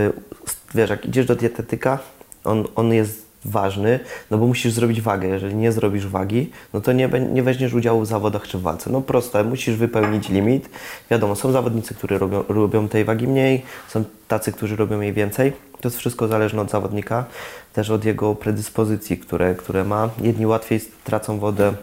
wiesz, 0.75 0.89
jak 0.89 1.05
idziesz 1.05 1.25
do 1.25 1.35
dietetyka, 1.35 1.99
on, 2.43 2.67
on 2.75 2.93
jest 2.93 3.31
ważny, 3.45 3.99
no 4.31 4.37
bo 4.37 4.47
musisz 4.47 4.73
zrobić 4.73 5.01
wagę. 5.01 5.27
Jeżeli 5.27 5.55
nie 5.55 5.71
zrobisz 5.71 6.07
wagi, 6.07 6.51
no 6.73 6.81
to 6.81 6.91
nie, 6.91 7.09
nie 7.31 7.43
weźmiesz 7.43 7.73
udziału 7.73 8.01
w 8.01 8.07
zawodach 8.07 8.47
czy 8.47 8.57
w 8.57 8.61
walce. 8.61 8.89
No 8.89 9.01
proste, 9.01 9.43
musisz 9.43 9.75
wypełnić 9.75 10.29
limit. 10.29 10.69
Wiadomo, 11.11 11.35
są 11.35 11.51
zawodnicy, 11.51 11.93
którzy 11.93 12.17
robią, 12.17 12.43
robią 12.49 12.87
tej 12.87 13.05
wagi 13.05 13.27
mniej, 13.27 13.65
są 13.87 14.03
tacy, 14.27 14.51
którzy 14.51 14.75
robią 14.75 15.01
jej 15.01 15.13
więcej. 15.13 15.53
To 15.81 15.87
jest 15.87 15.97
wszystko 15.97 16.27
zależne 16.27 16.61
od 16.61 16.69
zawodnika, 16.69 17.25
też 17.73 17.89
od 17.89 18.05
jego 18.05 18.35
predyspozycji, 18.35 19.17
które, 19.17 19.55
które 19.55 19.83
ma. 19.83 20.09
Jedni 20.21 20.45
łatwiej 20.45 20.81
tracą 21.03 21.39
wodę, 21.39 21.73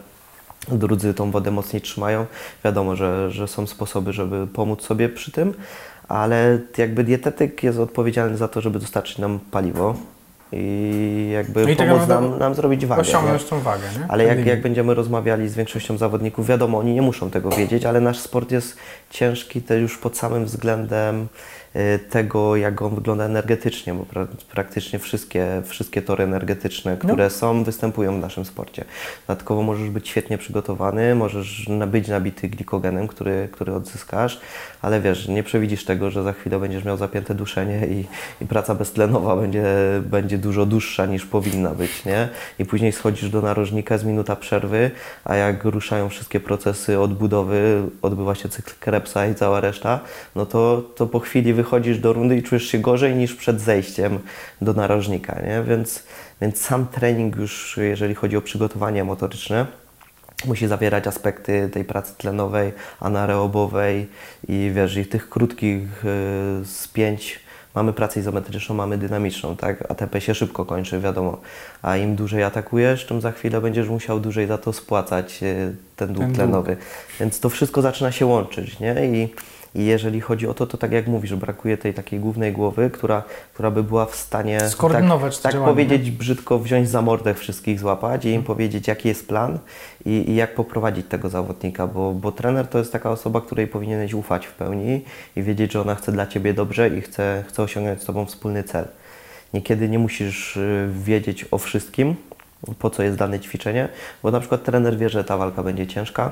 drudzy 0.67 1.13
tą 1.13 1.31
wodę 1.31 1.51
mocniej 1.51 1.81
trzymają. 1.81 2.25
Wiadomo, 2.63 2.95
że, 2.95 3.31
że 3.31 3.47
są 3.47 3.67
sposoby, 3.67 4.13
żeby 4.13 4.47
pomóc 4.47 4.81
sobie 4.81 5.09
przy 5.09 5.31
tym, 5.31 5.53
ale 6.07 6.59
jakby 6.77 7.03
dietetyk 7.03 7.63
jest 7.63 7.79
odpowiedzialny 7.79 8.37
za 8.37 8.47
to, 8.47 8.61
żeby 8.61 8.79
dostarczyć 8.79 9.17
nam 9.17 9.39
paliwo 9.51 9.95
i 10.51 11.29
jakby 11.33 11.63
No 11.63 11.69
i 11.69 11.75
tak 11.75 11.89
pomóc 11.89 12.07
nam, 12.07 12.39
nam 12.39 12.55
zrobić 12.55 12.85
wagę. 12.85 13.01
Osiągnąć 13.01 13.43
tą 13.43 13.59
wagę, 13.59 13.83
nie? 13.99 14.05
Ale 14.07 14.23
jak, 14.23 14.45
jak 14.45 14.61
będziemy 14.61 14.93
rozmawiali 14.93 15.49
z 15.49 15.55
większością 15.55 15.97
zawodników, 15.97 16.47
wiadomo, 16.47 16.77
oni 16.77 16.93
nie 16.93 17.01
muszą 17.01 17.31
tego 17.31 17.49
wiedzieć, 17.49 17.85
ale 17.85 18.01
nasz 18.01 18.19
sport 18.19 18.51
jest 18.51 18.77
ciężki 19.09 19.61
też 19.61 19.81
już 19.81 19.97
pod 19.97 20.17
samym 20.17 20.45
względem 20.45 21.27
tego, 22.09 22.55
jak 22.55 22.81
on 22.81 22.95
wygląda 22.95 23.25
energetycznie, 23.25 23.93
bo 23.93 24.05
pra 24.05 24.27
praktycznie 24.51 24.99
wszystkie, 24.99 25.61
wszystkie 25.65 26.01
tory 26.01 26.23
energetyczne, 26.23 26.97
które 26.97 27.23
no. 27.23 27.29
są, 27.29 27.63
występują 27.63 28.17
w 28.17 28.19
naszym 28.19 28.45
sporcie. 28.45 28.85
Dodatkowo 29.27 29.63
możesz 29.63 29.89
być 29.89 30.09
świetnie 30.09 30.37
przygotowany, 30.37 31.15
możesz 31.15 31.69
być 31.87 32.07
nabity 32.07 32.49
glikogenem, 32.49 33.07
który, 33.07 33.49
który 33.51 33.73
odzyskasz, 33.73 34.39
ale 34.81 35.01
wiesz, 35.01 35.27
nie 35.27 35.43
przewidzisz 35.43 35.85
tego, 35.85 36.11
że 36.11 36.23
za 36.23 36.33
chwilę 36.33 36.59
będziesz 36.59 36.83
miał 36.83 36.97
zapięte 36.97 37.35
duszenie 37.35 37.87
i, 37.87 38.05
i 38.43 38.45
praca 38.45 38.75
beztlenowa 38.75 39.35
będzie, 39.35 39.65
będzie 40.03 40.37
dużo 40.37 40.65
dłuższa 40.65 41.05
niż 41.05 41.25
powinna 41.25 41.69
być, 41.69 42.05
nie? 42.05 42.29
I 42.59 42.65
później 42.65 42.91
schodzisz 42.91 43.29
do 43.29 43.41
narożnika 43.41 43.97
z 43.97 44.03
minuta 44.03 44.35
przerwy, 44.35 44.91
a 45.23 45.35
jak 45.35 45.63
ruszają 45.63 46.09
wszystkie 46.09 46.39
procesy 46.39 46.99
odbudowy, 46.99 47.83
odbywa 48.01 48.35
się 48.35 48.49
cykl 48.49 48.71
Krebsa 48.79 49.27
i 49.27 49.35
cała 49.35 49.59
reszta, 49.59 49.99
no 50.35 50.45
to, 50.45 50.83
to 50.95 51.07
po 51.07 51.19
chwili 51.19 51.53
wychodzisz 51.59 51.99
do 51.99 52.13
rundy 52.13 52.37
i 52.37 52.43
czujesz 52.43 52.67
się 52.67 52.79
gorzej 52.79 53.15
niż 53.15 53.35
przed 53.35 53.61
zejściem 53.61 54.19
do 54.61 54.73
narożnika, 54.73 55.41
nie? 55.47 55.63
Więc, 55.63 56.03
więc 56.41 56.61
sam 56.61 56.87
trening 56.87 57.35
już, 57.35 57.77
jeżeli 57.81 58.15
chodzi 58.15 58.37
o 58.37 58.41
przygotowanie 58.41 59.03
motoryczne, 59.03 59.65
musi 60.45 60.67
zawierać 60.67 61.07
aspekty 61.07 61.69
tej 61.73 61.83
pracy 61.83 62.13
tlenowej, 62.17 62.73
anaerobowej 62.99 64.07
i 64.47 64.71
wiesz, 64.75 64.97
i 64.97 65.05
tych 65.05 65.29
krótkich 65.29 66.05
y, 66.05 66.65
spięć 66.65 67.39
mamy 67.75 67.93
pracę 67.93 68.19
izometryczną, 68.19 68.75
mamy 68.75 68.97
dynamiczną, 68.97 69.55
tak? 69.55 69.91
ATP 69.91 70.21
się 70.21 70.35
szybko 70.35 70.65
kończy, 70.65 70.99
wiadomo. 70.99 71.37
A 71.81 71.97
im 71.97 72.15
dłużej 72.15 72.43
atakujesz, 72.43 73.05
tym 73.05 73.21
za 73.21 73.31
chwilę 73.31 73.61
będziesz 73.61 73.87
musiał 73.87 74.19
dłużej 74.19 74.47
za 74.47 74.57
to 74.57 74.73
spłacać 74.73 75.43
y, 75.43 75.75
ten 75.95 76.13
dług 76.13 76.25
ten 76.25 76.35
tlenowy. 76.35 76.75
Dług. 76.75 76.87
Więc 77.19 77.39
to 77.39 77.49
wszystko 77.49 77.81
zaczyna 77.81 78.11
się 78.11 78.25
łączyć, 78.25 78.79
nie? 78.79 78.95
I 79.05 79.29
i 79.79 79.85
jeżeli 79.85 80.21
chodzi 80.21 80.47
o 80.47 80.53
to, 80.53 80.67
to 80.67 80.77
tak 80.77 80.91
jak 80.91 81.07
mówisz, 81.07 81.35
brakuje 81.35 81.77
tej 81.77 81.93
takiej 81.93 82.19
głównej 82.19 82.53
głowy, 82.53 82.89
która, 82.89 83.23
która 83.53 83.71
by 83.71 83.83
była 83.83 84.05
w 84.05 84.15
stanie 84.15 84.69
skoordynować 84.69 85.39
tak, 85.39 85.53
tak 85.53 85.61
powiedzieć 85.61 86.05
nie? 86.05 86.11
brzydko, 86.11 86.59
wziąć 86.59 86.89
za 86.89 87.01
mordę 87.01 87.33
wszystkich, 87.33 87.79
złapać 87.79 88.25
i 88.25 88.29
im 88.29 88.43
powiedzieć, 88.43 88.87
jaki 88.87 89.07
jest 89.07 89.27
plan 89.27 89.59
i, 90.05 90.09
i, 90.09 90.35
jak 90.35 90.55
poprowadzić 90.55 91.05
tego 91.07 91.29
zawodnika, 91.29 91.87
bo, 91.87 92.13
bo 92.13 92.31
trener 92.31 92.67
to 92.67 92.77
jest 92.77 92.91
taka 92.91 93.11
osoba, 93.11 93.41
której 93.41 93.67
powinieneś 93.67 94.13
ufać 94.13 94.45
w 94.45 94.53
pełni 94.53 95.01
i 95.35 95.43
wiedzieć, 95.43 95.71
że 95.71 95.81
ona 95.81 95.95
chce 95.95 96.11
dla 96.11 96.27
Ciebie 96.27 96.53
dobrze 96.53 96.89
i 96.89 97.01
chce, 97.01 97.43
chce 97.47 97.63
osiągnąć 97.63 98.01
z 98.01 98.05
Tobą 98.05 98.25
wspólny 98.25 98.63
cel. 98.63 98.85
Niekiedy 99.53 99.89
nie 99.89 99.99
musisz 99.99 100.57
y, 100.57 100.89
wiedzieć 101.03 101.45
o 101.51 101.57
wszystkim, 101.57 102.15
po 102.79 102.89
co 102.89 103.03
jest 103.03 103.17
dane 103.17 103.39
ćwiczenie, 103.39 103.89
bo 104.23 104.31
na 104.31 104.39
przykład 104.39 104.63
trener 104.63 104.97
wie, 104.97 105.09
że 105.09 105.23
ta 105.23 105.37
walka 105.37 105.63
będzie 105.63 105.87
ciężka, 105.87 106.31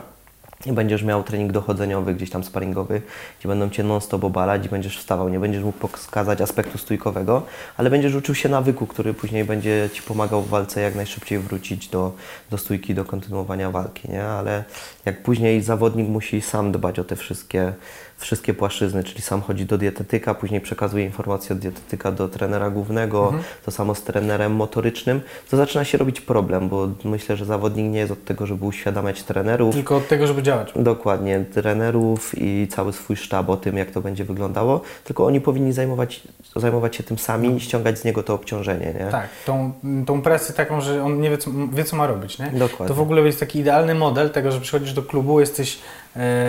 będziesz 0.65 1.03
miał 1.03 1.23
trening 1.23 1.51
dochodzeniowy, 1.51 2.15
gdzieś 2.15 2.29
tam 2.29 2.43
sparingowy, 2.43 3.01
gdzie 3.39 3.49
będą 3.49 3.69
Cię 3.69 3.83
non-stop 3.83 4.23
obalać 4.23 4.65
i 4.65 4.69
będziesz 4.69 4.97
wstawał. 4.97 5.29
Nie 5.29 5.39
będziesz 5.39 5.63
mógł 5.63 5.79
pokazać 5.79 6.41
aspektu 6.41 6.77
stójkowego, 6.77 7.43
ale 7.77 7.89
będziesz 7.89 8.15
uczył 8.15 8.35
się 8.35 8.49
nawyku, 8.49 8.87
który 8.87 9.13
później 9.13 9.45
będzie 9.45 9.89
Ci 9.93 10.01
pomagał 10.01 10.41
w 10.41 10.49
walce 10.49 10.81
jak 10.81 10.95
najszybciej 10.95 11.39
wrócić 11.39 11.87
do, 11.87 12.13
do 12.49 12.57
stójki, 12.57 12.95
do 12.95 13.05
kontynuowania 13.05 13.71
walki, 13.71 14.11
nie? 14.11 14.23
Ale 14.23 14.63
jak 15.05 15.23
później 15.23 15.61
zawodnik 15.61 16.07
musi 16.07 16.41
sam 16.41 16.71
dbać 16.71 16.99
o 16.99 17.03
te 17.03 17.15
wszystkie 17.15 17.73
wszystkie 18.17 18.53
płaszczyzny, 18.53 19.03
czyli 19.03 19.21
sam 19.21 19.41
chodzi 19.41 19.65
do 19.65 19.77
dietetyka, 19.77 20.33
później 20.33 20.61
przekazuje 20.61 21.05
informacje 21.05 21.55
od 21.55 21.59
dietetyka 21.59 22.11
do 22.11 22.27
trenera 22.27 22.69
głównego, 22.69 23.23
mhm. 23.25 23.43
to 23.65 23.71
samo 23.71 23.95
z 23.95 24.01
trenerem 24.01 24.55
motorycznym, 24.55 25.21
to 25.49 25.57
zaczyna 25.57 25.85
się 25.85 25.97
robić 25.97 26.21
problem, 26.21 26.69
bo 26.69 26.89
myślę, 27.03 27.37
że 27.37 27.45
zawodnik 27.45 27.91
nie 27.91 27.99
jest 27.99 28.11
od 28.11 28.25
tego, 28.25 28.45
żeby 28.45 28.65
uświadamiać 28.65 29.23
trenerów. 29.23 29.75
Tylko 29.75 29.97
od 29.97 30.07
tego, 30.07 30.27
żeby 30.27 30.43
działać. 30.43 30.71
Dokładnie, 30.75 31.45
trenerów 31.53 32.31
i 32.37 32.67
cały 32.67 32.93
swój 32.93 33.15
sztab 33.15 33.49
o 33.49 33.57
tym, 33.57 33.77
jak 33.77 33.91
to 33.91 34.01
będzie 34.01 34.25
wyglądało, 34.25 34.81
tylko 35.03 35.25
oni 35.25 35.41
powinni 35.41 35.73
zajmować, 35.73 36.21
zajmować 36.55 36.95
się 36.95 37.03
tym 37.03 37.17
sami 37.17 37.55
i 37.55 37.59
ściągać 37.59 37.99
z 37.99 38.03
niego 38.03 38.23
to 38.23 38.33
obciążenie. 38.33 38.93
Nie? 38.99 39.11
Tak, 39.11 39.29
tą, 39.45 39.73
tą 40.05 40.21
presję 40.21 40.55
taką, 40.55 40.81
że 40.81 41.03
on 41.03 41.21
nie 41.21 41.29
wie 41.29 41.37
co, 41.37 41.51
wie, 41.73 41.83
co 41.83 41.95
ma 41.95 42.07
robić. 42.07 42.39
Nie? 42.39 42.51
Dokładnie. 42.51 42.87
To 42.87 42.93
w 42.93 43.01
ogóle 43.01 43.21
jest 43.21 43.39
taki 43.39 43.59
idealny 43.59 43.95
model 43.95 44.29
tego, 44.29 44.51
że 44.51 44.61
przychodzisz 44.61 44.93
do 44.93 45.03
klubu, 45.03 45.39
jesteś 45.39 45.79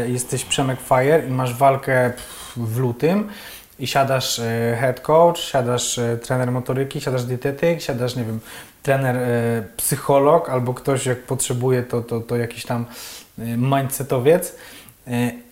jesteś 0.06 0.44
Przemek 0.44 0.78
Fire 0.80 1.26
i 1.28 1.30
masz 1.30 1.54
walkę 1.54 2.12
w 2.56 2.78
lutym 2.78 3.28
i 3.78 3.86
siadasz 3.86 4.38
e, 4.38 4.76
head 4.80 5.00
coach, 5.00 5.38
siadasz 5.38 5.98
e, 5.98 6.16
trener 6.16 6.52
motoryki, 6.52 7.00
siadasz 7.00 7.24
dietetyk, 7.24 7.82
siadasz, 7.82 8.16
nie 8.16 8.24
wiem, 8.24 8.40
trener 8.82 9.16
psycholog 9.76 10.48
albo 10.48 10.74
ktoś 10.74 11.06
jak 11.06 11.22
potrzebuje 11.22 11.82
to, 11.82 12.02
to, 12.02 12.20
to 12.20 12.36
jakiś 12.36 12.64
tam 12.64 12.86
mindsetowiec 13.38 14.56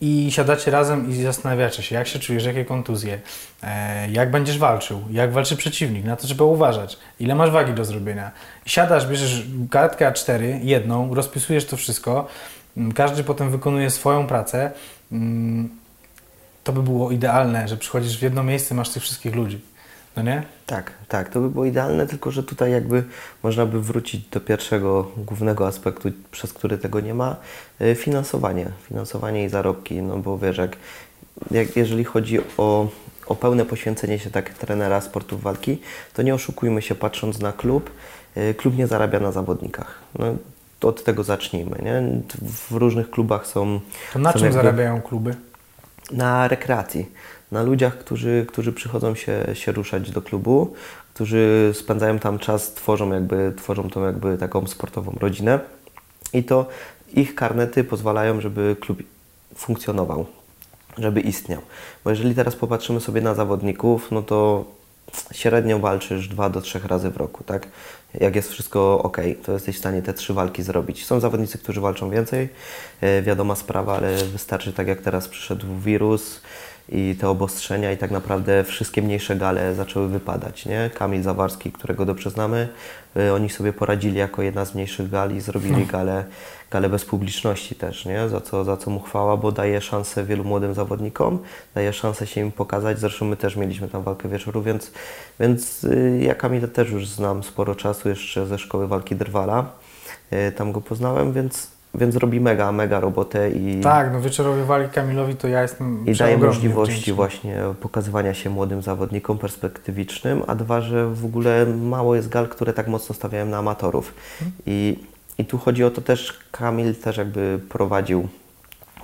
i 0.00 0.28
siadacie 0.30 0.70
razem 0.70 1.10
i 1.10 1.22
zastanawiacie 1.22 1.82
się, 1.82 1.94
jak 1.94 2.08
się 2.08 2.18
czujesz, 2.18 2.44
jakie 2.44 2.64
kontuzje, 2.64 3.18
jak 4.12 4.30
będziesz 4.30 4.58
walczył, 4.58 5.02
jak 5.10 5.32
walczy 5.32 5.56
przeciwnik, 5.56 6.04
na 6.04 6.16
to 6.16 6.26
trzeba 6.26 6.44
uważać, 6.44 6.98
ile 7.20 7.34
masz 7.34 7.50
wagi 7.50 7.72
do 7.72 7.84
zrobienia. 7.84 8.30
Siadasz, 8.66 9.06
bierzesz 9.06 9.42
kartkę 9.70 10.10
A4, 10.10 10.42
jedną, 10.62 11.14
rozpisujesz 11.14 11.66
to 11.66 11.76
wszystko, 11.76 12.28
każdy 12.94 13.24
potem 13.24 13.50
wykonuje 13.50 13.90
swoją 13.90 14.26
pracę. 14.26 14.70
Mm, 15.12 15.68
to 16.64 16.72
by 16.72 16.82
było 16.82 17.10
idealne, 17.10 17.68
że 17.68 17.76
przychodzisz 17.76 18.18
w 18.18 18.22
jedno 18.22 18.42
miejsce, 18.42 18.74
masz 18.74 18.90
tych 18.90 19.02
wszystkich 19.02 19.34
ludzi. 19.34 19.60
No 20.16 20.22
nie? 20.22 20.42
Tak, 20.66 20.92
tak, 21.08 21.28
to 21.28 21.40
by 21.40 21.50
było 21.50 21.64
idealne, 21.64 22.06
tylko 22.06 22.30
że 22.30 22.42
tutaj 22.42 22.72
jakby 22.72 23.04
można 23.42 23.66
by 23.66 23.80
wrócić 23.80 24.28
do 24.28 24.40
pierwszego 24.40 25.10
głównego 25.16 25.66
aspektu, 25.66 26.08
przez 26.30 26.52
który 26.52 26.78
tego 26.78 27.00
nie 27.00 27.14
ma, 27.14 27.36
y, 27.80 27.94
finansowanie, 27.94 28.66
finansowanie 28.88 29.44
i 29.44 29.48
zarobki, 29.48 30.02
no 30.02 30.16
bo 30.16 30.38
wiesz, 30.38 30.58
jak, 30.58 30.76
jak 31.50 31.76
jeżeli 31.76 32.04
chodzi 32.04 32.38
o, 32.58 32.88
o 33.26 33.34
pełne 33.34 33.64
poświęcenie 33.64 34.18
się 34.18 34.30
tak 34.30 34.50
trenera 34.50 35.00
sportów 35.00 35.42
walki, 35.42 35.78
to 36.14 36.22
nie 36.22 36.34
oszukujmy 36.34 36.82
się 36.82 36.94
patrząc 36.94 37.40
na 37.40 37.52
klub, 37.52 37.90
y, 38.36 38.54
klub 38.54 38.76
nie 38.76 38.86
zarabia 38.86 39.20
na 39.20 39.32
zawodnikach. 39.32 39.98
No, 40.18 40.36
od 40.82 41.04
tego 41.04 41.24
zacznijmy. 41.24 41.78
Nie? 41.82 42.02
W 42.42 42.72
różnych 42.72 43.10
klubach 43.10 43.46
są. 43.46 43.80
To 44.12 44.18
na 44.18 44.32
są 44.32 44.38
czym 44.38 44.52
zarabiają 44.52 45.02
kluby? 45.02 45.34
Na 46.12 46.48
rekreacji. 46.48 47.06
Na 47.52 47.62
ludziach, 47.62 47.98
którzy, 47.98 48.46
którzy 48.48 48.72
przychodzą 48.72 49.14
się, 49.14 49.44
się 49.54 49.72
ruszać 49.72 50.10
do 50.10 50.22
klubu, 50.22 50.74
którzy 51.14 51.72
spędzają 51.74 52.18
tam 52.18 52.38
czas, 52.38 52.74
tworzą 52.74 53.12
jakby, 53.12 53.52
tworzą 53.56 53.90
tą 53.90 54.04
jakby 54.04 54.38
taką 54.38 54.66
sportową 54.66 55.16
rodzinę. 55.20 55.60
I 56.32 56.44
to 56.44 56.66
ich 57.14 57.34
karnety 57.34 57.84
pozwalają, 57.84 58.40
żeby 58.40 58.76
klub 58.80 59.02
funkcjonował, 59.54 60.26
żeby 60.98 61.20
istniał. 61.20 61.60
Bo 62.04 62.10
jeżeli 62.10 62.34
teraz 62.34 62.56
popatrzymy 62.56 63.00
sobie 63.00 63.20
na 63.20 63.34
zawodników, 63.34 64.10
no 64.10 64.22
to 64.22 64.64
średnio 65.32 65.78
walczysz 65.78 66.28
dwa 66.28 66.50
do 66.50 66.60
trzech 66.60 66.84
razy 66.84 67.10
w 67.10 67.16
roku, 67.16 67.44
tak? 67.44 67.68
Jak 68.20 68.36
jest 68.36 68.52
wszystko 68.52 69.02
ok, 69.02 69.16
to 69.44 69.52
jesteś 69.52 69.76
w 69.76 69.78
stanie 69.78 70.02
te 70.02 70.14
trzy 70.14 70.34
walki 70.34 70.62
zrobić. 70.62 71.06
Są 71.06 71.20
zawodnicy, 71.20 71.58
którzy 71.58 71.80
walczą 71.80 72.10
więcej, 72.10 72.48
e, 73.00 73.22
wiadoma 73.22 73.54
sprawa, 73.54 73.96
ale 73.96 74.16
wystarczy 74.16 74.72
tak 74.72 74.88
jak 74.88 75.00
teraz 75.00 75.28
przyszedł 75.28 75.66
wirus, 75.84 76.40
i 76.88 77.16
te 77.20 77.28
obostrzenia 77.28 77.92
i 77.92 77.96
tak 77.96 78.10
naprawdę 78.10 78.64
wszystkie 78.64 79.02
mniejsze 79.02 79.36
gale 79.36 79.74
zaczęły 79.74 80.08
wypadać. 80.08 80.66
Nie? 80.66 80.90
Kamil 80.94 81.22
Zawarski, 81.22 81.72
którego 81.72 82.06
dobrze 82.06 82.30
znamy, 82.30 82.68
y, 83.16 83.32
oni 83.32 83.50
sobie 83.50 83.72
poradzili 83.72 84.18
jako 84.18 84.42
jedna 84.42 84.64
z 84.64 84.74
mniejszych 84.74 85.10
gali, 85.10 85.40
zrobili 85.40 85.70
hmm. 85.70 85.88
galę, 85.88 86.24
galę 86.70 86.88
bez 86.88 87.04
publiczności 87.04 87.74
też, 87.74 88.04
nie? 88.04 88.28
Za, 88.28 88.40
co, 88.40 88.64
za 88.64 88.76
co 88.76 88.90
mu 88.90 89.00
chwała, 89.00 89.36
bo 89.36 89.52
daje 89.52 89.80
szansę 89.80 90.24
wielu 90.24 90.44
młodym 90.44 90.74
zawodnikom, 90.74 91.38
daje 91.74 91.92
szansę 91.92 92.26
się 92.26 92.40
im 92.40 92.52
pokazać. 92.52 92.98
Zresztą 92.98 93.24
my 93.24 93.36
też 93.36 93.56
mieliśmy 93.56 93.88
tam 93.88 94.02
walkę 94.02 94.28
wieczoru, 94.28 94.62
więc, 94.62 94.92
więc 95.40 95.84
y, 95.84 96.18
ja 96.22 96.34
Kamila 96.34 96.68
też 96.68 96.90
już 96.90 97.08
znam 97.08 97.42
sporo 97.42 97.74
czasu 97.74 98.08
jeszcze 98.08 98.46
ze 98.46 98.58
szkoły 98.58 98.88
walki 98.88 99.16
Drwala. 99.16 99.64
Y, 100.32 100.52
tam 100.52 100.72
go 100.72 100.80
poznałem, 100.80 101.32
więc 101.32 101.76
więc 101.96 102.16
robi 102.16 102.40
mega, 102.40 102.72
mega 102.72 103.00
robotę 103.00 103.50
i... 103.50 103.80
Tak, 103.80 104.12
no 104.12 104.20
wieczorowi 104.20 104.62
wali 104.62 104.88
Kamilowi 104.88 105.34
to 105.36 105.48
ja 105.48 105.62
jestem 105.62 106.06
I 106.06 106.14
daje 106.14 106.38
możliwości 106.38 106.92
wdzięczny. 106.92 107.14
właśnie 107.14 107.56
pokazywania 107.80 108.34
się 108.34 108.50
młodym 108.50 108.82
zawodnikom 108.82 109.38
perspektywicznym, 109.38 110.42
a 110.46 110.54
dwa, 110.54 110.80
że 110.80 111.08
w 111.08 111.24
ogóle 111.24 111.66
mało 111.66 112.16
jest 112.16 112.28
gal, 112.28 112.48
które 112.48 112.72
tak 112.72 112.88
mocno 112.88 113.14
stawiają 113.14 113.46
na 113.46 113.58
amatorów. 113.58 114.14
I, 114.66 114.98
I 115.38 115.44
tu 115.44 115.58
chodzi 115.58 115.84
o 115.84 115.90
to 115.90 116.00
też, 116.00 116.38
Kamil 116.50 116.94
też 116.94 117.16
jakby 117.16 117.60
prowadził 117.68 118.28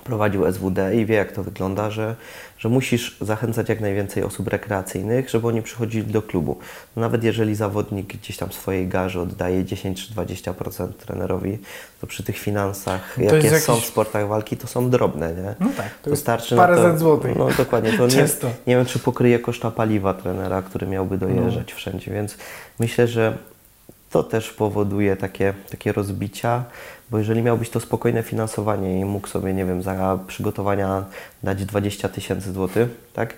prowadził 0.03 0.51
SWD 0.51 0.95
i 0.95 1.05
wie, 1.05 1.15
jak 1.15 1.31
to 1.31 1.43
wygląda, 1.43 1.91
że, 1.91 2.15
że 2.57 2.69
musisz 2.69 3.17
zachęcać 3.21 3.69
jak 3.69 3.81
najwięcej 3.81 4.23
osób 4.23 4.47
rekreacyjnych, 4.47 5.29
żeby 5.29 5.47
oni 5.47 5.61
przychodzili 5.61 6.11
do 6.11 6.21
klubu. 6.21 6.57
Nawet 6.95 7.23
jeżeli 7.23 7.55
zawodnik 7.55 8.07
gdzieś 8.07 8.37
tam 8.37 8.51
swojej 8.51 8.87
garze 8.87 9.21
oddaje 9.21 9.65
10 9.65 10.07
czy 10.07 10.13
20% 10.13 10.87
trenerowi, 10.87 11.57
to 12.01 12.07
przy 12.07 12.23
tych 12.23 12.37
finansach, 12.37 13.13
to 13.15 13.21
jakie 13.21 13.47
jakiś... 13.47 13.63
są 13.63 13.75
w 13.75 13.85
sportach 13.85 14.27
walki, 14.27 14.57
to 14.57 14.67
są 14.67 14.89
drobne, 14.89 15.33
nie? 15.33 15.55
No 15.59 15.69
tak, 15.77 15.89
to, 16.01 16.09
to 16.09 16.15
starczy 16.15 16.55
parę 16.55 16.75
to, 16.75 16.97
złotych. 16.97 17.35
No 17.35 17.47
dokładnie, 17.57 17.97
to 17.97 18.07
nie, 18.07 18.27
nie 18.67 18.75
wiem, 18.75 18.85
czy 18.85 18.99
pokryje 18.99 19.39
koszta 19.39 19.71
paliwa 19.71 20.13
trenera, 20.13 20.61
który 20.61 20.87
miałby 20.87 21.17
dojeżdżać 21.17 21.67
no. 21.69 21.75
wszędzie, 21.75 22.11
więc 22.11 22.37
myślę, 22.79 23.07
że 23.07 23.37
to 24.13 24.23
też 24.23 24.51
powoduje 24.51 25.15
takie, 25.15 25.53
takie 25.71 25.91
rozbicia, 25.91 26.63
bo 27.11 27.17
jeżeli 27.17 27.41
miałbyś 27.41 27.69
to 27.69 27.79
spokojne 27.79 28.23
finansowanie 28.23 28.99
i 28.99 29.05
mógł 29.05 29.27
sobie, 29.27 29.53
nie 29.53 29.65
wiem, 29.65 29.81
za 29.81 30.19
przygotowania 30.27 31.05
dać 31.43 31.65
20 31.65 32.09
tysięcy 32.09 32.53
złotych, 32.53 32.89
tak? 33.13 33.33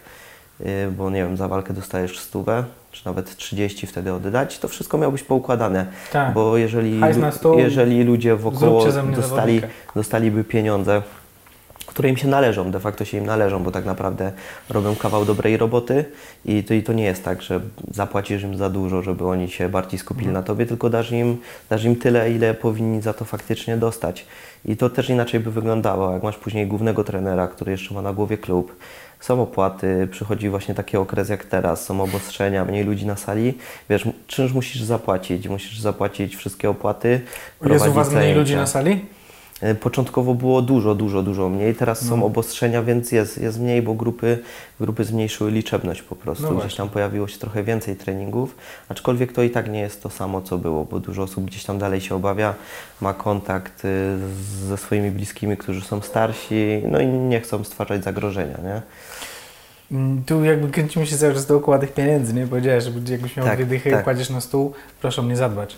y, 0.62 0.92
bo 0.98 1.10
nie 1.10 1.24
wiem, 1.24 1.38
za 1.38 1.48
walkę 1.48 1.74
dostajesz 1.74 2.20
stówę, 2.20 2.64
czy 2.92 3.06
nawet 3.06 3.36
30 3.36 3.88
wtedy 3.88 4.14
oddać, 4.14 4.60
to 4.60 4.68
wszystko 4.68 4.98
miało 4.98 5.12
być 5.12 5.24
poukładane. 5.24 5.86
Tak. 6.12 6.34
Bo 6.34 6.58
jeżeli, 6.58 7.02
jeżeli 7.58 8.04
ludzie 8.04 8.36
wokoło 8.36 8.86
dostali, 8.86 9.16
zawodnika. 9.22 9.68
dostaliby 9.96 10.44
pieniądze, 10.44 11.02
które 11.86 12.10
im 12.10 12.18
się 12.18 12.28
należą, 12.28 12.72
de 12.72 12.80
facto 12.80 13.06
się 13.06 13.18
im 13.18 13.26
należą, 13.26 13.64
bo 13.64 13.72
tak 13.72 13.86
naprawdę 13.86 14.32
robią 14.70 14.96
kawał 14.96 15.26
dobrej 15.26 15.58
roboty 15.58 16.06
i 16.46 16.64
to, 16.64 16.74
i 16.74 16.84
to 16.84 16.94
nie 16.94 17.04
jest 17.04 17.24
tak, 17.24 17.42
że 17.42 17.60
zapłacisz 17.92 18.44
im 18.44 18.58
za 18.58 18.70
dużo, 18.70 19.02
żeby 19.02 19.28
oni 19.28 19.50
się 19.50 19.70
bardziej 19.70 20.00
skupili 20.00 20.28
na 20.28 20.44
tobie, 20.44 20.66
tylko 20.66 20.90
dasz 20.90 21.12
im, 21.12 21.38
dasz 21.70 21.84
im 21.84 21.96
tyle, 21.96 22.32
ile 22.32 22.54
powinni 22.54 23.02
za 23.02 23.14
to 23.14 23.26
faktycznie 23.26 23.78
dostać. 23.78 24.26
I 24.66 24.78
to 24.78 24.90
też 24.90 25.10
inaczej 25.10 25.40
by 25.40 25.52
wyglądało, 25.52 26.14
jak 26.14 26.24
masz 26.24 26.38
później 26.38 26.68
głównego 26.68 27.04
trenera, 27.04 27.48
który 27.48 27.72
jeszcze 27.72 27.94
ma 27.94 28.02
na 28.02 28.14
głowie 28.14 28.38
klub, 28.38 28.76
są 29.20 29.42
opłaty, 29.42 30.08
przychodzi 30.12 30.50
właśnie 30.50 30.76
taki 30.76 30.98
okres 30.98 31.30
jak 31.30 31.46
teraz, 31.46 31.86
są 31.86 32.02
obostrzenia, 32.02 32.66
mniej 32.66 32.84
ludzi 32.84 33.06
na 33.06 33.16
sali, 33.16 33.58
wiesz, 33.90 34.08
czynsz 34.28 34.54
musisz 34.54 34.82
zapłacić, 34.82 35.48
musisz 35.48 35.80
zapłacić 35.80 36.36
wszystkie 36.36 36.70
opłaty, 36.70 37.22
Jest 37.70 37.88
u 37.88 37.92
Was 37.92 38.12
mniej 38.12 38.36
ludzi 38.36 38.56
na 38.56 38.68
sali? 38.68 39.06
E, 39.62 39.76
Początkowo 39.76 40.34
było 40.34 40.62
dużo, 40.62 40.96
dużo, 40.96 41.24
dużo 41.24 41.50
mniej. 41.50 41.76
Teraz 41.76 42.02
No. 42.04 42.10
są 42.10 42.24
obostrzenia, 42.26 42.84
więc 42.84 43.12
jest, 43.12 43.38
jest 43.38 43.60
mniej, 43.60 43.82
bo 43.82 43.94
grupy, 43.94 44.40
grupy 44.80 45.04
zmniejszyły 45.04 45.52
liczebność 45.52 46.02
po 46.02 46.16
prostu. 46.16 46.44
No 46.54 46.60
Gdzieś 46.60 46.76
tam 46.76 46.90
pojawiło 46.90 47.28
się 47.28 47.38
trochę 47.38 47.64
więcej 47.64 47.96
treningów, 47.96 48.56
aczkolwiek 48.90 49.34
to 49.34 49.44
i 49.44 49.50
tak 49.50 49.72
nie 49.72 49.80
jest 49.80 50.04
to 50.04 50.10
samo, 50.10 50.42
co 50.42 50.58
było, 50.58 50.86
bo 50.86 51.00
dużo 51.00 51.24
osób 51.24 51.46
gdzieś 51.46 51.64
tam 51.64 51.78
dalej 51.80 52.02
się 52.02 52.16
obawia, 52.16 52.54
ma 53.02 53.14
kontakt 53.14 53.86
y, 53.86 54.18
ze 54.68 54.78
swoimi 54.78 55.12
bliskimi, 55.12 55.58
którzy 55.58 55.82
są 55.82 56.02
starsi, 56.02 56.82
no 56.92 57.00
i 57.00 57.08
nie 57.08 57.42
chcą 57.42 57.64
stwarzać 57.64 58.04
zagrożenia, 58.04 58.58
nie? 58.64 58.82
Mm, 59.92 60.24
Tu 60.24 60.44
jakby 60.44 60.68
kręcimy 60.72 61.08
się 61.08 61.18
cały 61.18 61.34
czas 61.34 61.46
dookoła 61.46 61.80
tych 61.80 61.94
pieniędzy, 61.94 62.34
nie? 62.34 62.48
Powiedziałeś, 62.48 62.84
że 62.84 62.92
jakbyś 63.12 63.38
miał 63.38 63.46
Tak, 63.46 63.56
dwie 63.56 63.66
dychy, 63.66 63.92
tak. 63.92 64.04
kładziesz 64.04 64.30
na 64.30 64.42
stół, 64.42 64.74
proszę 65.02 65.22
mnie 65.22 65.38
zadbać. 65.38 65.78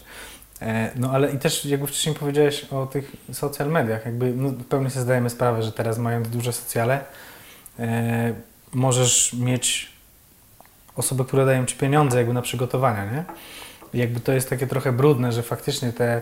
E, 0.62 0.92
No 0.96 1.12
ale 1.12 1.32
i 1.32 1.38
też 1.40 1.66
jakby 1.66 1.88
wcześniej 1.88 2.16
powiedziałeś 2.16 2.64
o 2.64 2.86
tych 2.86 3.12
social 3.34 3.70
mediach, 3.70 4.06
jakby 4.06 4.34
no, 4.34 4.50
w 4.50 4.66
pełni 4.66 4.90
sobie 4.90 5.02
zdajemy 5.04 5.30
sprawę, 5.30 5.64
że 5.64 5.72
teraz 5.72 5.98
mając 5.98 6.30
duże 6.30 6.54
socjale, 6.54 7.00
e, 7.80 8.34
możesz 8.74 9.34
mieć 9.34 9.92
osoby, 10.96 11.26
które 11.26 11.46
dają 11.46 11.66
Ci 11.66 11.76
pieniądze 11.76 12.18
jakby 12.18 12.34
na 12.34 12.42
przygotowania, 12.42 13.12
nie? 13.12 13.24
I 13.94 13.98
jakby 13.98 14.20
to 14.20 14.32
jest 14.32 14.50
takie 14.50 14.68
trochę 14.68 14.92
brudne, 14.92 15.32
że 15.32 15.44
faktycznie 15.44 15.94
te 15.94 16.22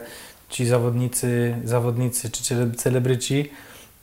ci 0.49 0.65
zawodnicy, 0.65 1.55
zawodnicy 1.63 2.29
czy 2.29 2.43
cele- 2.43 2.75
celebryci 2.75 3.49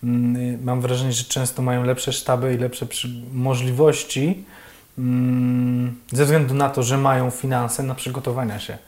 mm, 0.05 0.65
mam 0.65 0.81
wrażenie, 0.81 1.13
że 1.13 1.25
często 1.25 1.63
mają 1.63 1.85
lepsze 1.85 2.13
sztaby 2.13 2.55
i 2.55 2.59
lepsze 2.59 2.87
możliwości 3.33 4.45
mm, 4.99 6.01
ze 6.13 6.25
względu 6.25 6.55
na 6.55 6.71
to, 6.71 6.83
że 6.83 6.99
mają 6.99 7.31
finanse 7.31 7.83
na 7.83 7.95
przygotowania 7.95 8.61
się. 8.61 8.79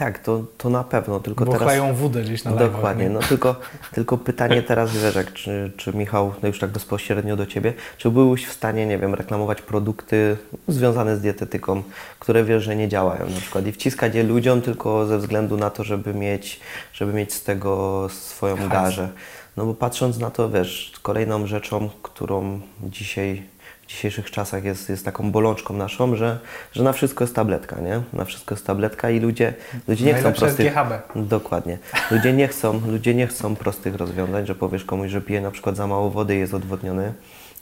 Tak, 0.00 0.18
to, 0.18 0.44
to 0.58 0.70
na 0.70 0.84
pewno, 0.84 1.20
tylko 1.20 1.44
Bo 1.44 1.52
teraz... 1.52 1.96
wódę 1.96 2.22
gdzieś 2.22 2.44
na 2.44 2.50
live'ach, 2.50 2.58
Dokładnie, 2.58 3.04
nie? 3.04 3.10
no 3.10 3.20
tylko, 3.20 3.56
tylko 3.94 4.18
pytanie 4.18 4.62
teraz, 4.62 4.92
wiesz, 4.92 5.14
jak, 5.14 5.32
czy, 5.32 5.72
czy 5.76 5.92
Michał, 5.92 6.32
no 6.42 6.48
już 6.48 6.58
tak 6.58 6.70
bezpośrednio 6.70 7.36
do 7.36 7.46
Ciebie, 7.46 7.72
czy 7.98 8.10
byłeś 8.10 8.46
w 8.46 8.52
stanie, 8.52 8.86
nie 8.86 8.98
wiem, 8.98 9.14
reklamować 9.14 9.62
produkty 9.62 10.36
związane 10.68 11.16
z 11.16 11.20
dietetyką, 11.20 11.82
które 12.18 12.44
wiesz, 12.44 12.64
że 12.64 12.76
nie 12.76 12.88
działają 12.88 13.30
na 13.30 13.40
przykład 13.40 13.66
i 13.66 13.72
wciskać 13.72 14.14
je 14.14 14.22
ludziom 14.22 14.62
tylko 14.62 15.06
ze 15.06 15.18
względu 15.18 15.56
na 15.56 15.70
to, 15.70 15.84
żeby 15.84 16.14
mieć, 16.14 16.60
żeby 16.92 17.12
mieć 17.12 17.34
z 17.34 17.42
tego 17.42 18.06
swoją 18.10 18.56
Hajs. 18.56 18.70
garzę. 18.70 19.08
No 19.56 19.66
bo 19.66 19.74
patrząc 19.74 20.18
na 20.18 20.30
to, 20.30 20.50
wiesz, 20.50 20.92
kolejną 21.02 21.46
rzeczą, 21.46 21.90
którą 22.02 22.60
dzisiaj 22.82 23.42
dzisiejszych 23.90 24.30
czasach 24.30 24.64
jest, 24.64 24.88
jest 24.88 25.04
taką 25.04 25.32
bolączką 25.32 25.74
naszą, 25.74 26.16
że, 26.16 26.38
że 26.72 26.82
na 26.82 26.92
wszystko 26.92 27.24
jest 27.24 27.34
tabletka, 27.34 27.80
nie? 27.80 28.02
Na 28.12 28.24
wszystko 28.24 28.54
jest 28.54 28.66
tabletka 28.66 29.10
i 29.10 29.20
ludzie, 29.20 29.54
ludzie 29.88 30.04
nie 30.04 30.12
chcą 30.14 30.22
Najlepsze 30.22 30.46
prostych... 30.46 30.74
GHB. 30.74 30.92
Dokładnie. 31.28 31.78
Ludzie 32.10 32.32
nie 32.32 32.48
chcą, 32.48 32.80
ludzie 32.86 33.14
nie 33.14 33.26
chcą 33.26 33.56
prostych 33.56 33.94
rozwiązań, 33.94 34.46
że 34.46 34.54
powiesz 34.54 34.84
komuś, 34.84 35.10
że 35.10 35.20
pije 35.20 35.40
na 35.40 35.50
przykład 35.50 35.76
za 35.76 35.86
mało 35.86 36.10
wody 36.10 36.36
i 36.36 36.38
jest 36.38 36.54
odwodniony 36.54 37.12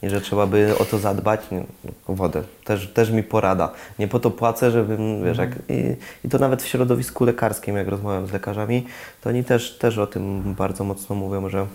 i 0.02 0.10
że 0.10 0.20
trzeba 0.20 0.46
by 0.46 0.78
o 0.78 0.84
to 0.84 0.98
zadbać. 0.98 1.40
Nie, 1.52 1.62
wodę. 2.08 2.42
Też, 2.64 2.88
też 2.88 3.10
mi 3.10 3.22
porada. 3.22 3.72
Nie 3.98 4.08
po 4.08 4.20
to 4.20 4.30
płacę, 4.30 4.70
żebym, 4.70 5.24
wiesz, 5.24 5.38
jak, 5.38 5.50
i, 5.68 5.96
i 6.24 6.28
to 6.28 6.38
nawet 6.38 6.62
w 6.62 6.68
środowisku 6.68 7.24
lekarskim, 7.24 7.76
jak 7.76 7.88
rozmawiam 7.88 8.26
z 8.26 8.32
lekarzami, 8.32 8.86
to 9.20 9.30
oni 9.30 9.44
też, 9.44 9.78
też 9.78 9.98
o 9.98 10.06
tym 10.06 10.54
bardzo 10.54 10.84
mocno 10.84 11.16
mówią, 11.16 11.48
że 11.48 11.66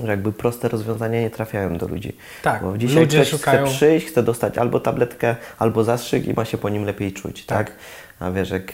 że 0.00 0.06
jakby 0.10 0.32
proste 0.32 0.68
rozwiązania 0.68 1.20
nie 1.20 1.30
trafiają 1.30 1.78
do 1.78 1.88
ludzi. 1.88 2.16
Tak, 2.42 2.62
Bo 2.62 2.78
dzisiaj 2.78 2.96
ludzie 2.96 3.16
ktoś 3.20 3.28
szukają- 3.30 3.66
chce 3.66 3.74
przyjść, 3.74 4.06
chce 4.06 4.22
dostać 4.22 4.58
albo 4.58 4.80
tabletkę, 4.80 5.36
albo 5.58 5.84
zastrzyk 5.84 6.26
i 6.26 6.32
ma 6.34 6.44
się 6.44 6.58
po 6.58 6.68
nim 6.68 6.84
lepiej 6.84 7.12
czuć, 7.12 7.44
tak? 7.46 7.66
Tak. 7.68 7.76
A 8.20 8.30
wiesz, 8.30 8.50
jak 8.50 8.72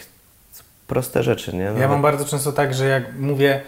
proste 0.87 1.23
rzeczy, 1.23 1.53
nie? 1.57 1.61
Ja 1.63 1.73
Nawet- 1.73 1.89
mam 1.89 2.03
bardzo 2.03 2.25
często 2.25 2.53
tak, 2.53 2.75
że 2.75 2.87
jak 2.89 3.19
mówię 3.19 3.61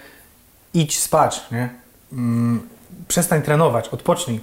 idź 0.75 0.99
spać, 0.99 1.41
nie? 1.53 1.69
Mm, 2.13 2.69
przestań 3.09 3.43
trenować, 3.43 3.89
odpocznij. 3.89 4.41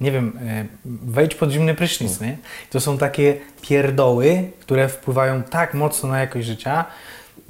Nie 0.00 0.12
wiem, 0.12 0.38
e, 0.46 0.64
wejdź 0.84 1.34
pod 1.34 1.50
zimny 1.50 1.74
prysznic, 1.74 2.20
nie? 2.20 2.36
To 2.70 2.80
są 2.80 2.98
takie 2.98 3.36
pierdoły, 3.62 4.50
które 4.60 4.88
wpływają 4.88 5.42
tak 5.42 5.74
mocno 5.74 6.08
na 6.08 6.20
jakość 6.20 6.46
życia. 6.46 6.84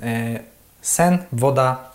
E, 0.02 0.38
sen, 0.82 1.18
woda 1.32 1.90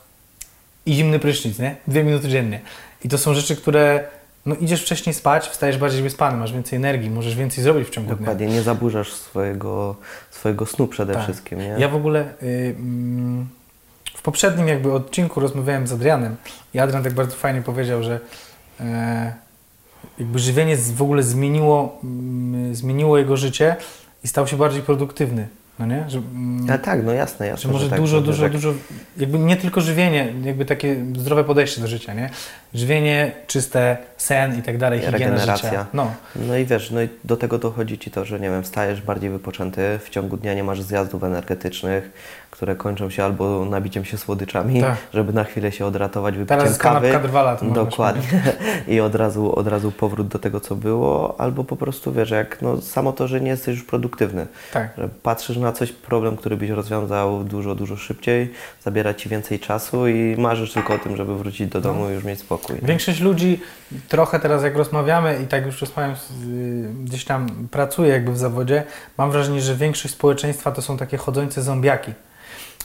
i 0.85 0.93
zimny 0.93 1.19
prysznic, 1.19 1.59
nie? 1.59 1.75
Dwie 1.87 2.03
minuty 2.03 2.27
dziennie. 2.29 2.59
I 3.03 3.09
to 3.09 3.17
są 3.17 3.33
rzeczy, 3.33 3.55
które 3.55 4.03
no 4.45 4.55
idziesz 4.55 4.81
wcześniej 4.81 5.13
spać, 5.13 5.47
wstajesz 5.47 5.77
bardziej 5.77 6.01
wyspany, 6.03 6.37
masz 6.37 6.53
więcej 6.53 6.77
energii, 6.77 7.09
możesz 7.09 7.35
więcej 7.35 7.63
zrobić 7.63 7.87
w 7.87 7.91
ciągu 7.91 8.07
dnia. 8.09 8.19
Dokładnie, 8.19 8.47
nie 8.47 8.61
zaburzasz 8.61 9.13
swojego, 9.13 9.95
swojego 10.31 10.65
snu 10.65 10.87
przede 10.87 11.13
Tak. 11.13 11.23
wszystkim, 11.23 11.59
nie? 11.59 11.75
Ja 11.79 11.89
w 11.89 11.95
ogóle 11.95 12.21
y, 12.43 12.75
mm, 12.79 13.47
w 14.15 14.21
poprzednim 14.21 14.67
jakby 14.67 14.93
odcinku 14.93 15.39
rozmawiałem 15.39 15.87
z 15.87 15.91
Adrianem 15.91 16.35
i 16.73 16.79
Adrian 16.79 17.03
tak 17.03 17.13
bardzo 17.13 17.35
fajnie 17.35 17.61
powiedział, 17.61 18.03
że 18.03 18.19
e, 18.79 19.33
jakby 20.19 20.39
żywienie 20.39 20.77
w 20.77 21.01
ogóle 21.01 21.23
zmieniło, 21.23 21.99
mm, 22.03 22.75
zmieniło 22.75 23.17
jego 23.17 23.37
życie 23.37 23.75
i 24.23 24.27
stał 24.27 24.47
się 24.47 24.57
bardziej 24.57 24.81
produktywny. 24.81 25.47
No 25.79 25.85
nie? 25.85 26.05
Że, 26.09 26.17
mm, 26.17 26.69
A 26.71 26.77
tak, 26.77 27.03
no 27.05 27.11
jasne, 27.11 27.47
jasne. 27.47 27.61
że 27.61 27.73
może 27.73 27.89
tak, 27.89 27.99
dużo, 27.99 28.17
że 28.17 28.23
dużo, 28.25 28.43
jak- 28.43 28.51
dużo, 28.51 28.73
jakby 29.17 29.39
nie 29.39 29.57
tylko 29.57 29.81
żywienie, 29.81 30.33
jakby 30.43 30.65
takie 30.65 30.95
zdrowe 31.17 31.43
podejście 31.43 31.81
do 31.81 31.87
życia, 31.87 32.13
nie? 32.13 32.29
Żywienie, 32.73 33.31
czyste, 33.47 33.97
sen 34.17 34.59
i 34.59 34.61
tak 34.61 34.77
dalej, 34.77 35.01
Regeneracja. 35.05 35.55
życia. 35.69 35.85
No, 35.93 36.11
No 36.35 36.57
i 36.57 36.65
wiesz, 36.65 36.91
no 36.91 37.01
i 37.01 37.09
do 37.23 37.37
tego 37.37 37.57
dochodzi 37.57 37.97
Ci 37.99 38.11
to, 38.11 38.25
że 38.25 38.39
nie 38.39 38.49
wiem, 38.49 38.63
wstajesz 38.63 39.01
bardziej 39.01 39.29
wypoczęty, 39.29 39.99
w 40.03 40.09
ciągu 40.09 40.37
dnia 40.37 40.53
nie 40.53 40.63
masz 40.63 40.81
zjazdów 40.81 41.23
energetycznych, 41.23 42.11
które 42.51 42.75
kończą 42.75 43.09
się 43.09 43.23
albo 43.23 43.65
nabiciem 43.65 44.05
się 44.05 44.17
słodyczami, 44.17 44.81
Tak. 44.81 44.95
żeby 45.13 45.33
na 45.33 45.43
chwilę 45.43 45.71
się 45.71 45.85
odratować, 45.85 46.35
wypiciem 46.37 46.57
teraz 46.57 46.77
kawy. 46.77 47.07
kanapka 47.07 47.27
drwala. 47.27 47.55
to 47.55 47.65
można 47.65 47.83
Dokładnie. 47.83 48.23
I 48.95 48.99
od 48.99 49.15
razu, 49.15 49.55
od 49.55 49.67
razu 49.67 49.91
powrót 49.91 50.27
do 50.27 50.39
tego, 50.39 50.59
co 50.59 50.75
było, 50.75 51.35
albo 51.41 51.63
po 51.63 51.75
prostu 51.75 52.11
wiesz, 52.13 52.29
jak 52.29 52.61
no, 52.61 52.81
samo 52.81 53.11
to, 53.13 53.27
że 53.27 53.41
nie 53.41 53.49
jesteś 53.49 53.75
już 53.75 53.85
produktywny. 53.85 54.47
Tak. 54.73 54.89
Że 54.97 55.09
patrzysz 55.23 55.57
na 55.57 55.71
coś, 55.71 55.91
problem, 55.91 56.37
który 56.37 56.57
byś 56.57 56.69
rozwiązał 56.69 57.43
dużo, 57.43 57.75
dużo 57.75 57.97
szybciej, 57.97 58.53
zabiera 58.83 59.13
ci 59.13 59.29
więcej 59.29 59.59
czasu 59.59 60.07
i 60.07 60.35
marzysz 60.37 60.73
tylko 60.73 60.93
o 60.93 60.97
tym, 60.97 61.17
żeby 61.17 61.37
wrócić 61.37 61.67
do 61.69 61.81
domu 61.81 62.09
i 62.09 62.13
już 62.13 62.23
mieć 62.23 62.39
spokój. 62.39 62.62
Nie? 62.69 62.75
Większość 62.87 63.19
ludzi 63.19 63.61
trochę 64.09 64.39
teraz 64.39 64.63
jak 64.63 64.75
rozmawiamy 64.75 65.39
i 65.43 65.47
tak 65.47 65.65
już 65.65 65.81
rozmawiam, 65.81 66.11
y, 66.11 66.15
gdzieś 67.05 67.25
tam 67.25 67.67
pracuję 67.71 68.09
jakby 68.11 68.31
w 68.31 68.37
zawodzie, 68.37 68.83
mam 69.17 69.31
wrażenie, 69.31 69.61
że 69.61 69.75
większość 69.75 70.13
społeczeństwa 70.13 70.71
to 70.71 70.81
są 70.81 70.97
takie 70.97 71.17
chodzące 71.17 71.61
zombiaki. 71.61 72.13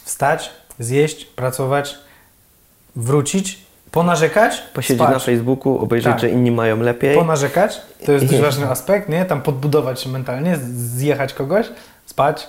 Wstać, 0.05 0.51
zjeść, 0.79 1.25
pracować, 1.25 1.95
wrócić, 2.97 3.59
ponarzekać, 3.91 4.59
Posiedzieć 4.75 5.03
spać. 5.03 5.13
na 5.15 5.19
Facebooku, 5.19 5.79
obejrzeć, 5.79 6.13
Tak. 6.13 6.21
że 6.21 6.31
inni 6.31 6.51
mają 6.51 6.81
lepiej. 6.81 7.17
Ponarzekać, 7.17 7.81
to 8.07 8.13
jest 8.13 8.25
dość 8.31 8.41
ważny 8.41 8.71
aspekt, 8.71 9.09
nie? 9.09 9.25
Tam 9.25 9.43
podbudować 9.43 10.01
się 10.01 10.09
mentalnie, 10.11 10.59
zjechać 10.77 11.35
kogoś, 11.35 11.67
spać 12.07 12.49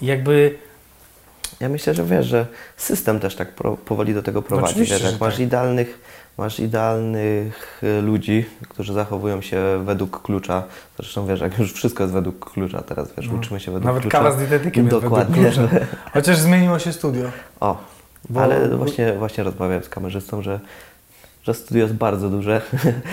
i 0.00 0.06
jakby 0.06 0.58
Ja 1.60 1.68
myślę, 1.68 1.94
że 1.94 2.04
wiesz, 2.04 2.26
że 2.26 2.46
system 2.76 3.20
też 3.20 3.36
tak 3.36 3.48
powoli 3.84 4.14
do 4.14 4.22
tego 4.22 4.42
prowadzi. 4.42 4.70
Oczywiście, 4.70 4.94
Wiesz, 4.94 5.12
jak 5.12 5.20
masz 5.20 5.34
tak. 5.34 5.40
idealnych, 5.40 5.98
masz 6.38 6.60
idealnych 6.60 7.80
y, 7.98 8.02
ludzi, 8.02 8.44
którzy 8.68 8.92
zachowują 8.92 9.40
się 9.40 9.62
według 9.84 10.22
klucza. 10.22 10.62
Zresztą 10.96 11.26
wiesz, 11.26 11.40
jak 11.40 11.58
już 11.58 11.72
wszystko 11.72 12.02
jest 12.02 12.14
według 12.14 12.50
klucza 12.52 12.82
teraz, 12.82 13.12
wiesz, 13.16 13.28
No. 13.28 13.34
uczymy 13.34 13.60
się 13.60 13.72
według 13.72 13.84
nawet 13.84 14.02
klucza. 14.02 14.18
kawa 14.18 14.32
z 14.32 14.36
dietetykiem 14.36 14.86
jest 14.86 15.00
Dokładnie. 15.00 15.42
według 15.42 15.68
klucza. 15.70 15.86
Chociaż 16.14 16.38
zmieniło 16.38 16.78
się 16.78 16.92
studio. 16.92 17.24
O, 17.60 17.76
Bo- 18.30 18.42
ale 18.42 18.68
właśnie, 18.76 19.12
właśnie 19.12 19.44
rozmawiałem 19.44 19.82
z 19.84 19.88
kamerzystą, 19.88 20.42
że, 20.42 20.60
że 21.46 21.54
studio 21.54 21.82
jest 21.82 21.94
bardzo 21.94 22.30
duże. 22.30 22.60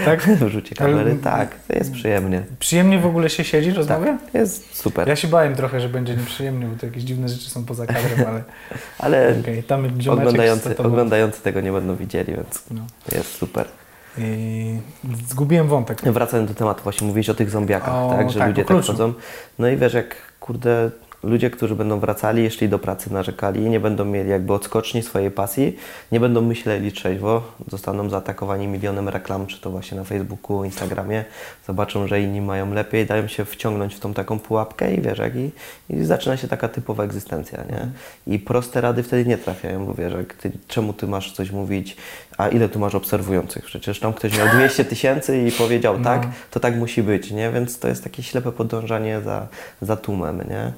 Tak? 0.05 0.21
w 0.39 0.47
rzucie 0.47 0.75
kamery. 0.75 1.15
Tak, 1.23 1.55
to 1.67 1.73
jest 1.73 1.91
przyjemnie. 1.91 2.43
Przyjemnie 2.59 2.99
w 2.99 3.05
ogóle 3.05 3.29
się 3.29 3.43
siedzi, 3.43 3.71
rozmawia? 3.71 4.17
Tak, 4.17 4.33
jest 4.33 4.75
super. 4.75 5.07
Ja 5.07 5.15
się 5.15 5.27
bałem 5.27 5.55
trochę, 5.55 5.81
że 5.81 5.89
będzie 5.89 6.15
nieprzyjemnie, 6.15 6.65
bo 6.65 6.79
to 6.79 6.85
jakieś 6.85 7.03
dziwne 7.03 7.29
rzeczy 7.29 7.49
są 7.49 7.65
poza 7.65 7.85
kadrem, 7.87 8.27
ale 8.27 8.43
Ale 8.99 9.35
okej, 9.41 9.63
tam 9.63 9.87
oglądający, 10.09 10.77
oglądający 10.77 11.41
tego 11.41 11.61
nie 11.61 11.71
będą 11.71 11.95
widzieli, 11.95 12.33
więc 12.35 12.63
No. 12.71 12.81
jest 13.15 13.35
super. 13.35 13.65
I 14.17 14.79
zgubiłem 15.27 15.67
wątek. 15.67 16.01
Wracając 16.01 16.49
do 16.49 16.55
tematu, 16.55 16.83
właśnie 16.83 17.07
mówiłeś 17.07 17.29
o 17.29 17.33
tych 17.33 17.49
zombiakach, 17.49 17.93
O, 17.93 18.13
tak? 18.17 18.29
Że 18.29 18.39
tak, 18.39 18.47
ludzie 18.47 18.65
tak 18.65 18.77
chodzą. 18.85 19.13
No 19.59 19.67
i 19.69 19.77
wiesz, 19.77 19.93
jak 19.93 20.15
kurde, 20.39 20.91
ludzie, 21.23 21.49
którzy 21.49 21.75
będą 21.75 21.99
wracali, 21.99 22.43
jeśli 22.43 22.69
do 22.69 22.79
pracy 22.79 23.13
narzekali, 23.13 23.69
nie 23.69 23.79
będą 23.79 24.05
mieli 24.05 24.29
jakby 24.29 24.53
odskoczni 24.53 25.01
swojej 25.03 25.31
pasji, 25.31 25.77
nie 26.11 26.19
będą 26.19 26.41
myśleli 26.41 26.91
trzeźwo, 26.91 27.43
zostaną 27.67 28.09
zaatakowani 28.09 28.67
milionem 28.67 29.09
reklam, 29.09 29.47
czy 29.47 29.61
to 29.61 29.69
właśnie 29.71 29.97
na 29.97 30.03
Facebooku, 30.03 30.63
Instagramie, 30.63 31.25
zobaczą, 31.67 32.07
że 32.07 32.21
inni 32.21 32.41
mają 32.41 32.73
lepiej, 32.73 33.05
dają 33.05 33.27
się 33.27 33.45
wciągnąć 33.45 33.95
w 33.95 33.99
tą 33.99 34.13
taką 34.13 34.39
pułapkę 34.39 34.93
i 34.93 35.01
wiesz, 35.01 35.19
jak 35.19 35.35
i, 35.35 35.51
i 35.89 36.03
zaczyna 36.03 36.37
się 36.37 36.47
taka 36.47 36.67
typowa 36.67 37.03
egzystencja, 37.03 37.57
nie? 37.57 37.73
Mhm. 37.73 37.91
I 38.27 38.39
proste 38.39 38.81
rady 38.81 39.03
wtedy 39.03 39.29
nie 39.29 39.37
trafiają, 39.37 39.85
bo 39.85 39.93
wiesz, 39.93 40.13
jak 40.13 40.33
ty, 40.33 40.51
czemu 40.67 40.93
ty 40.93 41.07
masz 41.07 41.31
coś 41.31 41.51
mówić, 41.51 41.97
a 42.37 42.47
ile 42.47 42.69
tu 42.69 42.79
masz 42.79 42.95
obserwujących? 42.95 43.65
Przecież 43.65 43.99
tam 43.99 44.13
ktoś 44.13 44.37
miał 44.37 44.47
200 44.47 44.85
tysięcy 44.85 45.47
i 45.47 45.51
powiedział 45.51 45.97
No. 45.97 46.03
tak, 46.03 46.27
to 46.51 46.59
tak 46.59 46.75
musi 46.75 47.03
być, 47.03 47.31
nie? 47.31 47.51
Więc 47.51 47.79
to 47.79 47.87
jest 47.87 48.03
takie 48.03 48.23
ślepe 48.23 48.51
podążanie 48.51 49.21
za, 49.21 49.47
za 49.81 49.97
tłumem, 49.97 50.37
nie? 50.49 50.73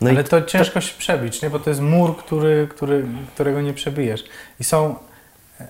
No 0.00 0.10
Ale 0.10 0.24
to 0.24 0.42
ciężko 0.42 0.80
się 0.80 0.98
przebić, 0.98 1.42
nie? 1.42 1.50
bo 1.50 1.58
to 1.58 1.70
jest 1.70 1.82
mur, 1.82 2.16
który, 2.16 2.68
który, 2.70 3.04
którego 3.34 3.60
nie 3.60 3.72
przebijesz. 3.72 4.24
I 4.60 4.64
są, 4.64 4.94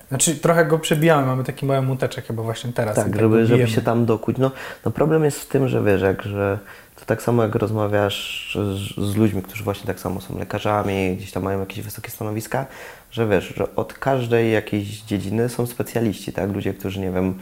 znaczy 0.08 0.34
trochę 0.34 0.64
go 0.64 0.78
przebijamy, 0.78 1.26
mamy 1.26 1.44
taki 1.44 1.66
mały 1.66 1.82
muteczek 1.82 2.26
chyba 2.26 2.42
właśnie 2.42 2.72
teraz. 2.72 2.96
tak, 2.96 3.10
go 3.10 3.20
żeby, 3.20 3.46
żeby 3.46 3.68
się 3.68 3.82
tam 3.82 4.06
dokuć. 4.06 4.36
No, 4.38 4.50
no 4.84 4.90
problem 4.90 5.24
jest 5.24 5.40
w 5.40 5.46
tym, 5.46 5.68
że 5.68 5.82
wiesz, 5.82 6.02
jak, 6.02 6.22
że 6.22 6.58
to 6.96 7.06
tak 7.06 7.22
samo 7.22 7.42
jak 7.42 7.54
rozmawiasz 7.54 8.58
z, 8.74 9.10
z 9.12 9.16
ludźmi, 9.16 9.42
którzy 9.42 9.64
właśnie 9.64 9.86
tak 9.86 10.00
samo 10.00 10.20
są 10.20 10.38
lekarzami, 10.38 11.16
gdzieś 11.16 11.32
tam 11.32 11.42
mają 11.42 11.60
jakieś 11.60 11.80
wysokie 11.80 12.10
stanowiska, 12.10 12.66
że 13.10 13.28
wiesz, 13.28 13.54
że 13.56 13.76
od 13.76 13.92
każdej 13.92 14.52
jakiejś 14.52 15.02
dziedziny 15.02 15.48
są 15.48 15.66
specjaliści, 15.66 16.32
tak? 16.32 16.52
Ludzie, 16.52 16.74
którzy, 16.74 17.00
nie 17.00 17.10
wiem, 17.10 17.34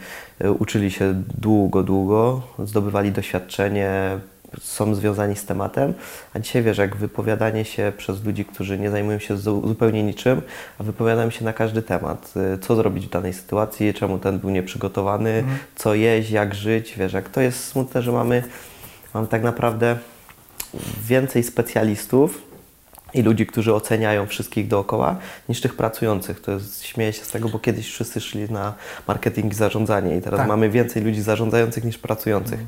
y, 0.43 0.51
uczyli 0.51 0.91
się 0.91 1.23
długo, 1.37 1.83
długo, 1.83 2.41
zdobywali 2.59 3.11
doświadczenie, 3.11 4.19
są 4.61 4.95
związani 4.95 5.35
z 5.35 5.45
tematem, 5.45 5.93
a 6.33 6.39
dzisiaj 6.39 6.63
wiesz, 6.63 6.77
jak 6.77 6.95
wypowiadanie 6.95 7.65
się 7.65 7.91
przez 7.97 8.23
ludzi, 8.23 8.45
którzy 8.45 8.79
nie 8.79 8.89
zajmują 8.89 9.19
się 9.19 9.37
zu- 9.37 9.67
zupełnie 9.67 10.03
niczym, 10.03 10.41
a 10.79 10.83
wypowiadają 10.83 11.29
się 11.29 11.45
na 11.45 11.53
każdy 11.53 11.81
temat, 11.81 12.33
y, 12.55 12.57
co 12.59 12.75
zrobić 12.75 13.05
w 13.07 13.09
danej 13.09 13.33
sytuacji, 13.33 13.93
czemu 13.93 14.17
ten 14.17 14.39
był 14.39 14.49
nieprzygotowany, 14.49 15.43
co 15.75 15.93
jeść, 15.93 16.29
jak 16.31 16.55
żyć, 16.55 16.95
wiesz, 16.97 17.13
jak 17.13 17.29
to 17.29 17.41
jest 17.41 17.63
smutne, 17.67 18.01
że 18.01 18.11
mamy, 18.11 18.43
mamy 19.13 19.27
tak 19.27 19.43
naprawdę 19.43 19.97
więcej 21.07 21.43
specjalistów 21.43 22.41
i 23.13 23.21
ludzi, 23.21 23.45
którzy 23.45 23.73
oceniają 23.73 24.27
wszystkich 24.27 24.67
dookoła, 24.67 25.15
niż 25.49 25.61
tych 25.61 25.75
pracujących. 25.75 26.41
To 26.41 26.51
jest, 26.51 26.83
śmieję 26.83 27.13
się 27.13 27.25
z 27.25 27.27
tego, 27.31 27.49
bo 27.49 27.59
kiedyś 27.59 27.87
wszyscy 27.91 28.21
szli 28.21 28.51
na 28.51 28.73
marketing 29.07 29.51
i 29.51 29.55
zarządzanie 29.55 30.17
i 30.17 30.21
teraz 30.21 30.37
Tak. 30.37 30.47
mamy 30.47 30.69
więcej 30.69 31.03
ludzi 31.03 31.21
zarządzających 31.21 31.83
niż 31.83 31.97
pracujących. 31.97 32.59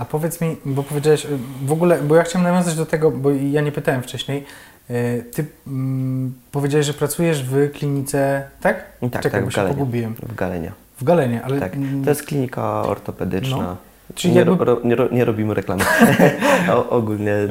A 0.00 0.04
powiedz 0.04 0.40
mi, 0.40 0.56
bo 0.64 0.82
powiedziałeś, 0.82 1.24
y, 1.24 1.28
w 1.66 1.72
ogóle, 1.72 1.98
bo 2.02 2.16
ja 2.16 2.22
chciałem 2.22 2.44
nawiązać 2.48 2.74
do 2.74 2.86
tego, 2.86 3.10
bo 3.10 3.30
ja 3.30 3.60
nie 3.60 3.72
pytałem 3.72 4.02
wcześniej. 4.02 4.44
y, 4.90 5.24
Ty 5.34 5.46
mm, 5.66 6.34
powiedziałeś, 6.52 6.86
że 6.86 6.92
pracujesz 6.94 7.44
w 7.44 7.70
klinice, 7.72 8.42
tak? 8.60 8.84
Tak, 9.10 9.22
Czekaj, 9.22 9.30
tak, 9.32 9.44
bo 9.44 9.50
w 9.50 9.52
się 9.52 9.56
Galenie. 9.56 9.74
pogubiłem. 9.76 10.14
W 10.14 10.34
Galenie. 10.34 10.72
W 11.00 11.04
Galenie, 11.04 11.42
ale... 11.44 11.60
Tak. 11.60 11.74
mm, 11.74 12.04
To 12.04 12.10
jest 12.10 12.22
klinika 12.22 12.82
ortopedyczna. 12.82 13.56
No. 13.56 13.76
Czyli 14.14 14.34
nie, 14.34 14.40
jakby- 14.40 14.64
ro, 14.64 14.80
nie, 14.84 14.96
ro, 14.96 15.08
nie 15.12 15.24
robimy 15.24 15.54
reklamy. 15.54 15.84
o, 16.74 16.88
ogólnie 16.90 17.32
y, 17.34 17.50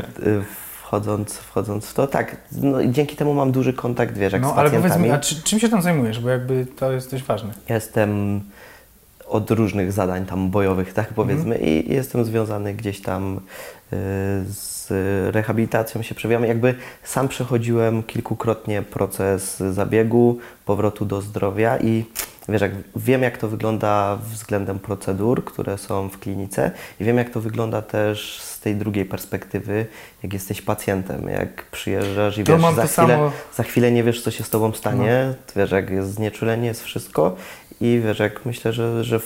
wchodząc, 0.82 1.38
wchodząc 1.38 1.86
w 1.86 1.94
to, 1.94 2.08
tak, 2.08 2.36
no, 2.52 2.86
dzięki 2.86 3.16
temu 3.16 3.34
mam 3.34 3.52
duży 3.52 3.74
kontakt, 3.74 4.18
wiesz, 4.18 4.34
jak 4.34 4.42
No, 4.42 4.50
z 4.50 4.52
ale 4.52 4.64
pacjentami. 4.70 4.94
powiedz 4.94 5.08
mi, 5.08 5.12
a 5.12 5.18
czy, 5.20 5.44
czym 5.44 5.60
się 5.60 5.70
tam 5.70 5.82
zajmujesz? 5.82 6.20
Bo 6.20 6.30
jakby 6.30 6.66
to 6.80 6.92
jest 6.92 7.12
dość 7.12 7.24
ważne. 7.24 7.54
Jestem 7.70 8.42
od 9.30 9.52
różnych 9.52 9.92
zadań 9.92 10.26
tam 10.26 10.50
bojowych, 10.50 10.94
tak 10.94 11.14
powiedzmy, 11.14 11.56
Mhm. 11.56 11.72
i 11.72 11.94
jestem 11.94 12.26
związany 12.26 12.74
gdzieś 12.74 13.02
tam 13.02 13.38
y, 13.38 13.40
z 14.48 14.88
rehabilitacją 15.36 16.02
się 16.02 16.16
przewijam. 16.16 16.46
Jakby 16.46 16.76
sam 17.04 17.28
przechodziłem 17.28 18.04
kilkukrotnie 18.04 18.82
proces 18.82 19.58
zabiegu, 19.60 20.38
powrotu 20.66 21.06
do 21.06 21.22
zdrowia 21.22 21.78
i 21.78 22.06
wiesz, 22.50 22.62
jak 22.62 22.72
wiem 22.96 23.22
jak 23.22 23.38
to 23.38 23.48
wygląda 23.48 24.18
względem 24.32 24.80
procedur, 24.80 25.46
które 25.46 25.78
są 25.78 26.10
w 26.10 26.20
klinice 26.20 26.72
i 27.00 27.04
wiem 27.04 27.18
jak 27.18 27.30
to 27.30 27.42
wygląda 27.42 27.82
też 27.82 28.40
z 28.42 28.60
tej 28.60 28.76
drugiej 28.76 29.06
perspektywy, 29.06 29.86
jak 30.24 30.34
jesteś 30.34 30.62
pacjentem, 30.62 31.30
jak 31.30 31.66
przyjeżdżasz 31.72 32.38
i 32.38 32.44
To 32.44 32.54
wiesz, 32.58 32.62
za 32.62 32.70
chwilę, 32.72 32.88
samo- 32.88 33.32
za 33.56 33.64
chwilę 33.64 33.92
nie 33.92 34.04
wiesz, 34.04 34.22
co 34.24 34.32
się 34.32 34.44
z 34.44 34.50
Tobą 34.50 34.74
stanie, 34.74 35.26
No. 35.28 35.34
wiesz, 35.62 35.72
jak 35.72 35.90
jest 35.90 36.14
znieczulenie, 36.14 36.68
jest 36.68 36.84
wszystko 36.84 37.36
i 37.82 38.02
wiesz, 38.06 38.20
jak 38.20 38.46
myślę, 38.46 38.74
że, 38.74 39.04
że 39.04 39.20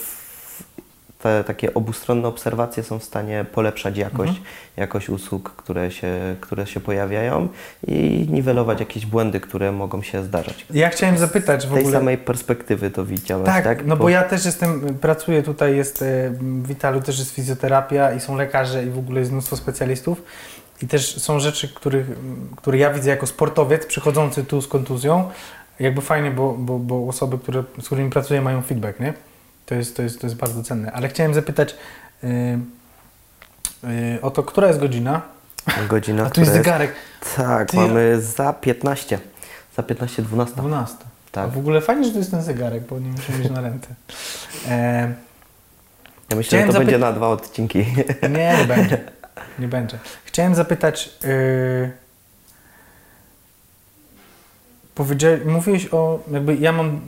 te 1.21 1.43
takie 1.43 1.73
obustronne 1.73 2.27
obserwacje 2.27 2.83
są 2.83 2.99
w 2.99 3.03
stanie 3.03 3.45
polepszać 3.53 3.97
jakość, 3.97 4.29
Mhm. 4.29 4.47
jakość 4.77 5.09
usług, 5.09 5.49
które 5.55 5.91
się, 5.91 6.35
które 6.41 6.67
się 6.67 6.79
pojawiają 6.79 7.47
i 7.87 8.27
niwelować 8.31 8.79
jakieś 8.79 9.05
błędy, 9.05 9.39
które 9.39 9.71
mogą 9.71 10.01
się 10.01 10.23
zdarzać. 10.23 10.65
Ja 10.71 10.89
chciałem 10.89 11.17
zapytać 11.17 11.65
w 11.65 11.69
Z 11.69 11.73
tej 11.73 11.79
ogóle... 11.83 11.99
samej 11.99 12.17
perspektywy 12.17 12.91
to 12.91 13.05
widziałeś, 13.05 13.45
Tak, 13.45 13.63
tak? 13.63 13.85
no 13.85 13.97
bo 13.97 14.09
ja 14.09 14.23
też 14.23 14.45
jestem, 14.45 14.97
pracuję 15.01 15.43
tutaj, 15.43 15.75
jest 15.75 16.01
e, 16.01 16.29
w 16.39 16.67
Witalu 16.67 17.01
też 17.01 17.19
jest 17.19 17.31
fizjoterapia 17.31 18.13
i 18.13 18.19
są 18.19 18.35
lekarze 18.37 18.83
i 18.85 18.89
w 18.89 18.97
ogóle 18.97 19.19
jest 19.19 19.31
mnóstwo 19.31 19.57
specjalistów 19.57 20.21
i 20.81 20.87
też 20.87 21.21
są 21.21 21.39
rzeczy, 21.39 21.67
których, 21.73 22.05
które 22.57 22.77
ja 22.77 22.93
widzę 22.93 23.09
jako 23.09 23.27
sportowiec 23.27 23.85
przychodzący 23.85 24.43
tu 24.43 24.61
z 24.61 24.67
kontuzją, 24.67 25.29
jakby 25.79 26.01
fajnie, 26.01 26.31
bo, 26.31 26.53
bo, 26.53 26.79
bo 26.79 27.07
osoby, 27.07 27.37
które, 27.39 27.63
z 27.81 27.85
którymi 27.85 28.09
pracuję 28.09 28.41
mają 28.41 28.61
feedback, 28.61 28.99
nie? 28.99 29.13
To 29.65 29.75
jest, 29.75 29.95
to 29.97 30.03
jest, 30.03 30.21
to 30.21 30.27
jest 30.27 30.35
bardzo 30.37 30.63
cenne. 30.63 30.91
Ale 30.91 31.07
chciałem 31.09 31.33
zapytać 31.33 31.75
y, 32.23 32.27
y, 34.17 34.21
o 34.21 34.31
to, 34.31 34.43
która 34.43 34.67
jest 34.67 34.79
godzina? 34.79 35.21
Godzina, 35.89 36.25
A 36.25 36.29
tu 36.29 36.41
jest 36.41 36.53
zegarek, 36.53 36.91
Tak, 37.35 37.71
Ty- 37.71 37.77
mamy 37.77 38.21
za 38.21 38.53
15. 38.53 39.19
Za 39.77 39.83
15, 39.83 40.21
12. 40.21 40.55
12. 40.55 40.97
Tak. 41.31 41.45
A 41.45 41.47
w 41.47 41.57
ogóle 41.57 41.81
fajnie, 41.81 42.03
że 42.05 42.11
to 42.11 42.17
jest 42.17 42.31
ten 42.31 42.41
zegarek, 42.43 42.83
bo 42.83 42.99
nie 42.99 43.09
muszę 43.09 43.33
mieć 43.33 43.49
na 43.51 43.61
ręce. 43.61 43.87
E, 44.69 45.13
Ja 46.29 46.35
myślę, 46.35 46.43
że 46.43 46.43
Chciałem 46.43 46.67
to 46.67 46.73
zapy- 46.73 46.85
będzie 46.85 46.97
na 46.97 47.11
dwa 47.13 47.27
odcinki. 47.27 47.79
Nie, 48.29 48.57
nie 48.57 48.65
będzie. 48.75 48.97
Nie 49.59 49.67
będzie. 49.67 49.97
Chciałem 50.25 50.55
zapytać. 50.55 51.09
Yy... 51.23 51.91
Powiedziałeś, 54.95 55.39
mówiłeś 55.45 55.87
o. 55.93 56.19
Jakby 56.31 56.55
ja 56.55 56.71
mam 56.71 57.01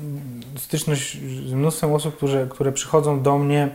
styczność 0.57 1.17
z 1.49 1.53
mnóstwem 1.53 1.93
osób, 1.93 2.17
które, 2.17 2.47
które 2.49 2.71
przychodzą 2.71 3.21
do 3.21 3.37
mnie 3.37 3.69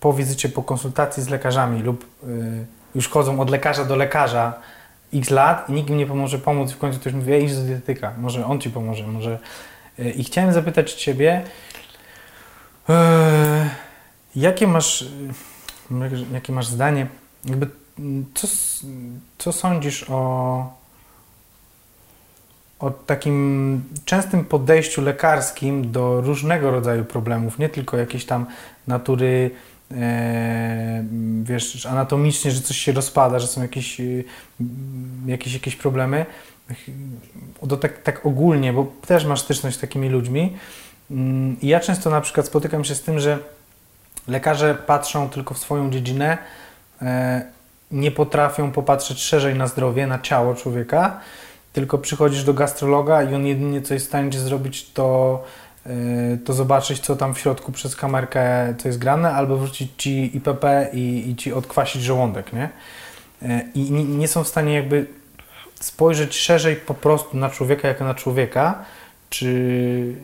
po 0.00 0.12
wizycie, 0.12 0.48
po 0.48 0.62
konsultacji 0.62 1.22
z 1.22 1.28
lekarzami 1.28 1.82
lub 1.82 2.06
yy, 2.26 2.66
już 2.94 3.08
chodzą 3.08 3.40
od 3.40 3.50
lekarza 3.50 3.84
do 3.84 3.96
lekarza 3.96 4.52
x 5.14 5.30
lat 5.30 5.68
i 5.68 5.72
nikt 5.72 5.90
im 5.90 5.96
nie 5.96 6.06
pomoże 6.06 6.38
pomóc 6.38 6.72
w 6.72 6.78
końcu 6.78 7.00
ktoś 7.00 7.12
mówi, 7.12 7.32
"Ej, 7.32 7.44
idź 7.44 7.54
do 7.56 7.62
dietetyka, 7.62 8.12
może 8.18 8.46
on 8.46 8.60
ci 8.60 8.70
pomoże, 8.70 9.06
może... 9.06 9.38
Yy, 9.98 10.10
I 10.10 10.24
chciałem 10.24 10.52
zapytać 10.52 10.92
Ciebie, 10.92 11.44
yy, 12.88 12.94
jakie 14.36 14.66
masz... 14.66 15.04
Jak- 16.00 16.32
jakie 16.32 16.52
masz 16.52 16.66
zdanie? 16.66 17.06
Jakby, 17.44 17.66
co, 18.34 18.48
co 19.38 19.52
sądzisz 19.52 20.06
o, 20.10 20.79
o 22.80 22.90
takim 22.90 23.84
częstym 24.04 24.44
podejściu 24.44 25.02
lekarskim 25.02 25.92
do 25.92 26.20
różnego 26.20 26.70
rodzaju 26.70 27.04
problemów, 27.04 27.58
nie 27.58 27.68
tylko 27.68 27.96
jakieś 27.96 28.24
tam 28.24 28.46
natury, 28.86 29.50
e, 29.90 31.04
wiesz, 31.42 31.86
anatomicznie, 31.86 32.50
że 32.50 32.60
coś 32.60 32.76
się 32.76 32.92
rozpada, 32.92 33.38
że 33.38 33.46
są 33.46 33.62
jakieś, 33.62 34.00
e, 34.00 34.04
jakieś, 35.26 35.54
jakieś 35.54 35.76
problemy, 35.76 36.26
do 37.62 37.76
tak, 37.76 38.02
tak 38.02 38.26
ogólnie, 38.26 38.72
bo 38.72 38.92
też 39.06 39.24
masz 39.24 39.40
styczność 39.40 39.76
z 39.76 39.80
takimi 39.80 40.08
ludźmi. 40.08 40.56
Mm, 41.10 41.60
I 41.60 41.68
ja 41.68 41.80
często 41.80 42.10
na 42.10 42.20
przykład 42.20 42.46
spotykam 42.46 42.84
się 42.84 42.94
z 42.94 43.02
tym, 43.02 43.18
że 43.18 43.38
lekarze 44.28 44.74
patrzą 44.74 45.28
tylko 45.28 45.54
w 45.54 45.58
swoją 45.58 45.90
dziedzinę, 45.90 46.38
e, 47.02 47.42
nie 47.90 48.10
potrafią 48.10 48.72
popatrzeć 48.72 49.22
szerzej 49.22 49.54
na 49.54 49.66
zdrowie, 49.66 50.06
na 50.06 50.18
ciało 50.18 50.54
człowieka, 50.54 51.20
tylko 51.72 51.98
przychodzisz 51.98 52.44
do 52.44 52.54
gastrologa 52.54 53.22
i 53.22 53.34
on 53.34 53.46
jedynie 53.46 53.82
co 53.82 53.94
jest 53.94 54.06
w 54.06 54.08
stanie 54.08 54.30
ci 54.30 54.38
zrobić, 54.38 54.90
to, 54.90 55.42
e, 55.86 55.90
to 56.44 56.52
zobaczyć, 56.52 57.00
co 57.00 57.16
tam 57.16 57.34
w 57.34 57.38
środku 57.38 57.72
przez 57.72 57.96
kamerkę, 57.96 58.74
co 58.78 58.88
jest 58.88 58.98
grane, 58.98 59.32
albo 59.32 59.56
wrzucić 59.56 59.90
ci 59.96 60.36
IPP 60.36 60.90
i, 60.92 61.30
i 61.30 61.36
ci 61.36 61.52
odkwasić 61.52 62.02
żołądek, 62.02 62.52
nie? 62.52 62.68
E, 63.42 63.62
I 63.74 63.90
nie, 63.90 64.04
nie 64.04 64.28
są 64.28 64.44
w 64.44 64.48
stanie 64.48 64.74
jakby 64.74 65.06
spojrzeć 65.80 66.36
szerzej 66.36 66.76
po 66.76 66.94
prostu 66.94 67.36
na 67.36 67.50
człowieka 67.50 67.88
jako 67.88 68.04
na 68.04 68.14
człowieka, 68.14 68.84
czy 69.30 70.14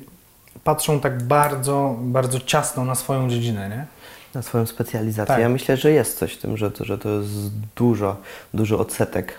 patrzą 0.64 1.00
tak 1.00 1.22
bardzo, 1.22 1.96
bardzo 2.00 2.40
ciasno 2.40 2.84
na 2.84 2.94
swoją 2.94 3.30
dziedzinę, 3.30 3.68
nie? 3.68 3.86
Na 4.34 4.42
swoją 4.42 4.66
specjalizację. 4.66 5.34
Tak. 5.34 5.40
Ja 5.40 5.48
myślę, 5.48 5.76
że 5.76 5.90
jest 5.90 6.18
coś 6.18 6.32
w 6.32 6.38
tym, 6.38 6.56
że 6.56 6.70
to, 6.70 6.84
że 6.84 6.98
to 6.98 7.08
jest 7.08 7.50
dużo, 7.76 8.16
duży 8.54 8.76
odsetek 8.76 9.34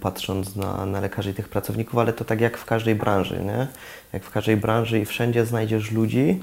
patrząc 0.00 0.56
na, 0.56 0.86
na 0.86 1.00
lekarzy 1.00 1.30
i 1.30 1.34
tych 1.34 1.48
pracowników, 1.48 1.98
ale 1.98 2.12
to 2.12 2.24
tak 2.24 2.40
jak 2.40 2.58
w 2.58 2.64
każdej 2.64 2.94
branży, 2.94 3.40
nie? 3.44 3.66
Jak 4.12 4.24
w 4.24 4.30
każdej 4.30 4.56
branży 4.56 5.00
i 5.00 5.04
wszędzie 5.04 5.46
znajdziesz 5.46 5.90
ludzi, 5.90 6.40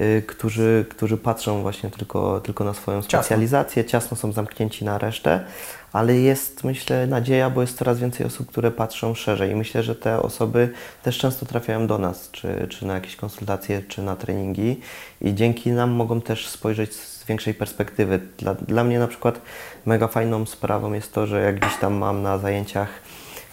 y, 0.00 0.22
którzy, 0.26 0.86
którzy 0.90 1.16
patrzą 1.16 1.62
właśnie 1.62 1.90
tylko, 1.90 2.40
tylko 2.40 2.64
na 2.64 2.74
swoją 2.74 3.02
Ciasno. 3.02 3.22
specjalizację, 3.22 3.84
ciasno 3.84 4.16
są 4.16 4.32
zamknięci 4.32 4.84
na 4.84 4.98
resztę, 4.98 5.44
ale 5.92 6.16
jest 6.16 6.64
myślę 6.64 7.06
nadzieja, 7.06 7.50
bo 7.50 7.60
jest 7.60 7.78
coraz 7.78 7.98
więcej 7.98 8.26
osób, 8.26 8.48
które 8.48 8.70
patrzą 8.70 9.14
szerzej 9.14 9.50
i 9.50 9.54
myślę, 9.54 9.82
że 9.82 9.94
te 9.94 10.22
osoby 10.22 10.72
też 11.02 11.18
często 11.18 11.46
trafiają 11.46 11.86
do 11.86 11.98
nas, 11.98 12.30
czy, 12.32 12.66
czy 12.70 12.86
na 12.86 12.94
jakieś 12.94 13.16
konsultacje, 13.16 13.82
czy 13.88 14.02
na 14.02 14.16
treningi 14.16 14.80
i 15.20 15.34
dzięki 15.34 15.70
nam 15.70 15.90
mogą 15.90 16.20
też 16.20 16.48
spojrzeć 16.48 16.94
z 16.94 17.17
większej 17.28 17.54
perspektywy. 17.54 18.20
Dla, 18.38 18.54
dla 18.54 18.84
mnie 18.84 18.98
na 18.98 19.06
przykład 19.06 19.40
mega 19.86 20.08
fajną 20.08 20.46
sprawą 20.46 20.92
jest 20.92 21.12
to, 21.12 21.26
że 21.26 21.42
jak 21.42 21.60
gdzieś 21.60 21.76
tam 21.76 21.94
mam 21.94 22.22
na 22.22 22.38
zajęciach 22.38 22.88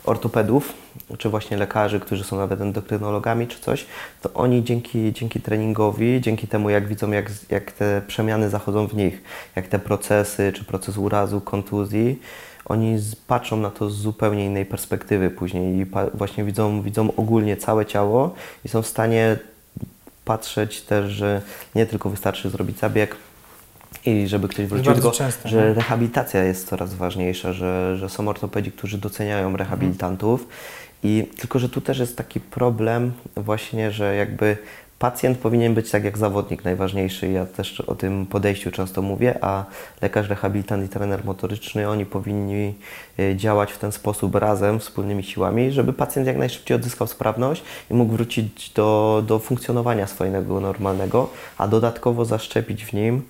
ortopedów, 0.05 0.73
czy 1.17 1.29
właśnie 1.29 1.57
lekarzy, 1.57 1.99
którzy 1.99 2.23
są 2.23 2.37
nawet 2.37 2.61
endokrynologami 2.61 3.47
czy 3.47 3.59
coś, 3.59 3.85
to 4.21 4.33
oni 4.33 4.63
dzięki, 4.63 5.13
dzięki 5.13 5.41
treningowi, 5.41 6.21
dzięki 6.21 6.47
temu 6.47 6.69
jak 6.69 6.87
widzą, 6.87 7.11
jak, 7.11 7.31
jak 7.49 7.71
te 7.71 8.01
przemiany 8.07 8.49
zachodzą 8.49 8.87
w 8.87 8.95
nich, 8.95 9.23
jak 9.55 9.67
te 9.67 9.79
procesy, 9.79 10.53
czy 10.55 10.63
proces 10.63 10.97
urazu, 10.97 11.41
kontuzji, 11.41 12.19
oni 12.65 12.97
patrzą 13.27 13.57
na 13.57 13.69
to 13.69 13.89
z 13.89 13.95
zupełnie 13.95 14.45
innej 14.45 14.65
perspektywy 14.65 15.29
później 15.29 15.75
i 15.75 15.85
właśnie 16.13 16.43
widzą, 16.43 16.81
widzą 16.81 17.15
ogólnie 17.17 17.57
całe 17.57 17.85
ciało 17.85 18.33
i 18.65 18.69
są 18.69 18.81
w 18.81 18.87
stanie 18.87 19.37
patrzeć 20.25 20.81
też, 20.81 21.11
że 21.11 21.41
nie 21.75 21.85
tylko 21.85 22.09
wystarczy 22.09 22.49
zrobić 22.49 22.79
zabieg, 22.79 23.15
i 24.05 24.27
żeby 24.27 24.47
ktoś 24.47 24.65
wrócił, 24.65 24.93
tylko 24.93 25.11
częste, 25.11 25.49
że 25.49 25.67
nie? 25.67 25.73
rehabilitacja 25.73 26.43
jest 26.43 26.67
coraz 26.67 26.93
ważniejsza, 26.93 27.53
że, 27.53 27.97
że 27.97 28.09
są 28.09 28.27
ortopedzi, 28.27 28.71
którzy 28.71 28.97
doceniają 28.97 29.57
rehabilitantów 29.57 30.47
i 31.03 31.27
tylko, 31.37 31.59
że 31.59 31.69
tu 31.69 31.81
też 31.81 31.99
jest 31.99 32.17
taki 32.17 32.39
problem 32.39 33.11
właśnie, 33.35 33.91
że 33.91 34.15
jakby 34.15 34.57
pacjent 34.99 35.37
powinien 35.37 35.73
być 35.73 35.91
tak 35.91 36.03
jak 36.03 36.17
zawodnik 36.17 36.63
najważniejszy. 36.63 37.31
Ja 37.31 37.45
też 37.45 37.81
o 37.81 37.95
tym 37.95 38.25
podejściu 38.25 38.71
często 38.71 39.01
mówię, 39.01 39.37
a 39.41 39.65
lekarz, 40.01 40.29
rehabilitant 40.29 40.85
i 40.85 40.89
trener 40.89 41.25
motoryczny, 41.25 41.89
oni 41.89 42.05
powinni 42.05 42.73
y, 43.19 43.35
działać 43.35 43.71
w 43.71 43.77
ten 43.77 43.91
sposób 43.91 44.35
razem, 44.35 44.79
wspólnymi 44.79 45.23
siłami, 45.23 45.71
żeby 45.71 45.93
pacjent 45.93 46.27
jak 46.27 46.37
najszybciej 46.37 46.75
odzyskał 46.75 47.07
sprawność 47.07 47.63
i 47.91 47.93
mógł 47.93 48.13
wrócić 48.13 48.69
do, 48.69 49.23
do 49.27 49.39
funkcjonowania 49.39 50.07
swojego 50.07 50.59
normalnego, 50.59 51.29
a 51.57 51.67
dodatkowo 51.67 52.25
zaszczepić 52.25 52.85
w 52.85 52.93
nim 52.93 53.21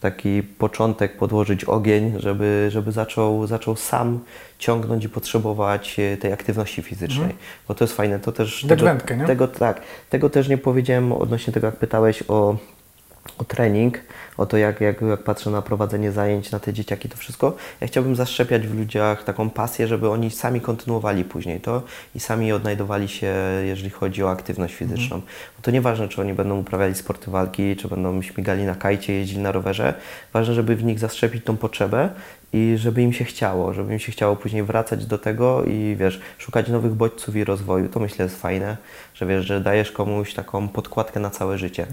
taki 0.00 0.42
początek, 0.42 1.16
podłożyć 1.16 1.64
ogień, 1.64 2.14
żeby, 2.18 2.68
żeby 2.70 2.92
zaczął, 2.92 3.46
zaczął 3.46 3.76
sam 3.76 4.20
ciągnąć 4.58 5.04
i 5.04 5.08
potrzebować 5.08 5.96
e, 5.98 6.16
tej 6.16 6.32
aktywności 6.32 6.82
fizycznej. 6.82 7.34
Bo 7.68 7.74
to 7.74 7.84
jest 7.84 7.96
fajne. 7.96 8.18
To 8.18 8.32
też 8.32 8.66
Dać 8.66 8.78
tego, 8.78 8.90
wędkę, 8.90 9.16
nie? 9.16 9.24
tego, 9.24 9.48
tak, 9.48 9.80
tego 10.10 10.30
też 10.30 10.48
nie 10.48 10.58
powiedziałem 10.58 11.12
odnośnie 11.12 11.52
tego, 11.52 11.66
jak 11.66 11.76
pytałeś 11.76 12.22
o, 12.28 12.56
o 13.38 13.44
trening, 13.44 14.00
o 14.36 14.46
to, 14.46 14.56
jak, 14.56 14.80
jak, 14.80 15.00
jak 15.02 15.22
patrzę 15.22 15.50
na 15.50 15.62
prowadzenie 15.62 16.12
zajęć, 16.12 16.50
na 16.50 16.60
te 16.60 16.72
dzieciaki, 16.72 17.08
to 17.08 17.16
wszystko. 17.16 17.56
Ja 17.80 17.86
chciałbym 17.86 18.16
zaszczepiać 18.16 18.66
w 18.66 18.78
ludziach 18.78 19.24
taką 19.24 19.50
pasję, 19.50 19.86
żeby 19.86 20.10
oni 20.10 20.30
sami 20.30 20.60
kontynuowali 20.60 21.24
później 21.24 21.60
to 21.60 21.82
i 22.14 22.20
sami 22.20 22.52
odnajdowali 22.52 23.08
się, 23.08 23.34
jeżeli 23.64 23.90
chodzi 23.90 24.22
o 24.22 24.30
aktywność 24.30 24.74
fizyczną. 24.74 25.20
Bo 25.56 25.62
to 25.62 25.70
nieważne, 25.70 26.08
czy 26.08 26.20
oni 26.20 26.34
będą 26.34 26.58
uprawiali 26.58 26.94
sporty 26.94 27.30
walki, 27.30 27.76
czy 27.76 27.88
będą 27.88 28.22
śmigali 28.22 28.64
na 28.64 28.74
kajcie, 28.74 29.12
jeździli 29.12 29.42
na 29.42 29.52
rowerze. 29.52 29.94
Ważne, 30.32 30.54
żeby 30.54 30.76
w 30.76 30.84
nich 30.84 30.98
zaszczepić 30.98 31.44
tą 31.44 31.56
potrzebę 31.56 32.08
i 32.52 32.74
żeby 32.78 33.02
im 33.02 33.12
się 33.12 33.24
chciało, 33.24 33.72
żeby 33.72 33.92
im 33.92 33.98
się 33.98 34.12
chciało 34.12 34.36
później 34.36 34.62
wracać 34.62 35.06
do 35.06 35.18
tego 35.18 35.64
i 35.64 35.96
wiesz, 35.98 36.20
szukać 36.38 36.68
nowych 36.68 36.94
bodźców 36.94 37.36
i 37.36 37.44
rozwoju. 37.44 37.88
To 37.88 38.00
myślę 38.00 38.24
jest 38.24 38.40
fajne, 38.40 38.76
że 39.14 39.26
wiesz, 39.26 39.46
że 39.46 39.60
dajesz 39.60 39.92
komuś 39.92 40.34
taką 40.34 40.68
podkładkę 40.68 41.20
na 41.20 41.30
całe 41.30 41.58
życie. 41.58 41.86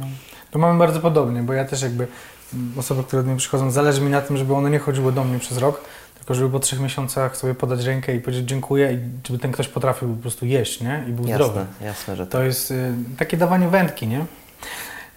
To 0.51 0.59
mamy 0.59 0.79
bardzo 0.79 0.99
podobnie, 0.99 1.43
bo 1.43 1.53
ja 1.53 1.65
też 1.65 1.81
jakby 1.81 2.07
mm, 2.53 2.73
osoby, 2.79 3.03
które 3.03 3.23
do 3.23 3.29
mnie 3.29 3.37
przychodzą, 3.37 3.71
zależy 3.71 4.01
mi 4.01 4.09
na 4.09 4.21
tym, 4.21 4.37
żeby 4.37 4.53
one 4.53 4.69
nie 4.69 4.79
chodziły 4.79 5.11
do 5.11 5.23
mnie 5.23 5.39
przez 5.39 5.57
rok, 5.57 5.81
tylko 6.15 6.33
żeby 6.33 6.49
po 6.49 6.59
trzech 6.59 6.79
miesiącach 6.79 7.37
sobie 7.37 7.55
podać 7.55 7.85
rękę 7.85 8.15
i 8.15 8.19
powiedzieć 8.19 8.49
dziękuję 8.49 8.93
i 8.93 8.99
żeby 9.27 9.39
ten 9.39 9.51
ktoś 9.51 9.67
potrafił 9.67 10.15
po 10.15 10.21
prostu 10.21 10.45
jeść, 10.45 10.81
nie? 10.81 11.03
I 11.09 11.11
był 11.11 11.25
zdrowy. 11.25 11.59
Jasne, 11.59 11.85
jasne, 11.87 12.15
że 12.15 12.23
tak. 12.23 12.31
To 12.31 12.43
jest 12.43 12.71
y, 12.71 12.93
takie 13.17 13.37
dawanie 13.37 13.67
wędki, 13.67 14.07
nie? 14.07 14.25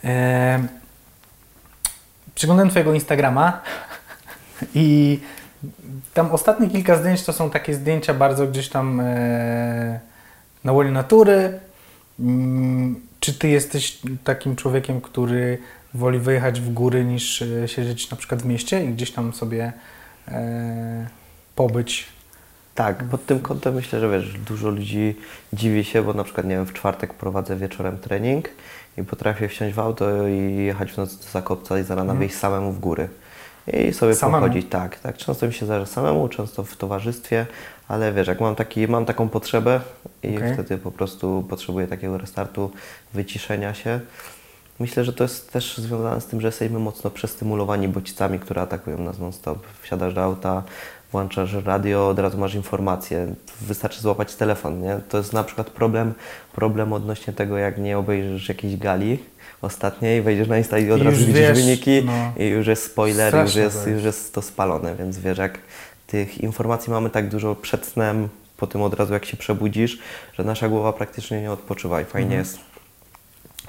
E, 0.05 0.67
przyglądałem 2.35 2.71
Twojego 2.71 2.95
Instagrama 2.95 3.61
i 4.75 5.21
tam 6.15 6.33
ostatnie 6.33 6.71
kilka 6.71 6.97
zdjęć 6.97 7.23
to 7.23 7.33
są 7.33 7.51
takie 7.51 7.75
zdjęcia 7.75 8.15
bardzo 8.15 8.47
gdzieś 8.47 8.69
tam 8.69 9.01
e, 9.01 10.01
na 10.65 10.73
łonie 10.73 10.91
natury. 10.91 11.61
Mm, 12.21 13.01
czy 13.25 13.35
Ty 13.35 13.49
jesteś 13.49 13.99
takim 14.25 14.57
człowiekiem, 14.57 15.01
który 15.01 15.59
woli 15.95 16.19
wyjechać 16.19 16.61
w 16.61 16.73
góry 16.73 17.05
niż 17.05 17.43
e, 17.43 17.69
siedzieć 17.69 18.11
na 18.11 18.17
przykład 18.17 18.43
w 18.43 18.47
mieście 18.47 18.85
i 18.85 18.89
gdzieś 18.89 19.11
tam 19.11 19.33
sobie 19.33 19.73
e, 20.29 21.07
pobyć? 21.57 22.07
Tak, 22.75 23.05
pod 23.05 23.27
tym 23.27 23.41
kątem 23.41 23.75
myślę, 23.75 24.01
że 24.01 24.11
wiesz, 24.11 24.39
dużo 24.39 24.71
ludzi 24.71 25.17
dziwi 25.53 25.85
się, 25.85 26.03
bo 26.03 26.13
na 26.13 26.25
przykład, 26.25 26.47
nie 26.47 26.55
wiem, 26.55 26.67
w 26.67 26.73
czwartek 26.73 27.15
prowadzę 27.15 27.57
wieczorem 27.57 27.99
trening 27.99 28.49
i 28.99 29.03
potrafię 29.03 29.49
wsiąść 29.49 29.75
w 29.75 29.79
auto 29.79 30.29
i 30.29 30.55
jechać 30.57 30.93
w 30.93 30.97
nocy 30.97 31.17
do 31.17 31.25
Zakopca 31.25 31.79
i 31.79 31.83
za 31.83 31.95
rana 31.95 32.13
Mhm. 32.13 32.19
wyjść 32.19 32.35
samemu 32.35 32.73
w 32.73 32.81
góry. 32.81 33.09
I 33.73 33.93
sobie 33.93 34.15
Samemu? 34.15 34.43
pochodzić, 34.43 34.67
tak, 34.71 34.99
tak. 34.99 35.17
Często 35.17 35.47
mi 35.47 35.53
się 35.53 35.67
zdarza 35.67 35.87
samemu, 35.87 36.29
często 36.29 36.65
w 36.65 36.77
towarzystwie, 36.77 37.47
ale 37.89 38.13
wiesz, 38.13 38.29
jak 38.29 38.41
mam, 38.41 38.55
taki, 38.55 38.89
mam 38.89 39.05
taką 39.07 39.29
potrzebę 39.29 39.81
i 40.23 40.37
Okej. 40.37 40.55
wtedy 40.55 40.79
po 40.79 40.91
prostu 40.91 41.45
potrzebuję 41.49 41.87
takiego 41.87 42.19
restartu, 42.19 42.71
wyciszenia 43.15 43.75
się. 43.75 44.01
Myślę, 44.79 45.05
że 45.05 45.13
to 45.13 45.25
jest 45.25 45.53
też 45.53 45.79
związane 45.79 46.21
z 46.21 46.27
tym, 46.27 46.41
że 46.41 46.49
jesteśmy 46.49 46.79
mocno 46.79 47.11
przestymulowani 47.11 47.89
bodźcami, 47.89 48.39
które 48.39 48.63
atakują 48.63 48.99
nas 48.99 49.19
non-stop. 49.19 49.59
Wsiadasz 49.83 50.15
do 50.15 50.23
auta, 50.23 50.63
włączasz 51.13 51.53
radio, 51.53 52.09
od 52.09 52.19
razu 52.19 52.39
masz 52.39 52.55
informacje. 52.55 53.35
Wystarczy 53.61 54.01
złapać 54.01 54.35
telefon, 54.35 54.81
nie? 54.81 55.01
To 55.09 55.19
jest 55.19 55.33
na 55.33 55.45
przykład 55.45 55.71
problem, 55.71 56.15
problem 56.53 56.93
odnośnie 56.93 57.33
tego, 57.33 57.59
jak 57.59 57.79
nie 57.79 57.99
obejrzysz 57.99 58.49
jakiejś 58.49 58.77
gali 58.77 59.19
ostatniej, 59.65 60.23
wejdziesz 60.23 60.49
na 60.49 60.59
Insta 60.59 60.79
i 60.79 60.91
od 60.91 61.01
I 61.01 61.05
razu 61.05 61.17
widzisz 61.19 61.35
wiesz, 61.35 61.59
wyniki 61.59 62.03
no. 62.07 62.13
i 62.45 62.47
już 62.47 62.67
jest 62.67 62.85
spoiler, 62.85 63.35
już 63.35 63.55
jest, 63.55 63.87
już 63.87 64.03
jest 64.05 64.35
to 64.35 64.43
spalone, 64.43 64.95
więc 64.97 65.19
wiesz, 65.19 65.39
jak 65.39 65.59
tych 66.07 66.39
informacji 66.39 66.93
mamy 66.93 67.11
tak 67.11 67.29
dużo 67.29 67.55
przed 67.55 67.87
snem, 67.87 68.29
po 68.57 68.67
tym 68.67 68.83
od 68.83 68.95
razu 68.95 69.13
jak 69.13 69.25
się 69.25 69.37
przebudzisz, 69.37 69.99
że 70.39 70.45
nasza 70.45 70.69
głowa 70.69 70.93
praktycznie 70.93 71.41
nie 71.43 71.53
odpoczywa 71.53 72.01
i 72.01 72.05
fajnie 72.05 72.27
Mhm. 72.37 72.41
jest 72.41 72.59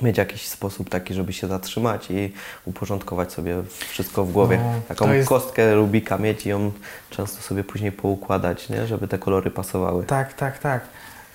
mieć 0.01 0.17
jakiś 0.17 0.47
sposób 0.47 0.89
taki, 0.89 1.13
żeby 1.13 1.33
się 1.33 1.47
zatrzymać 1.47 2.11
i 2.11 2.33
uporządkować 2.65 3.33
sobie 3.33 3.55
wszystko 3.89 4.25
w 4.25 4.31
głowie. 4.31 4.57
No, 4.63 4.81
Taką 4.87 5.13
jest- 5.13 5.29
kostkę 5.29 5.75
Rubika 5.75 6.17
mieć 6.17 6.45
i 6.45 6.49
ją 6.49 6.71
często 7.09 7.41
sobie 7.41 7.63
później 7.63 7.91
poukładać, 7.91 8.69
nie? 8.69 8.87
żeby 8.87 9.07
te 9.07 9.17
kolory 9.17 9.51
pasowały. 9.51 10.03
Tak, 10.03 10.33
tak, 10.33 10.59
tak. 10.59 10.81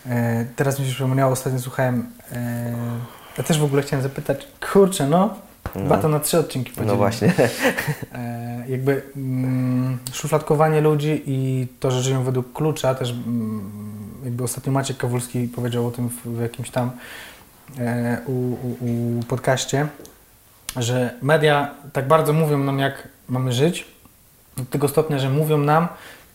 E, 0.06 0.46
teraz 0.56 0.80
mi 0.80 0.86
się 0.86 0.92
przypomniało, 0.92 1.32
ostatnio 1.32 1.58
słuchałem. 1.61 2.06
E, 2.32 2.74
ja 3.39 3.45
też 3.45 3.59
w 3.59 3.64
ogóle 3.64 3.83
chciałem 3.83 4.03
zapytać, 4.03 4.49
kurczę, 4.72 5.07
no, 5.09 5.35
chyba 5.74 5.99
to 5.99 6.09
na 6.09 6.20
trzy 6.20 6.39
odcinki 6.39 6.70
No 6.70 6.74
podzielimy. 6.76 6.97
właśnie. 6.97 7.33
E, 8.14 8.64
jakby 8.68 9.03
mm, 9.16 9.99
szufladkowanie 10.12 10.81
ludzi 10.81 11.22
i 11.26 11.66
to, 11.81 11.91
że 11.91 12.03
żyją 12.03 12.24
według 12.24 12.53
klucza, 12.53 12.95
też 12.95 13.11
mm, 13.11 13.70
jakby 14.24 14.45
ostatnio 14.45 14.72
Maciek 14.72 14.97
Kowalski 14.97 15.49
powiedział 15.49 15.87
o 15.87 15.91
tym 15.91 16.09
w, 16.09 16.26
w 16.26 16.41
jakimś 16.41 16.70
tam 16.70 16.91
e, 17.78 18.18
u, 18.26 18.33
u, 18.33 18.76
u 18.81 19.22
podcaście, 19.28 19.87
że 20.76 21.14
media 21.22 21.74
tak 21.93 22.09
bardzo 22.09 22.33
mówią 22.33 22.59
nam, 22.59 22.78
jak 22.78 23.09
mamy 23.28 23.53
żyć, 23.53 23.87
do 24.57 24.64
tego 24.64 24.89
stopnia, 24.89 25.18
że 25.18 25.31
mówią 25.31 25.59
nam, 25.59 25.89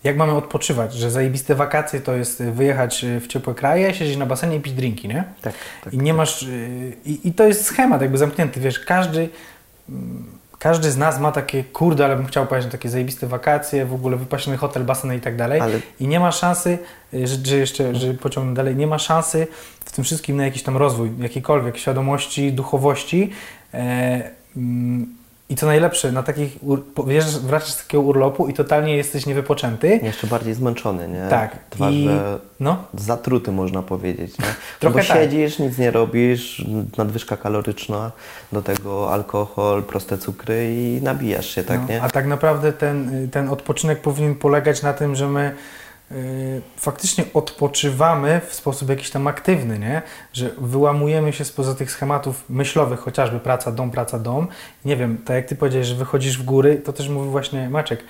jak 0.05 0.17
mamy 0.17 0.31
odpoczywać, 0.31 0.93
że 0.93 1.11
zajebiste 1.11 1.55
wakacje 1.55 1.99
to 2.01 2.15
jest 2.15 2.43
wyjechać 2.43 3.03
e, 3.03 3.19
w 3.19 3.27
ciepłe 3.27 3.53
kraje, 3.53 3.93
siedzieć 3.93 4.17
na 4.17 4.25
basenie 4.25 4.55
i 4.55 4.59
pić 4.59 4.73
drinki, 4.73 5.07
nie? 5.07 5.23
tak, 5.41 5.53
tak. 5.83 5.93
I 5.93 5.97
nie 5.97 6.13
masz. 6.13 6.43
y, 6.43 6.93
I, 7.05 7.27
I 7.27 7.33
to 7.33 7.43
jest 7.47 7.65
schemat 7.65 8.01
jakby 8.01 8.17
zamknięty, 8.17 8.59
wiesz, 8.59 8.79
każdy. 8.79 9.29
mm, 9.89 10.25
Każdy 10.59 10.91
z 10.91 10.97
nas 10.97 11.19
ma 11.19 11.31
takie, 11.31 11.63
kurde, 11.63 12.05
ale 12.05 12.15
bym 12.15 12.25
chciał 12.25 12.47
pojechać 12.47 12.65
na 12.65 12.71
takie 12.71 12.89
zajebiste 12.89 13.27
wakacje, 13.27 13.85
w 13.85 13.93
ogóle 13.93 14.17
wypaśny 14.17 14.57
hotel, 14.57 14.83
basen 14.83 15.13
i 15.13 15.19
tak 15.19 15.35
dalej. 15.35 15.61
Ale 15.61 15.79
I 15.99 16.07
nie 16.07 16.19
ma 16.19 16.31
szansy, 16.31 16.77
y, 17.13 17.27
że, 17.27 17.35
że 17.45 17.57
jeszcze, 17.57 17.95
że 17.95 18.13
pociągnę 18.13 18.53
dalej, 18.53 18.75
nie 18.75 18.87
ma 18.87 18.99
szansy 18.99 19.47
w 19.85 19.91
tym 19.91 20.03
wszystkim 20.03 20.37
na 20.37 20.45
jakiś 20.45 20.63
tam 20.63 20.77
rozwój, 20.77 21.11
jakiejkolwiek 21.19 21.77
świadomości, 21.77 22.53
duchowości. 22.53 23.31
E, 23.73 24.31
mm, 24.57 25.15
I 25.49 25.55
co 25.55 25.65
najlepsze, 25.65 26.11
na 26.11 26.23
takich, 26.23 26.57
ur- 26.63 26.83
wjeżdżasz- 27.07 27.39
wracasz 27.39 27.69
z 27.73 27.77
takiego 27.77 28.03
urlopu 28.03 28.47
i 28.47 28.53
totalnie 28.53 28.97
jesteś 28.97 29.25
niewypoczęty. 29.25 29.99
jeszcze 30.03 30.27
bardziej 30.27 30.53
zmęczony, 30.53 31.07
nie? 31.07 31.27
Tak. 31.29 31.55
Dwa, 31.71 31.89
I- 31.89 32.09
No, 32.59 32.77
zatruty 32.93 33.51
można 33.51 33.81
powiedzieć, 33.81 34.37
nie? 34.39 34.45
Trochę 34.79 34.99
bo 35.01 35.07
tak. 35.07 35.17
siedzisz, 35.17 35.59
nic 35.59 35.77
nie 35.77 35.91
robisz, 35.91 36.65
nadwyżka 36.97 37.37
kaloryczna, 37.37 38.11
do 38.51 38.61
tego 38.61 39.13
alkohol, 39.13 39.83
proste 39.83 40.17
cukry 40.17 40.73
i 40.75 40.99
nabijasz 41.03 41.55
się, 41.55 41.63
tak, 41.63 41.79
no, 41.81 41.87
nie? 41.87 42.01
A 42.01 42.09
tak 42.09 42.27
naprawdę 42.27 42.73
ten, 42.73 43.27
ten 43.31 43.49
odpoczynek 43.49 44.01
powinien 44.01 44.35
polegać 44.35 44.81
na 44.81 44.93
tym, 44.93 45.15
że 45.15 45.27
my 45.27 45.55
faktycznie 46.77 47.23
odpoczywamy 47.33 48.41
w 48.47 48.53
sposób 48.53 48.89
jakiś 48.89 49.09
tam 49.09 49.27
aktywny, 49.27 49.79
nie? 49.79 50.01
Że 50.33 50.49
wyłamujemy 50.57 51.33
się 51.33 51.45
spoza 51.45 51.75
tych 51.75 51.91
schematów 51.91 52.43
myślowych, 52.49 52.99
chociażby 52.99 53.39
praca, 53.39 53.71
dom, 53.71 53.91
praca, 53.91 54.19
dom. 54.19 54.47
Nie 54.85 54.97
wiem, 54.97 55.17
tak 55.25 55.35
jak 55.35 55.45
ty 55.45 55.55
powiedziałeś, 55.55 55.87
że 55.87 55.95
wychodzisz 55.95 56.37
w 56.37 56.43
góry, 56.43 56.75
to 56.75 56.93
też 56.93 57.09
mówił 57.09 57.31
właśnie 57.31 57.69
Maciek, 57.69 58.03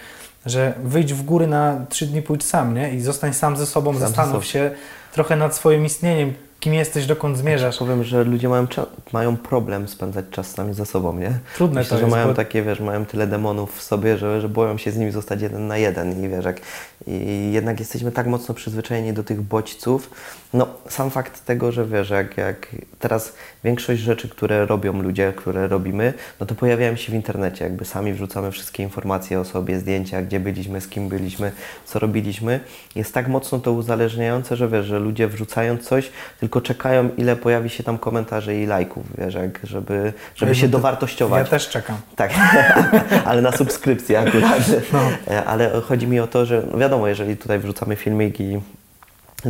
że 0.45 0.73
wyjdź 0.83 1.13
w 1.13 1.23
góry 1.23 1.47
na 1.47 1.85
trzy 1.89 2.05
dni, 2.05 2.21
pójdź 2.21 2.43
sam, 2.43 2.73
nie? 2.73 2.93
I 2.93 3.01
zostań 3.01 3.33
sam 3.33 3.57
ze 3.57 3.65
sobą, 3.65 3.91
Sam 3.91 3.99
zastanów 3.99 4.45
się 4.45 4.71
trochę 5.13 5.35
nad 5.35 5.55
swoim 5.55 5.85
istnieniem, 5.85 6.33
kim 6.65 6.73
jesteś, 6.73 7.05
dokąd 7.05 7.37
zmierzasz. 7.37 7.77
Powiem, 7.77 8.03
że 8.03 8.23
ludzie 8.23 8.49
mają, 8.49 8.67
mają 9.13 9.37
problem 9.37 9.87
spędzać 9.87 10.25
czas 10.31 10.51
sami 10.51 10.73
ze 10.73 10.85
sobą, 10.85 11.17
nie? 11.19 11.31
Trudne 11.55 11.79
Myślę, 11.81 11.89
to 11.89 11.95
że 11.97 12.01
jest, 12.05 12.11
mają 12.15 12.27
bo- 12.27 12.33
takie, 12.33 12.63
wiesz, 12.63 12.79
mają 12.79 13.05
tyle 13.05 13.27
demonów 13.27 13.77
w 13.77 13.81
sobie, 13.83 14.17
że, 14.17 14.41
że 14.41 14.49
boją 14.49 14.77
się 14.77 14.91
z 14.91 14.97
nimi 14.97 15.11
zostać 15.11 15.41
jeden 15.41 15.67
na 15.67 15.77
jeden 15.77 16.25
i 16.25 16.29
wiesz, 16.29 16.45
jak, 16.45 16.61
i 17.07 17.49
jednak 17.53 17.79
jesteśmy 17.79 18.11
tak 18.11 18.27
mocno 18.27 18.55
przyzwyczajeni 18.55 19.13
do 19.13 19.23
tych 19.23 19.41
bodźców. 19.41 20.09
No, 20.53 20.67
sam 20.89 21.11
fakt 21.11 21.45
tego, 21.45 21.71
że 21.71 21.85
wiesz, 21.85 22.09
jak, 22.09 22.37
jak 22.37 22.67
teraz 22.99 23.33
większość 23.63 24.01
rzeczy, 24.01 24.29
które 24.29 24.65
robią 24.65 25.01
ludzie, 25.01 25.33
które 25.35 25.67
robimy, 25.67 26.13
no 26.39 26.45
to 26.45 26.55
pojawiają 26.55 26.95
się 26.95 27.11
w 27.11 27.15
internecie, 27.15 27.63
jakby 27.63 27.85
sami 27.85 28.13
wrzucamy 28.13 28.51
wszystkie 28.51 28.83
informacje 28.83 29.39
o 29.39 29.45
sobie, 29.45 29.79
zdjęcia, 29.79 30.21
gdzie 30.21 30.39
byliśmy, 30.39 30.81
z 30.81 30.87
kim 30.87 31.09
byliśmy, 31.09 31.51
co 31.85 31.99
robiliśmy. 31.99 32.59
Jest 32.95 33.13
tak 33.13 33.27
mocno 33.27 33.59
to 33.59 33.71
uzależniające, 33.71 34.55
że 34.55 34.67
wiesz, 34.67 34.85
że 34.85 34.99
ludzie 34.99 35.27
wrzucając 35.27 35.87
coś, 35.87 36.11
tylko 36.39 36.54
czekają, 36.61 37.09
ile 37.17 37.35
pojawi 37.35 37.69
się 37.69 37.83
tam 37.83 37.97
komentarzy 37.97 38.55
i 38.55 38.65
lajków, 38.65 39.03
wiesz, 39.17 39.33
jak, 39.33 39.59
żeby, 39.63 40.13
żeby 40.35 40.55
się 40.55 40.65
to- 40.67 40.71
dowartościować. 40.71 41.39
Ja 41.45 41.49
też 41.49 41.69
czekam. 41.69 41.97
Tak, 42.15 42.31
ale 43.25 43.41
na 43.41 43.51
subskrypcję 43.51 44.19
akurat. 44.19 44.59
No. 44.93 44.99
E, 45.27 45.45
Ale 45.45 45.81
chodzi 45.81 46.07
mi 46.07 46.19
o 46.19 46.27
to, 46.27 46.45
że 46.45 46.63
no 46.71 46.77
wiadomo, 46.77 47.07
jeżeli 47.07 47.37
tutaj 47.37 47.59
wrzucamy 47.59 47.95
filmiki, 47.95 48.59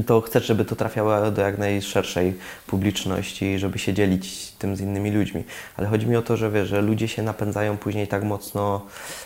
to 0.06 0.22
chcesz, 0.22 0.46
żeby 0.46 0.66
to 0.66 0.76
trafiało 0.76 1.32
do 1.32 1.42
jak 1.42 1.58
najszerszej 1.58 2.34
publiczności, 2.68 3.60
żeby 3.60 3.80
się 3.80 3.94
dzielić 3.94 4.52
tym 4.60 4.76
z 4.76 4.82
innymi 4.82 5.12
ludźmi. 5.12 5.44
Ale 5.78 5.88
chodzi 5.88 6.08
mi 6.08 6.16
o 6.16 6.22
to, 6.22 6.38
że 6.38 6.52
wiesz, 6.52 6.70
że 6.70 6.82
ludzie 6.82 7.08
się 7.08 7.24
napędzają 7.24 7.78
później 7.78 8.08
tak 8.08 8.24
mocno 8.24 8.82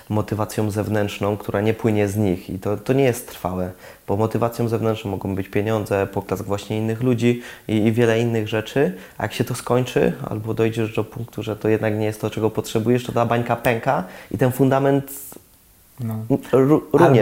motywacją 0.10 0.72
zewnętrzną, 0.72 1.38
która 1.38 1.62
nie 1.62 1.74
płynie 1.74 2.08
z 2.08 2.16
nich 2.16 2.50
i 2.50 2.60
to, 2.60 2.78
to 2.78 2.94
nie 2.94 3.04
jest 3.04 3.28
trwałe, 3.28 3.72
bo 4.08 4.18
motywacją 4.18 4.68
zewnętrzną 4.68 5.12
mogą 5.12 5.36
być 5.36 5.50
pieniądze, 5.50 6.08
poklask 6.08 6.44
właśnie 6.44 6.78
innych 6.78 7.04
ludzi 7.04 7.42
i, 7.68 7.76
i 7.76 7.92
wiele 7.92 8.20
innych 8.20 8.48
rzeczy. 8.48 8.94
A 9.18 9.24
jak 9.24 9.34
się 9.34 9.44
to 9.44 9.56
skończy, 9.56 10.14
albo 10.30 10.54
dojdziesz 10.54 10.96
do 10.96 11.04
punktu, 11.04 11.44
że 11.44 11.56
to 11.56 11.70
jednak 11.70 11.98
nie 11.98 12.06
jest 12.06 12.22
to, 12.22 12.30
czego 12.30 12.50
potrzebujesz, 12.50 13.06
to 13.06 13.12
ta 13.12 13.26
bańka 13.26 13.56
pęka 13.56 14.04
i 14.32 14.38
ten 14.38 14.52
fundament 14.52 15.12
No. 16.00 16.16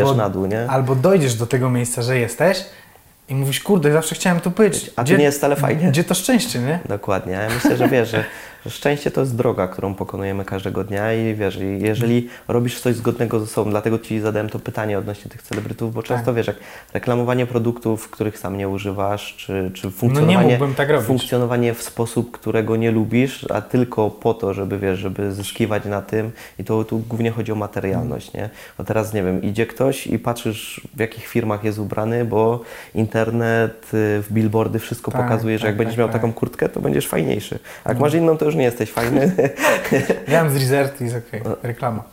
Albo- 0.09 0.15
na 0.15 0.29
dół, 0.29 0.45
nie? 0.45 0.69
Albo 0.69 0.95
dojdziesz 0.95 1.35
do 1.35 1.47
tego 1.47 1.69
miejsca, 1.69 2.01
że 2.01 2.17
jesteś 2.19 2.65
i 3.29 3.35
mówisz, 3.35 3.59
kurde, 3.59 3.91
zawsze 3.91 4.15
chciałem 4.15 4.39
tu 4.39 4.51
być. 4.51 4.91
A 4.95 5.03
tu 5.03 5.15
nie 5.17 5.23
jest 5.23 5.37
wcale 5.37 5.55
fajnie. 5.55 5.87
Gdzie 5.91 6.03
to 6.03 6.13
szczęście, 6.13 6.59
nie? 6.59 6.79
Dokładnie. 6.89 7.33
Ja 7.33 7.49
myślę, 7.49 7.77
że 7.77 7.87
wiesz, 7.87 8.09
że 8.11 8.23
szczęście 8.69 9.11
to 9.11 9.21
jest 9.21 9.35
droga, 9.35 9.67
którą 9.67 9.93
pokonujemy 9.93 10.45
każdego 10.45 10.83
dnia 10.83 11.13
i 11.13 11.35
wiesz, 11.35 11.59
jeżeli 11.77 12.29
robisz 12.47 12.79
coś 12.81 12.95
zgodnego 12.95 13.39
ze 13.39 13.47
sobą, 13.47 13.69
dlatego 13.69 13.99
Ci 13.99 14.19
zadałem 14.19 14.49
to 14.49 14.59
pytanie 14.59 14.97
odnośnie 14.97 15.31
tych 15.31 15.41
celebrytów, 15.41 15.93
bo 15.93 16.03
często 16.03 16.25
Tak. 16.25 16.35
wiesz, 16.35 16.47
jak 16.47 16.55
reklamowanie 16.93 17.45
produktów, 17.45 18.09
których 18.09 18.37
sam 18.37 18.57
nie 18.57 18.69
używasz, 18.69 19.35
czy, 19.37 19.71
czy 19.73 19.87
No 19.87 19.89
nie 19.89 19.97
funkcjonowanie, 19.97 20.49
mógłbym 20.49 20.75
tak 20.75 21.01
funkcjonowanie 21.01 21.73
w 21.73 21.81
sposób, 21.81 22.31
którego 22.31 22.75
nie 22.75 22.91
lubisz, 22.91 23.45
a 23.51 23.61
tylko 23.61 24.09
po 24.09 24.33
to, 24.33 24.53
żeby 24.53 24.79
wiesz, 24.79 24.99
żeby 24.99 25.33
zyskiwać 25.33 25.85
na 25.85 26.01
tym 26.01 26.31
i 26.59 26.63
to 26.63 26.83
tu 26.83 26.99
głównie 26.99 27.31
chodzi 27.31 27.51
o 27.51 27.55
materialność, 27.55 28.33
nie? 28.33 28.49
Bo 28.77 28.83
teraz, 28.83 29.13
nie 29.13 29.23
wiem, 29.23 29.43
idzie 29.43 29.65
ktoś 29.65 30.07
i 30.07 30.19
patrzysz 30.19 30.81
w 30.95 30.99
jakich 30.99 31.27
firmach 31.27 31.63
jest 31.63 31.79
ubrany, 31.79 32.25
bo 32.25 32.61
internet, 32.95 33.83
y, 33.93 34.21
w 34.21 34.27
billboardy 34.31 34.79
wszystko 34.79 35.11
Tak, 35.11 35.21
pokazuje, 35.21 35.57
że 35.57 35.61
tak, 35.61 35.67
jak 35.67 35.77
będziesz 35.77 35.95
tak, 35.95 35.99
miał 35.99 36.07
tak. 36.07 36.21
taką 36.21 36.33
kurtkę, 36.33 36.69
to 36.69 36.79
będziesz 36.79 37.07
fajniejszy. 37.07 37.59
A 37.83 37.89
jak 37.89 37.99
masz 37.99 38.13
inną, 38.13 38.37
to 38.37 38.45
już 38.47 38.55
nie 38.55 38.63
jesteś 38.63 38.91
fajny. 38.91 39.31
Mam 40.33 40.49
z 40.49 40.55
Resort 40.55 41.01
i 41.01 41.03
jest 41.03 41.15
okej, 41.27 41.41
reklama. 41.63 42.03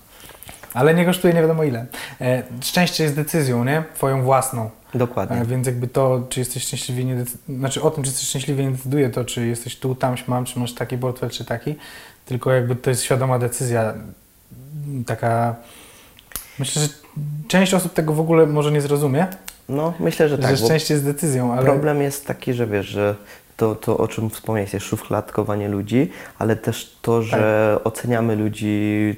Ale 0.75 0.95
nie 0.95 1.05
kosztuje 1.05 1.35
nie 1.35 1.41
wiadomo 1.41 1.65
ile. 1.65 1.87
E, 2.21 2.43
szczęście 2.63 3.05
jest 3.05 3.17
decyzją, 3.17 3.65
nie? 3.65 3.83
Twoją 3.95 4.23
własną. 4.23 4.71
Dokładnie. 4.95 5.37
E, 5.37 5.45
więc 5.45 5.67
jakby 5.67 5.89
to, 5.89 6.27
czy 6.29 6.41
jesteś 6.41 6.63
szczęśliwy, 6.63 7.05
nie 7.05 7.15
decy- 7.17 7.37
znaczy 7.59 7.83
o 7.83 7.91
tym, 7.91 8.05
czy 8.05 8.11
jesteś 8.11 8.29
szczęśliwy, 8.29 8.65
nie 8.65 8.71
decyduje 8.71 9.11
to, 9.11 9.25
czy 9.25 9.47
jesteś 9.47 9.77
tu, 9.77 9.95
tam, 9.95 10.15
mam, 10.27 10.45
czy 10.45 10.59
masz 10.59 10.75
taki 10.75 10.99
portfel, 10.99 11.31
czy 11.31 11.45
taki. 11.45 11.75
Tylko 12.27 12.53
jakby 12.53 12.77
to 12.77 12.91
jest 12.91 13.03
świadoma 13.03 13.39
decyzja. 13.39 13.83
m, 14.87 15.05
Taka. 15.07 15.55
Myślę, 16.59 16.83
że 16.83 16.89
część 17.49 17.75
osób 17.75 17.93
tego 17.95 18.13
w 18.13 18.21
ogóle 18.21 18.47
może 18.47 18.73
nie 18.73 18.81
zrozumie, 18.81 19.27
No, 19.69 19.95
myślę, 20.01 20.29
że 20.29 20.39
tak. 20.39 20.57
że 20.57 20.65
szczęście 20.65 20.95
jest 20.95 21.07
decyzją, 21.07 21.53
ale. 21.53 21.63
Problem 21.63 22.03
jest 22.03 22.27
taki, 22.27 22.53
że 22.55 22.67
wiesz, 22.67 22.87
że 22.87 23.15
to, 23.57 23.75
to 23.75 23.99
o 23.99 24.09
czym 24.09 24.31
wspomniałeś, 24.31 24.73
jest 24.73 24.87
szufladkowanie 24.87 25.69
ludzi, 25.69 26.11
ale 26.39 26.57
też 26.57 26.97
to, 27.03 27.23
że 27.23 27.79
oceniamy 27.85 28.37
ludzi 28.37 29.15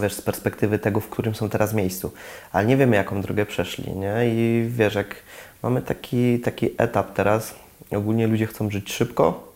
wiesz, 0.00 0.12
z 0.12 0.22
perspektywy 0.22 0.78
tego, 0.78 1.00
w 1.00 1.08
którym 1.08 1.34
są 1.34 1.48
teraz 1.48 1.74
miejscu. 1.74 2.12
Ale 2.52 2.66
nie 2.66 2.76
wiemy, 2.76 2.96
jaką 2.96 3.22
drogę 3.22 3.46
przeszli, 3.46 3.92
nie? 3.96 4.14
I 4.24 4.68
wiesz, 4.68 4.94
jak 4.94 5.16
mamy 5.62 5.82
taki, 5.82 6.40
taki 6.40 6.70
etap 6.78 7.14
teraz, 7.14 7.54
ogólnie 7.96 8.26
ludzie 8.26 8.46
chcą 8.46 8.70
żyć 8.70 8.92
szybko, 8.92 9.48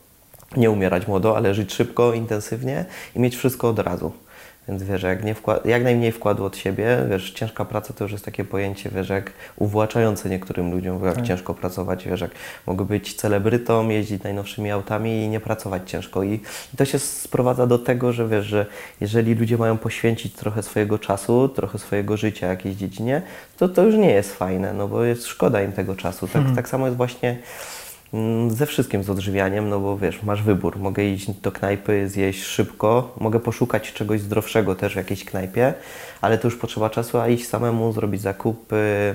nie 0.57 0.70
umierać 0.70 1.07
młodo, 1.07 1.37
ale 1.37 1.55
żyć 1.55 1.72
szybko, 1.74 2.14
intensywnie 2.14 2.85
i 3.16 3.20
mieć 3.20 3.37
wszystko 3.37 3.68
od 3.68 3.78
razu. 3.78 4.12
Więc 4.69 4.83
wiesz, 4.83 5.03
jak, 5.03 5.25
nie 5.25 5.35
wkład- 5.35 5.67
jak 5.67 5.85
najmniej 5.85 6.13
wkładu 6.13 6.45
od 6.45 6.57
siebie, 6.57 6.99
wiesz, 7.11 7.31
ciężka 7.31 7.65
praca 7.65 7.95
to 7.95 8.05
już 8.05 8.13
jest 8.13 8.25
takie 8.25 8.45
pojęcie, 8.45 8.91
wiesz, 8.91 9.09
jak 9.09 9.33
uwłaczające 9.57 10.29
niektórym 10.31 10.71
ludziom, 10.71 11.05
jak 11.05 11.15
Tak. 11.15 11.25
ciężko 11.25 11.55
pracować, 11.55 12.05
wiesz, 12.09 12.21
jak 12.21 12.31
mogę 12.67 12.85
być 12.85 13.15
celebrytą, 13.15 13.89
jeździć 13.89 14.23
najnowszymi 14.23 14.71
autami 14.71 15.23
i 15.25 15.29
nie 15.29 15.41
pracować 15.41 15.91
ciężko. 15.91 16.23
I, 16.23 16.41
I 16.75 16.77
to 16.77 16.85
się 16.85 16.99
sprowadza 16.99 17.67
do 17.67 17.79
tego, 17.79 18.13
że 18.13 18.29
wiesz, 18.29 18.47
że 18.47 18.67
jeżeli 19.01 19.35
ludzie 19.35 19.57
mają 19.59 19.79
poświęcić 19.79 20.35
trochę 20.35 20.63
swojego 20.63 20.99
czasu, 20.99 21.49
trochę 21.49 21.79
swojego 21.79 22.17
życia 22.17 22.47
jakiejś 22.47 22.77
dziedzinie, 22.77 23.23
to 23.59 23.69
to 23.69 23.83
już 23.83 23.95
nie 23.95 24.11
jest 24.11 24.35
fajne, 24.37 24.73
no 24.73 24.89
bo 24.89 25.05
jest 25.05 25.27
szkoda 25.27 25.63
im 25.63 25.73
tego 25.73 25.95
czasu. 25.97 26.29
Tak, 26.29 26.43
tak 26.57 26.69
samo 26.69 26.87
jest 26.87 26.97
właśnie 26.97 27.37
Ze 28.49 28.67
wszystkim 28.67 29.03
z 29.03 29.11
odżywianiem, 29.11 29.69
no 29.69 29.81
bo 29.81 29.99
wiesz, 29.99 30.23
masz 30.23 30.43
wybór. 30.43 30.79
Mogę 30.79 31.05
iść 31.05 31.31
do 31.31 31.53
knajpy, 31.53 32.09
zjeść 32.09 32.43
szybko, 32.45 33.15
mogę 33.21 33.41
poszukać 33.41 33.93
czegoś 33.93 34.21
zdrowszego 34.21 34.75
też 34.75 34.93
w 34.93 34.97
jakiejś 34.97 35.25
knajpie, 35.25 35.75
ale 36.21 36.39
to 36.39 36.47
już 36.49 36.57
potrzeba 36.57 36.91
czasu, 36.91 37.19
a 37.21 37.29
iść 37.29 37.49
samemu, 37.49 37.93
zrobić 37.93 38.21
zakupy. 38.21 39.15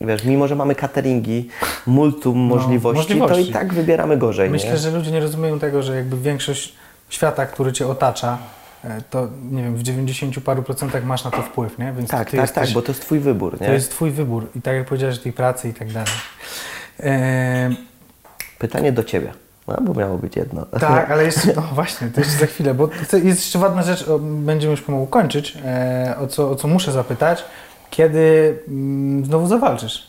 Wiesz, 0.00 0.24
mimo 0.24 0.48
że 0.48 0.56
mamy 0.56 0.74
cateringi, 0.74 1.48
multum 1.86 2.38
możliwości, 2.38 3.08
to 3.08 3.14
No, 3.14 3.20
możliwości. 3.20 3.50
i 3.50 3.54
tak 3.54 3.74
wybieramy 3.74 4.16
gorzej. 4.16 4.50
Myślę, 4.50 4.70
nie? 4.70 4.76
że 4.76 4.90
ludzie 4.90 5.10
nie 5.10 5.20
rozumieją 5.20 5.58
tego, 5.58 5.82
że 5.82 5.96
jakby 5.96 6.16
większość 6.16 6.72
świata, 7.08 7.46
który 7.46 7.72
cię 7.72 7.86
otacza, 7.86 8.38
e, 8.84 9.02
to 9.10 9.28
nie 9.50 9.62
wiem, 9.62 9.76
w 9.76 9.82
90 9.82 10.40
paru 10.40 10.62
procentach 10.62 11.04
masz 11.04 11.24
na 11.24 11.30
to 11.30 11.42
wpływ, 11.42 11.78
nie? 11.78 11.92
Więc 11.96 12.10
Tak, 12.10 12.30
tak, 12.30 12.40
jesteś, 12.40 12.66
tak, 12.66 12.74
bo 12.74 12.82
to 12.82 12.92
jest 12.92 13.00
Twój 13.02 13.18
wybór, 13.18 13.60
nie? 13.60 13.66
to 13.66 13.72
jest 13.72 13.90
twój 13.90 14.10
wybór. 14.10 14.46
I 14.56 14.62
tak 14.62 14.74
jak 14.74 14.86
powiedziałeś, 14.86 15.18
tej 15.18 15.32
pracy 15.32 15.68
i 15.68 15.74
tak 15.74 15.92
dalej. 15.92 16.12
E, 17.00 17.70
Pytanie 18.58 18.92
do 18.92 19.04
Ciebie, 19.04 19.32
no, 19.68 19.76
bo 19.80 19.94
miało 19.94 20.18
być 20.18 20.36
jedno. 20.36 20.66
tak, 20.80 21.10
ale 21.10 21.24
jeszcze, 21.24 21.52
no 21.56 21.62
właśnie, 21.62 22.08
to 22.08 22.20
jeszcze 22.20 22.38
za 22.38 22.46
chwilę, 22.46 22.74
bo 22.74 22.88
jest 23.12 23.24
jeszcze 23.24 23.58
ważna 23.58 23.82
rzecz, 23.82 24.04
będziemy 24.20 24.70
już 24.70 24.82
pomału 24.82 25.06
kończyć, 25.06 25.58
e, 25.64 26.14
o, 26.20 26.26
co, 26.26 26.50
o 26.50 26.56
co 26.56 26.68
muszę 26.68 26.92
zapytać. 26.92 27.44
Kiedy 27.90 28.58
mm, 28.68 29.24
znowu 29.24 29.46
zawalczysz? 29.46 30.06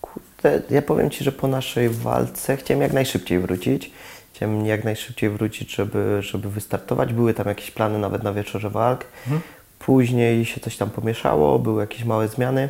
Kurde, 0.00 0.62
ja 0.70 0.82
powiem 0.82 1.10
Ci, 1.10 1.24
że 1.24 1.32
po 1.32 1.48
naszej 1.48 1.88
walce 1.88 2.56
chciałem 2.56 2.82
jak 2.82 2.92
najszybciej 2.92 3.38
wrócić. 3.38 3.92
Chciałem 4.34 4.66
jak 4.66 4.84
najszybciej 4.84 5.30
wrócić, 5.30 5.74
żeby, 5.74 6.18
żeby 6.20 6.50
wystartować. 6.50 7.12
Były 7.12 7.34
tam 7.34 7.48
jakieś 7.48 7.70
plany 7.70 7.98
nawet 7.98 8.22
na 8.22 8.32
wieczorze 8.32 8.70
walk. 8.70 9.04
Później 9.78 10.44
się 10.44 10.60
coś 10.60 10.76
tam 10.76 10.90
pomieszało, 10.90 11.58
były 11.58 11.80
jakieś 11.80 12.04
małe 12.04 12.28
zmiany. 12.28 12.68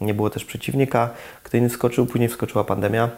Nie 0.00 0.14
było 0.14 0.30
też 0.30 0.44
przeciwnika, 0.44 1.10
kto 1.42 1.56
inny 1.56 1.68
wskoczył. 1.68 2.06
Później 2.06 2.28
wskoczyła 2.28 2.64
pandemia. 2.64 3.10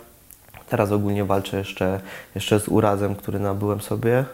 Teraz 0.68 0.92
ogólnie 0.92 1.24
walczę 1.24 1.56
jeszcze, 1.56 2.00
jeszcze 2.34 2.60
z 2.60 2.68
urazem, 2.68 3.14
który 3.14 3.38
nabyłem 3.38 3.80
sobie. 3.80 4.24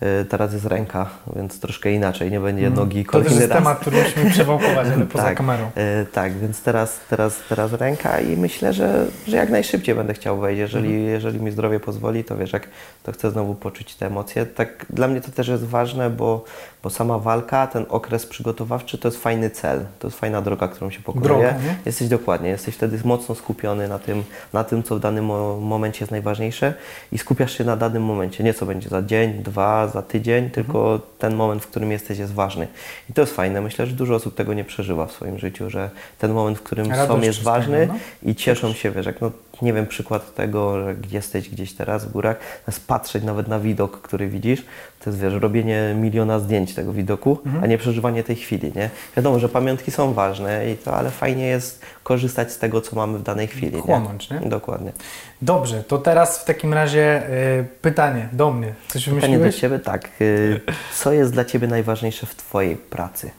Yy, 0.00 0.24
Teraz 0.24 0.52
jest 0.52 0.64
ręka, 0.64 1.06
więc 1.36 1.60
troszkę 1.60 1.92
inaczej. 1.92 2.30
Nie 2.30 2.40
będzie 2.40 2.70
nogi 2.70 3.04
To 3.04 3.10
kolejny 3.12 3.30
też 3.30 3.38
jest 3.40 3.52
raz. 3.52 3.58
temat, 3.58 3.78
który 3.78 4.02
musimy 4.02 4.30
przewałkować, 4.30 4.86
ale 4.94 5.06
poza 5.12 5.24
tak, 5.24 5.36
kamerą. 5.36 5.70
e, 5.74 6.04
tak, 6.12 6.32
więc 6.38 6.62
teraz, 6.62 7.00
teraz, 7.10 7.36
teraz 7.48 7.72
ręka 7.72 8.20
i 8.20 8.36
myślę, 8.36 8.72
że, 8.72 9.06
że 9.28 9.36
jak 9.36 9.50
najszybciej 9.50 9.94
będę 9.94 10.14
chciał 10.14 10.38
wejść. 10.38 10.58
Jeżeli, 10.58 10.88
Mhm. 10.88 11.08
jeżeli 11.10 11.40
mi 11.40 11.50
zdrowie 11.50 11.80
pozwoli, 11.80 12.24
to 12.24 12.36
wiesz, 12.36 12.52
jak 12.52 12.68
to 13.02 13.12
chcę 13.12 13.30
znowu 13.30 13.54
poczuć 13.54 13.94
te 13.94 14.06
emocje. 14.06 14.46
Tak, 14.46 14.86
dla 14.90 15.08
mnie 15.08 15.20
to 15.20 15.30
też 15.32 15.48
jest 15.48 15.64
ważne, 15.64 16.10
bo, 16.10 16.44
bo 16.82 16.90
sama 16.90 17.18
walka, 17.18 17.66
ten 17.66 17.86
okres 17.88 18.26
przygotowawczy 18.26 18.98
to 18.98 19.08
jest 19.08 19.22
fajny 19.22 19.50
cel. 19.50 19.84
To 19.98 20.06
jest 20.08 20.18
fajna 20.18 20.42
droga, 20.42 20.68
którą 20.68 20.90
się 20.90 21.00
pokonuje. 21.00 21.28
Droga, 21.28 21.52
nie? 21.52 21.76
Jesteś 21.86 22.08
dokładnie, 22.08 22.48
jesteś 22.48 22.74
wtedy 22.74 22.98
mocno 23.04 23.34
skupiony 23.34 23.88
na 23.88 23.98
tym, 23.98 24.24
na 24.52 24.64
tym 24.64 24.82
co 24.82 24.96
w 24.96 25.00
danym 25.00 25.24
mo- 25.24 25.56
momencie 25.60 26.00
jest 26.00 26.10
najważniejsze 26.12 26.74
i 27.12 27.18
skupiasz 27.18 27.58
się 27.58 27.64
na 27.64 27.76
danym 27.76 28.02
momencie. 28.04 28.44
Nie 28.44 28.54
co 28.54 28.66
będzie 28.66 28.88
za 28.88 29.02
dzień, 29.02 29.42
dwa, 29.42 29.85
za 29.88 30.02
tydzień, 30.02 30.50
tylko 30.50 31.00
ten 31.18 31.34
moment, 31.34 31.62
w 31.62 31.66
którym 31.66 31.92
jesteś 31.92 32.18
jest 32.18 32.32
ważny. 32.32 32.68
I 33.10 33.12
to 33.12 33.20
jest 33.20 33.34
fajne. 33.34 33.60
Myślę, 33.60 33.86
że 33.86 33.92
dużo 33.92 34.14
osób 34.14 34.34
tego 34.34 34.54
nie 34.54 34.64
przeżywa 34.64 35.06
w 35.06 35.12
swoim 35.12 35.38
życiu, 35.38 35.70
że 35.70 35.90
ten 36.18 36.32
moment, 36.32 36.58
w 36.58 36.62
którym 36.62 36.86
są 36.86 36.92
Radość 36.92 37.26
jest 37.26 37.38
z 37.38 37.40
tego, 37.40 37.50
ważny 37.50 37.86
no. 37.86 37.94
i 38.22 38.34
cieszą 38.34 38.72
się, 38.72 38.90
wiesz, 38.90 39.06
jak 39.06 39.20
no, 39.20 39.30
nie 39.62 39.72
wiem, 39.72 39.86
przykład 39.86 40.34
tego, 40.34 40.84
że 40.84 40.94
jesteś 41.10 41.50
gdzieś 41.50 41.72
teraz 41.72 42.04
w 42.04 42.12
górach, 42.12 42.36
zamiast 42.66 42.86
patrzeć 42.86 43.24
nawet 43.24 43.48
na 43.48 43.60
widok, 43.60 44.00
który 44.00 44.28
widzisz, 44.28 44.64
to 45.04 45.10
jest, 45.10 45.22
wiesz, 45.22 45.34
robienie 45.34 45.94
miliona 46.00 46.38
zdjęć 46.38 46.74
tego 46.74 46.92
widoku, 46.92 47.38
Mhm. 47.46 47.64
a 47.64 47.66
nie 47.66 47.78
przeżywanie 47.78 48.24
tej 48.24 48.36
chwili, 48.36 48.72
nie? 48.76 48.90
Wiadomo, 49.16 49.38
że 49.38 49.48
pamiątki 49.48 49.90
są 49.90 50.12
ważne 50.12 50.70
i 50.70 50.76
to, 50.76 50.96
ale 50.96 51.10
fajnie 51.10 51.46
jest 51.46 51.82
korzystać 52.02 52.52
z 52.52 52.58
tego, 52.58 52.80
co 52.80 52.96
mamy 52.96 53.18
w 53.18 53.22
danej 53.22 53.46
chwili, 53.46 53.80
Chłonąć, 53.80 54.30
nie? 54.30 54.40
Dokładnie. 54.40 54.92
Dobrze, 55.42 55.84
to 55.84 55.98
teraz 55.98 56.38
w 56.38 56.44
takim 56.44 56.74
razie 56.74 57.22
y, 57.60 57.64
pytanie 57.82 58.28
do 58.32 58.50
mnie. 58.52 58.74
Coś 58.88 59.08
Pytanie 59.08 59.38
do? 59.38 59.52
Ciebie, 59.52 59.78
tak. 59.78 60.08
y, 60.20 60.60
Co 60.94 61.12
jest 61.12 61.32
dla 61.32 61.44
Ciebie 61.44 61.68
najważniejsze 61.68 62.26
w 62.26 62.34
Twojej 62.34 62.76
pracy? 62.76 63.30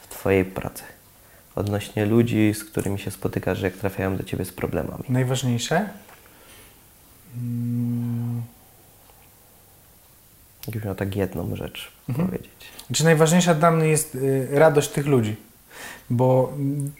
W 0.00 0.08
Twojej 0.08 0.44
pracy. 0.44 0.82
Odnośnie 1.54 2.06
ludzi, 2.06 2.54
z 2.54 2.64
którymi 2.64 2.98
się 2.98 3.10
spotykasz, 3.10 3.60
jak 3.62 3.72
trafiają 3.76 4.16
do 4.16 4.24
Ciebie 4.24 4.44
z 4.44 4.52
problemami. 4.52 5.04
Najważniejsze? 5.08 5.88
Mm, 7.36 8.42
Jakbyś 10.66 10.84
miał 10.84 10.94
tak 10.94 11.16
jedną 11.16 11.56
rzecz 11.56 11.92
Mhm. 12.08 12.28
powiedzieć. 12.28 12.50
Czy 12.92 13.04
najważniejsza 13.04 13.54
dla 13.54 13.70
mnie 13.70 13.88
jest 13.88 14.14
y, 14.14 14.48
radość 14.52 14.88
tych 14.88 15.06
ludzi? 15.06 15.36
Bo 16.10 16.52
mm, 16.56 16.92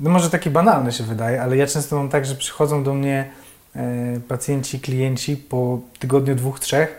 no 0.00 0.10
może 0.10 0.30
takie 0.30 0.50
banalne 0.50 0.92
się 0.92 1.04
wydaje, 1.04 1.42
ale 1.42 1.56
ja 1.56 1.66
często 1.66 1.96
mam 1.96 2.08
tak, 2.08 2.26
że 2.26 2.34
przychodzą 2.34 2.84
do 2.84 2.94
mnie 2.94 3.30
e, 3.76 4.20
pacjenci, 4.28 4.80
klienci 4.80 5.36
po 5.36 5.80
tygodniu, 5.98 6.34
dwóch, 6.34 6.60
trzech 6.60 6.98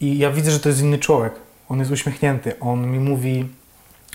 i 0.00 0.18
ja 0.18 0.30
widzę, 0.30 0.50
że 0.50 0.60
to 0.60 0.68
jest 0.68 0.80
inny 0.80 0.98
człowiek. 0.98 1.32
On 1.68 1.78
jest 1.78 1.90
uśmiechnięty, 1.90 2.60
on 2.60 2.90
mi 2.90 2.98
mówi, 3.00 3.48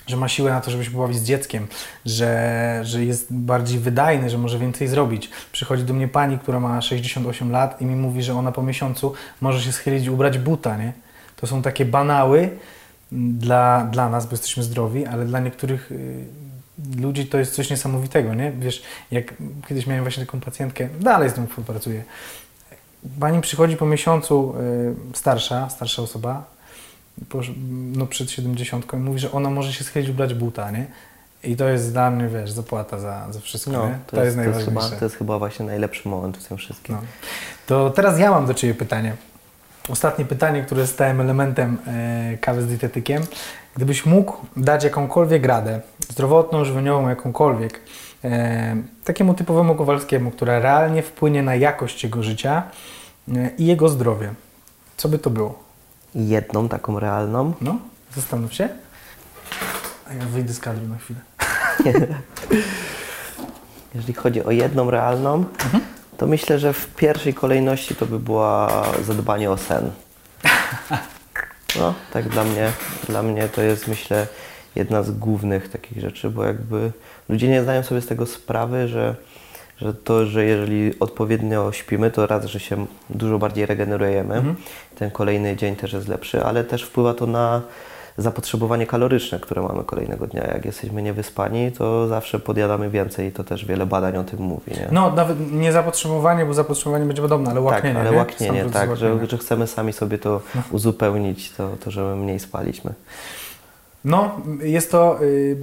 że 0.09 0.17
ma 0.17 0.27
siłę 0.27 0.51
na 0.51 0.61
to, 0.61 0.71
żeby 0.71 0.85
się 0.85 0.91
pobawić 0.91 1.17
z 1.17 1.23
dzieckiem, 1.23 1.67
że, 2.05 2.81
że 2.83 3.05
jest 3.05 3.33
bardziej 3.33 3.79
wydajny, 3.79 4.29
że 4.29 4.37
może 4.37 4.59
więcej 4.59 4.87
zrobić. 4.87 5.29
Przychodzi 5.51 5.83
do 5.83 5.93
mnie 5.93 6.07
pani, 6.07 6.39
która 6.39 6.59
ma 6.59 6.81
68 6.81 7.51
lat 7.51 7.81
i 7.81 7.85
mi 7.85 7.95
mówi, 7.95 8.23
że 8.23 8.33
ona 8.33 8.51
po 8.51 8.63
miesiącu 8.63 9.13
może 9.41 9.61
się 9.61 9.71
schylić 9.71 10.05
i 10.05 10.09
ubrać 10.09 10.37
buta, 10.37 10.77
nie? 10.77 10.93
To 11.35 11.47
są 11.47 11.61
takie 11.61 11.85
banały 11.85 12.39
m, 12.39 13.37
dla, 13.39 13.85
dla 13.91 14.09
nas, 14.09 14.25
bo 14.25 14.31
jesteśmy 14.31 14.63
zdrowi, 14.63 15.05
ale 15.05 15.25
dla 15.25 15.39
niektórych 15.39 15.91
y, 15.91 16.25
ludzi 16.97 17.25
to 17.25 17.37
jest 17.37 17.55
coś 17.55 17.69
niesamowitego, 17.69 18.33
nie? 18.33 18.51
Wiesz, 18.51 18.81
jak 19.11 19.33
kiedyś 19.67 19.87
miałem 19.87 20.03
właśnie 20.03 20.25
taką 20.25 20.39
pacjentkę, 20.39 20.89
dalej 20.99 21.29
z 21.29 21.37
nią 21.37 21.47
współpracuję. 21.47 22.03
Pani 23.19 23.41
przychodzi 23.41 23.77
po 23.77 23.85
miesiącu 23.85 24.53
y, 25.13 25.17
starsza, 25.17 25.69
starsza 25.69 26.01
osoba, 26.01 26.58
no 27.95 28.07
przed 28.07 28.31
70 28.31 28.93
i 28.93 28.95
mówi, 28.95 29.19
że 29.19 29.31
ona 29.31 29.49
może 29.49 29.73
się 29.73 29.83
schylić 29.83 30.09
ubrać 30.09 30.33
buta, 30.33 30.71
nie? 30.71 30.85
I 31.43 31.55
to 31.55 31.69
jest 31.69 31.91
dla 31.91 32.11
mnie, 32.11 32.27
wiesz, 32.27 32.51
zapłata 32.51 32.99
za, 32.99 33.27
za 33.31 33.39
wszystko, 33.39 33.71
No, 33.71 33.87
nie? 33.89 33.91
to, 33.91 33.95
jest, 33.95 34.09
to, 34.11 34.23
jest 34.23 34.37
najważniejsze. 34.37 34.71
chyba, 34.71 34.99
to 34.99 35.05
jest 35.05 35.15
chyba 35.15 35.39
właśnie 35.39 35.65
najlepszy 35.65 36.09
moment 36.09 36.37
w 36.37 36.47
tym 36.47 36.57
wszystkim. 36.57 36.95
No. 36.95 37.01
To 37.67 37.89
teraz 37.89 38.19
ja 38.19 38.31
mam 38.31 38.45
do 38.45 38.53
Ciebie 38.53 38.73
pytanie. 38.73 39.13
Ostatnie 39.89 40.25
pytanie, 40.25 40.63
które 40.63 40.81
jest 40.81 40.93
stałym 40.93 41.21
elementem 41.21 41.77
e, 41.87 42.37
kawy 42.37 42.61
z 42.61 42.67
dietetykiem. 42.67 43.23
Gdybyś 43.75 44.05
mógł 44.05 44.37
dać 44.57 44.83
jakąkolwiek 44.83 45.45
radę, 45.45 45.81
zdrowotną, 46.09 46.65
żywieniową, 46.65 47.09
jakąkolwiek, 47.09 47.79
e, 48.23 48.75
takiemu 49.03 49.33
typowemu 49.33 49.75
Kowalskiemu, 49.75 50.31
która 50.31 50.59
realnie 50.59 51.01
wpłynie 51.01 51.43
na 51.43 51.55
jakość 51.55 52.03
jego 52.03 52.23
życia 52.23 52.63
e, 53.35 53.49
i 53.57 53.65
jego 53.65 53.89
zdrowie, 53.89 54.33
co 54.97 55.09
by 55.09 55.19
to 55.19 55.29
było? 55.29 55.68
Jedną 56.15 56.69
taką 56.69 56.99
realną. 56.99 57.53
No, 57.61 57.77
zastanów 58.15 58.53
się. 58.53 58.69
A 60.09 60.13
ja 60.13 60.25
wyjdę 60.25 60.53
z 60.53 60.59
kadru 60.59 60.87
na 60.87 60.97
chwilę. 60.97 61.19
Jeżeli 63.95 64.13
chodzi 64.13 64.43
o 64.43 64.51
jedną 64.51 64.91
realną, 64.91 65.33
Mhm. 65.63 65.83
to 66.17 66.27
myślę, 66.27 66.59
że 66.59 66.73
w 66.73 66.87
pierwszej 66.95 67.33
kolejności 67.33 67.95
to 67.95 68.05
by 68.05 68.19
była 68.19 68.83
zadbanie 69.03 69.51
o 69.51 69.57
sen. 69.57 69.91
No, 71.79 71.93
tak 72.13 72.29
dla 72.29 72.43
mnie, 72.43 72.71
dla 73.07 73.23
mnie 73.23 73.49
to 73.49 73.61
jest 73.61 73.87
myślę 73.87 74.27
jedna 74.75 75.03
z 75.03 75.11
głównych 75.11 75.69
takich 75.69 75.99
rzeczy, 75.99 76.29
bo 76.29 76.43
jakby 76.43 76.91
ludzie 77.29 77.47
nie 77.47 77.63
zdają 77.63 77.83
sobie 77.83 78.01
z 78.01 78.07
tego 78.07 78.25
sprawy, 78.25 78.87
że, 78.87 79.15
że 79.81 79.93
to, 79.93 80.25
że 80.25 80.45
jeżeli 80.45 80.99
odpowiednio 80.99 81.71
śpimy, 81.71 82.11
to 82.11 82.27
raz, 82.27 82.45
że 82.45 82.59
się 82.59 82.85
dużo 83.09 83.39
bardziej 83.39 83.65
regenerujemy, 83.65 84.35
Mhm. 84.35 84.55
ten 84.95 85.11
kolejny 85.11 85.55
dzień 85.55 85.75
też 85.75 85.93
jest 85.93 86.07
lepszy, 86.07 86.43
ale 86.43 86.63
też 86.63 86.83
wpływa 86.83 87.13
to 87.13 87.27
na 87.27 87.61
zapotrzebowanie 88.17 88.85
kaloryczne, 88.87 89.39
które 89.39 89.61
mamy 89.61 89.83
kolejnego 89.83 90.27
dnia. 90.27 90.43
Jak 90.43 90.65
jesteśmy 90.65 91.01
niewyspani, 91.01 91.71
to 91.71 92.07
zawsze 92.07 92.39
podjadamy 92.39 92.89
więcej 92.89 93.27
i 93.27 93.31
to 93.31 93.43
też 93.43 93.65
wiele 93.65 93.85
badań 93.85 94.17
o 94.17 94.23
tym 94.23 94.39
mówi. 94.39 94.71
Nie? 94.71 94.87
No, 94.91 95.11
nawet 95.11 95.51
nie 95.51 95.71
zapotrzebowanie, 95.71 96.45
bo 96.45 96.53
zapotrzebowanie 96.53 97.05
będzie 97.05 97.21
podobne, 97.21 97.51
ale 97.51 97.61
łaknienie, 97.61 97.95
tak, 97.95 98.01
ale 98.01 98.11
nie? 98.11 98.17
łaknienie, 98.17 98.65
tak, 98.65 98.95
że, 98.97 99.27
że 99.27 99.37
chcemy 99.37 99.67
sami 99.67 99.93
sobie 99.93 100.17
to 100.17 100.41
uzupełnić, 100.71 101.51
to, 101.51 101.69
to 101.83 101.91
że 101.91 102.15
mniej 102.15 102.39
spaliśmy. 102.39 102.93
No, 104.05 104.41
jest 104.61 104.91
to 104.91 105.23
y, 105.23 105.57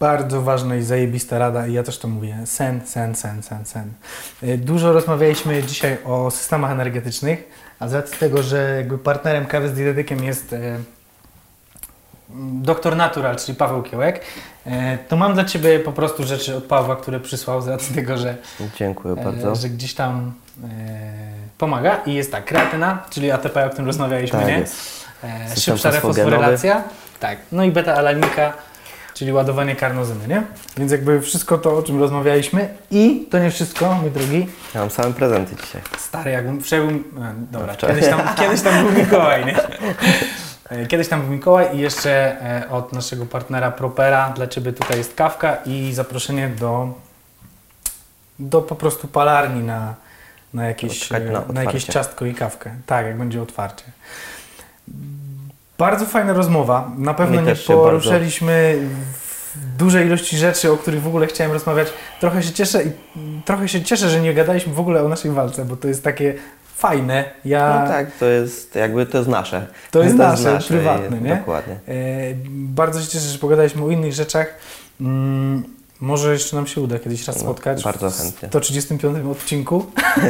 bardzo 0.00 0.42
ważna 0.42 0.76
i 0.76 0.82
zajebista 0.82 1.38
rada 1.38 1.66
i 1.66 1.72
ja 1.72 1.82
też 1.82 1.98
to 1.98 2.08
mówię. 2.08 2.38
Sen, 2.44 2.80
sen, 2.86 3.14
sen, 3.14 3.42
sen, 3.42 3.64
sen. 3.64 3.92
Y, 4.42 4.58
dużo 4.58 4.92
rozmawialiśmy 4.92 5.62
dzisiaj 5.62 5.96
o 6.04 6.30
systemach 6.30 6.70
energetycznych, 6.70 7.48
a 7.78 7.88
z 7.88 7.94
racji 7.94 8.18
tego, 8.18 8.42
że 8.42 8.74
jakby 8.76 8.98
partnerem 8.98 9.46
kawy 9.46 9.68
z 9.68 9.72
dietetykiem 9.74 10.24
jest 10.24 10.52
y, 10.52 10.78
doktor 12.62 12.96
Natural, 12.96 13.36
czyli 13.36 13.56
Paweł 13.58 13.82
Kiełek, 13.82 14.20
y, 14.66 14.70
to 15.08 15.16
mam 15.16 15.34
dla 15.34 15.44
Ciebie 15.44 15.78
po 15.78 15.92
prostu 15.92 16.24
rzeczy 16.26 16.56
od 16.56 16.64
Pawła, 16.64 16.96
które 16.96 17.20
przysłał 17.20 17.62
z 17.62 17.68
racji 17.68 17.94
tego, 17.94 18.18
że 18.18 18.36
Dziękuję 18.78 19.16
bardzo. 19.16 19.54
że 19.54 19.68
gdzieś 19.68 19.94
tam 19.94 20.32
pomaga 21.58 21.96
i 22.06 22.14
jest 22.14 22.32
tak, 22.32 22.44
kreatyna, 22.44 23.02
czyli 23.10 23.30
ATP, 23.30 23.66
o 23.66 23.68
którym 23.68 23.86
rozmawialiśmy, 23.86 24.38
Tak 24.38 24.48
nie? 24.48 24.58
jest. 24.58 25.06
E, 25.24 25.56
szybsza 25.60 25.90
refosforylacja, 25.90 26.84
tak, 27.20 27.38
no 27.52 27.64
i 27.64 27.70
beta-alanika, 27.72 28.52
czyli 29.16 29.32
ładowanie 29.32 29.76
karnozyny, 29.76 30.28
nie? 30.28 30.42
Więc 30.76 30.92
jakby 30.92 31.20
wszystko 31.20 31.58
to, 31.58 31.76
o 31.76 31.82
czym 31.82 32.00
rozmawialiśmy 32.00 32.68
i 32.90 33.26
to 33.30 33.38
nie 33.38 33.50
wszystko, 33.50 33.94
mój 33.94 34.10
drogi, 34.10 34.46
Ja 34.74 34.80
mam 34.80 34.90
same 34.90 35.12
prezenty 35.14 35.56
dzisiaj. 35.56 35.82
stary, 35.98 36.30
jakbym 36.30 36.62
wszedł, 36.62 36.88
e, 36.88 36.94
dobra, 37.50 37.72
Wczoraj. 37.74 37.96
kiedyś 37.96 38.10
tam, 38.10 38.20
kiedyś 38.40 38.62
tam 38.62 38.84
był 38.86 38.92
Mikołaj, 39.04 39.46
nie? 39.46 39.56
E, 40.70 40.86
Kiedyś 40.86 41.08
tam 41.08 41.20
był 41.22 41.30
Mikołaj 41.30 41.76
i 41.76 41.78
jeszcze 41.80 42.40
e, 42.42 42.70
od 42.70 42.92
naszego 42.92 43.26
partnera 43.26 43.70
Propera 43.70 44.30
dla 44.30 44.46
Ciebie 44.46 44.72
tutaj 44.72 44.98
jest 44.98 45.14
kawka 45.14 45.56
i 45.66 45.92
zaproszenie 45.94 46.48
do, 46.48 46.94
do 48.38 48.62
po 48.62 48.74
prostu 48.76 49.08
palarni 49.08 49.62
na, 49.62 49.94
na, 50.54 50.66
jakieś, 50.66 51.10
na 51.10 51.18
na 51.52 51.64
jakieś 51.64 51.84
ciastko 51.84 52.26
i 52.26 52.34
kawkę. 52.34 52.70
Tak, 52.86 53.06
jak 53.06 53.18
będzie 53.18 53.42
otwarcie. 53.42 53.84
Bardzo 55.78 56.06
fajna 56.06 56.32
rozmowa. 56.32 56.90
Na 56.98 57.14
pewno 57.14 57.40
nie 57.40 57.54
poruszyliśmy 57.54 58.78
w 59.54 59.76
dużej 59.78 60.06
ilości 60.06 60.36
rzeczy, 60.36 60.72
o 60.72 60.76
których 60.76 61.02
w 61.02 61.06
ogóle 61.06 61.26
chciałem 61.26 61.52
rozmawiać. 61.52 61.88
Trochę 62.20 62.42
się 62.42 62.52
cieszę 62.52 62.84
i 62.84 62.90
trochę 63.44 63.68
się 63.68 63.82
cieszę, 63.82 64.08
że 64.10 64.20
nie 64.20 64.34
gadaliśmy 64.34 64.72
w 64.74 64.80
ogóle 64.80 65.04
o 65.04 65.08
naszej 65.08 65.30
walce, 65.30 65.64
bo 65.64 65.76
to 65.76 65.88
jest 65.88 66.04
takie 66.04 66.34
fajne. 66.76 67.24
Ja, 67.44 67.80
No 67.82 67.88
tak, 67.90 68.12
to 68.16 68.24
jest 68.26 68.74
jakby 68.74 69.06
to 69.06 69.18
jest 69.18 69.30
nasze. 69.30 69.66
To 69.90 70.02
jest 70.02 70.16
nasze, 70.16 70.58
prywatne, 70.68 71.18
i- 71.18 71.22
nie? 71.22 71.36
Dokładnie. 71.36 71.74
E, 71.88 71.94
bardzo 72.48 73.00
się 73.00 73.06
cieszę, 73.06 73.24
że 73.28 73.38
pogadaliśmy 73.38 73.84
o 73.84 73.90
innych 73.90 74.12
rzeczach. 74.12 74.54
Mm, 75.00 75.62
może 76.00 76.32
jeszcze 76.32 76.56
nam 76.56 76.66
się 76.66 76.80
uda 76.80 76.98
kiedyś 76.98 77.26
raz 77.26 77.36
No, 77.36 77.42
spotkać. 77.42 77.82
bardzo 77.84 78.10
w 78.10 78.16
chętnie. 78.18 78.48
135 78.48 79.26
odcinku. 79.32 79.86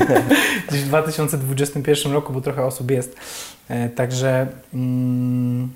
Gdzieś 0.69 0.81
w 0.83 0.89
2021 0.89 2.13
roku, 2.13 2.33
bo 2.33 2.41
trochę 2.41 2.65
osób 2.65 2.91
jest. 2.91 3.17
E, 3.69 3.89
także 3.89 4.47
mm, 4.75 5.71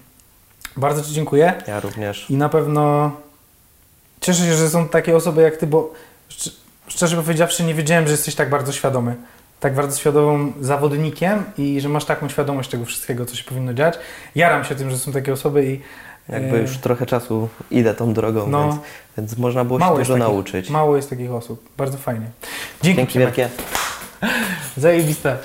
bardzo 0.77 1.03
Ci 1.03 1.13
dziękuję. 1.13 1.55
Ja 1.67 1.81
również. 1.81 2.31
I 2.31 2.35
na 2.37 2.49
pewno 2.49 3.13
cieszę 4.21 4.45
się, 4.45 4.55
że 4.55 4.69
są 4.71 4.89
takie 4.89 5.17
osoby 5.17 5.43
jak 5.43 5.57
Ty, 5.57 5.67
bo 5.67 5.93
szcz- 6.31 6.51
szczerze 6.89 7.17
powiedziawszy 7.17 7.65
nie 7.65 7.75
wiedziałem, 7.75 8.05
że 8.07 8.11
jesteś 8.13 8.35
tak 8.35 8.51
bardzo 8.51 8.73
świadomy. 8.73 9.17
Tak 9.61 9.75
bardzo 9.75 9.99
świadomym 9.99 10.53
zawodnikiem 10.61 11.45
i 11.59 11.81
że 11.81 11.89
masz 11.89 12.05
taką 12.05 12.29
świadomość 12.29 12.71
tego 12.71 12.85
wszystkiego, 12.85 13.27
co 13.27 13.37
się 13.37 13.45
powinno 13.45 13.75
dziać. 13.75 13.99
Jaram 14.35 14.65
się 14.65 14.75
tym, 14.75 14.91
że 14.91 14.99
są 14.99 15.13
takie 15.13 15.33
osoby 15.33 15.67
i 15.67 15.81
Jakby 16.29 16.57
e, 16.57 16.61
już 16.63 16.79
trochę 16.79 17.07
czasu 17.07 17.49
idę 17.71 17.95
tą 17.95 18.15
drogą, 18.15 18.47
No. 18.49 18.63
więc, 18.69 18.81
więc 19.19 19.37
można 19.39 19.65
było 19.65 19.81
się 19.81 19.95
dużo 19.97 20.17
nauczyć. 20.17 20.71
mało 20.71 20.97
jest 20.97 21.11
takich 21.11 21.31
osób. 21.33 21.69
Bardzo 21.77 21.99
fajnie. 21.99 22.27
Dzięki, 22.83 22.97
Dzięki 22.97 23.19
wielkie. 23.19 23.49
Zajebiste. 24.77 25.37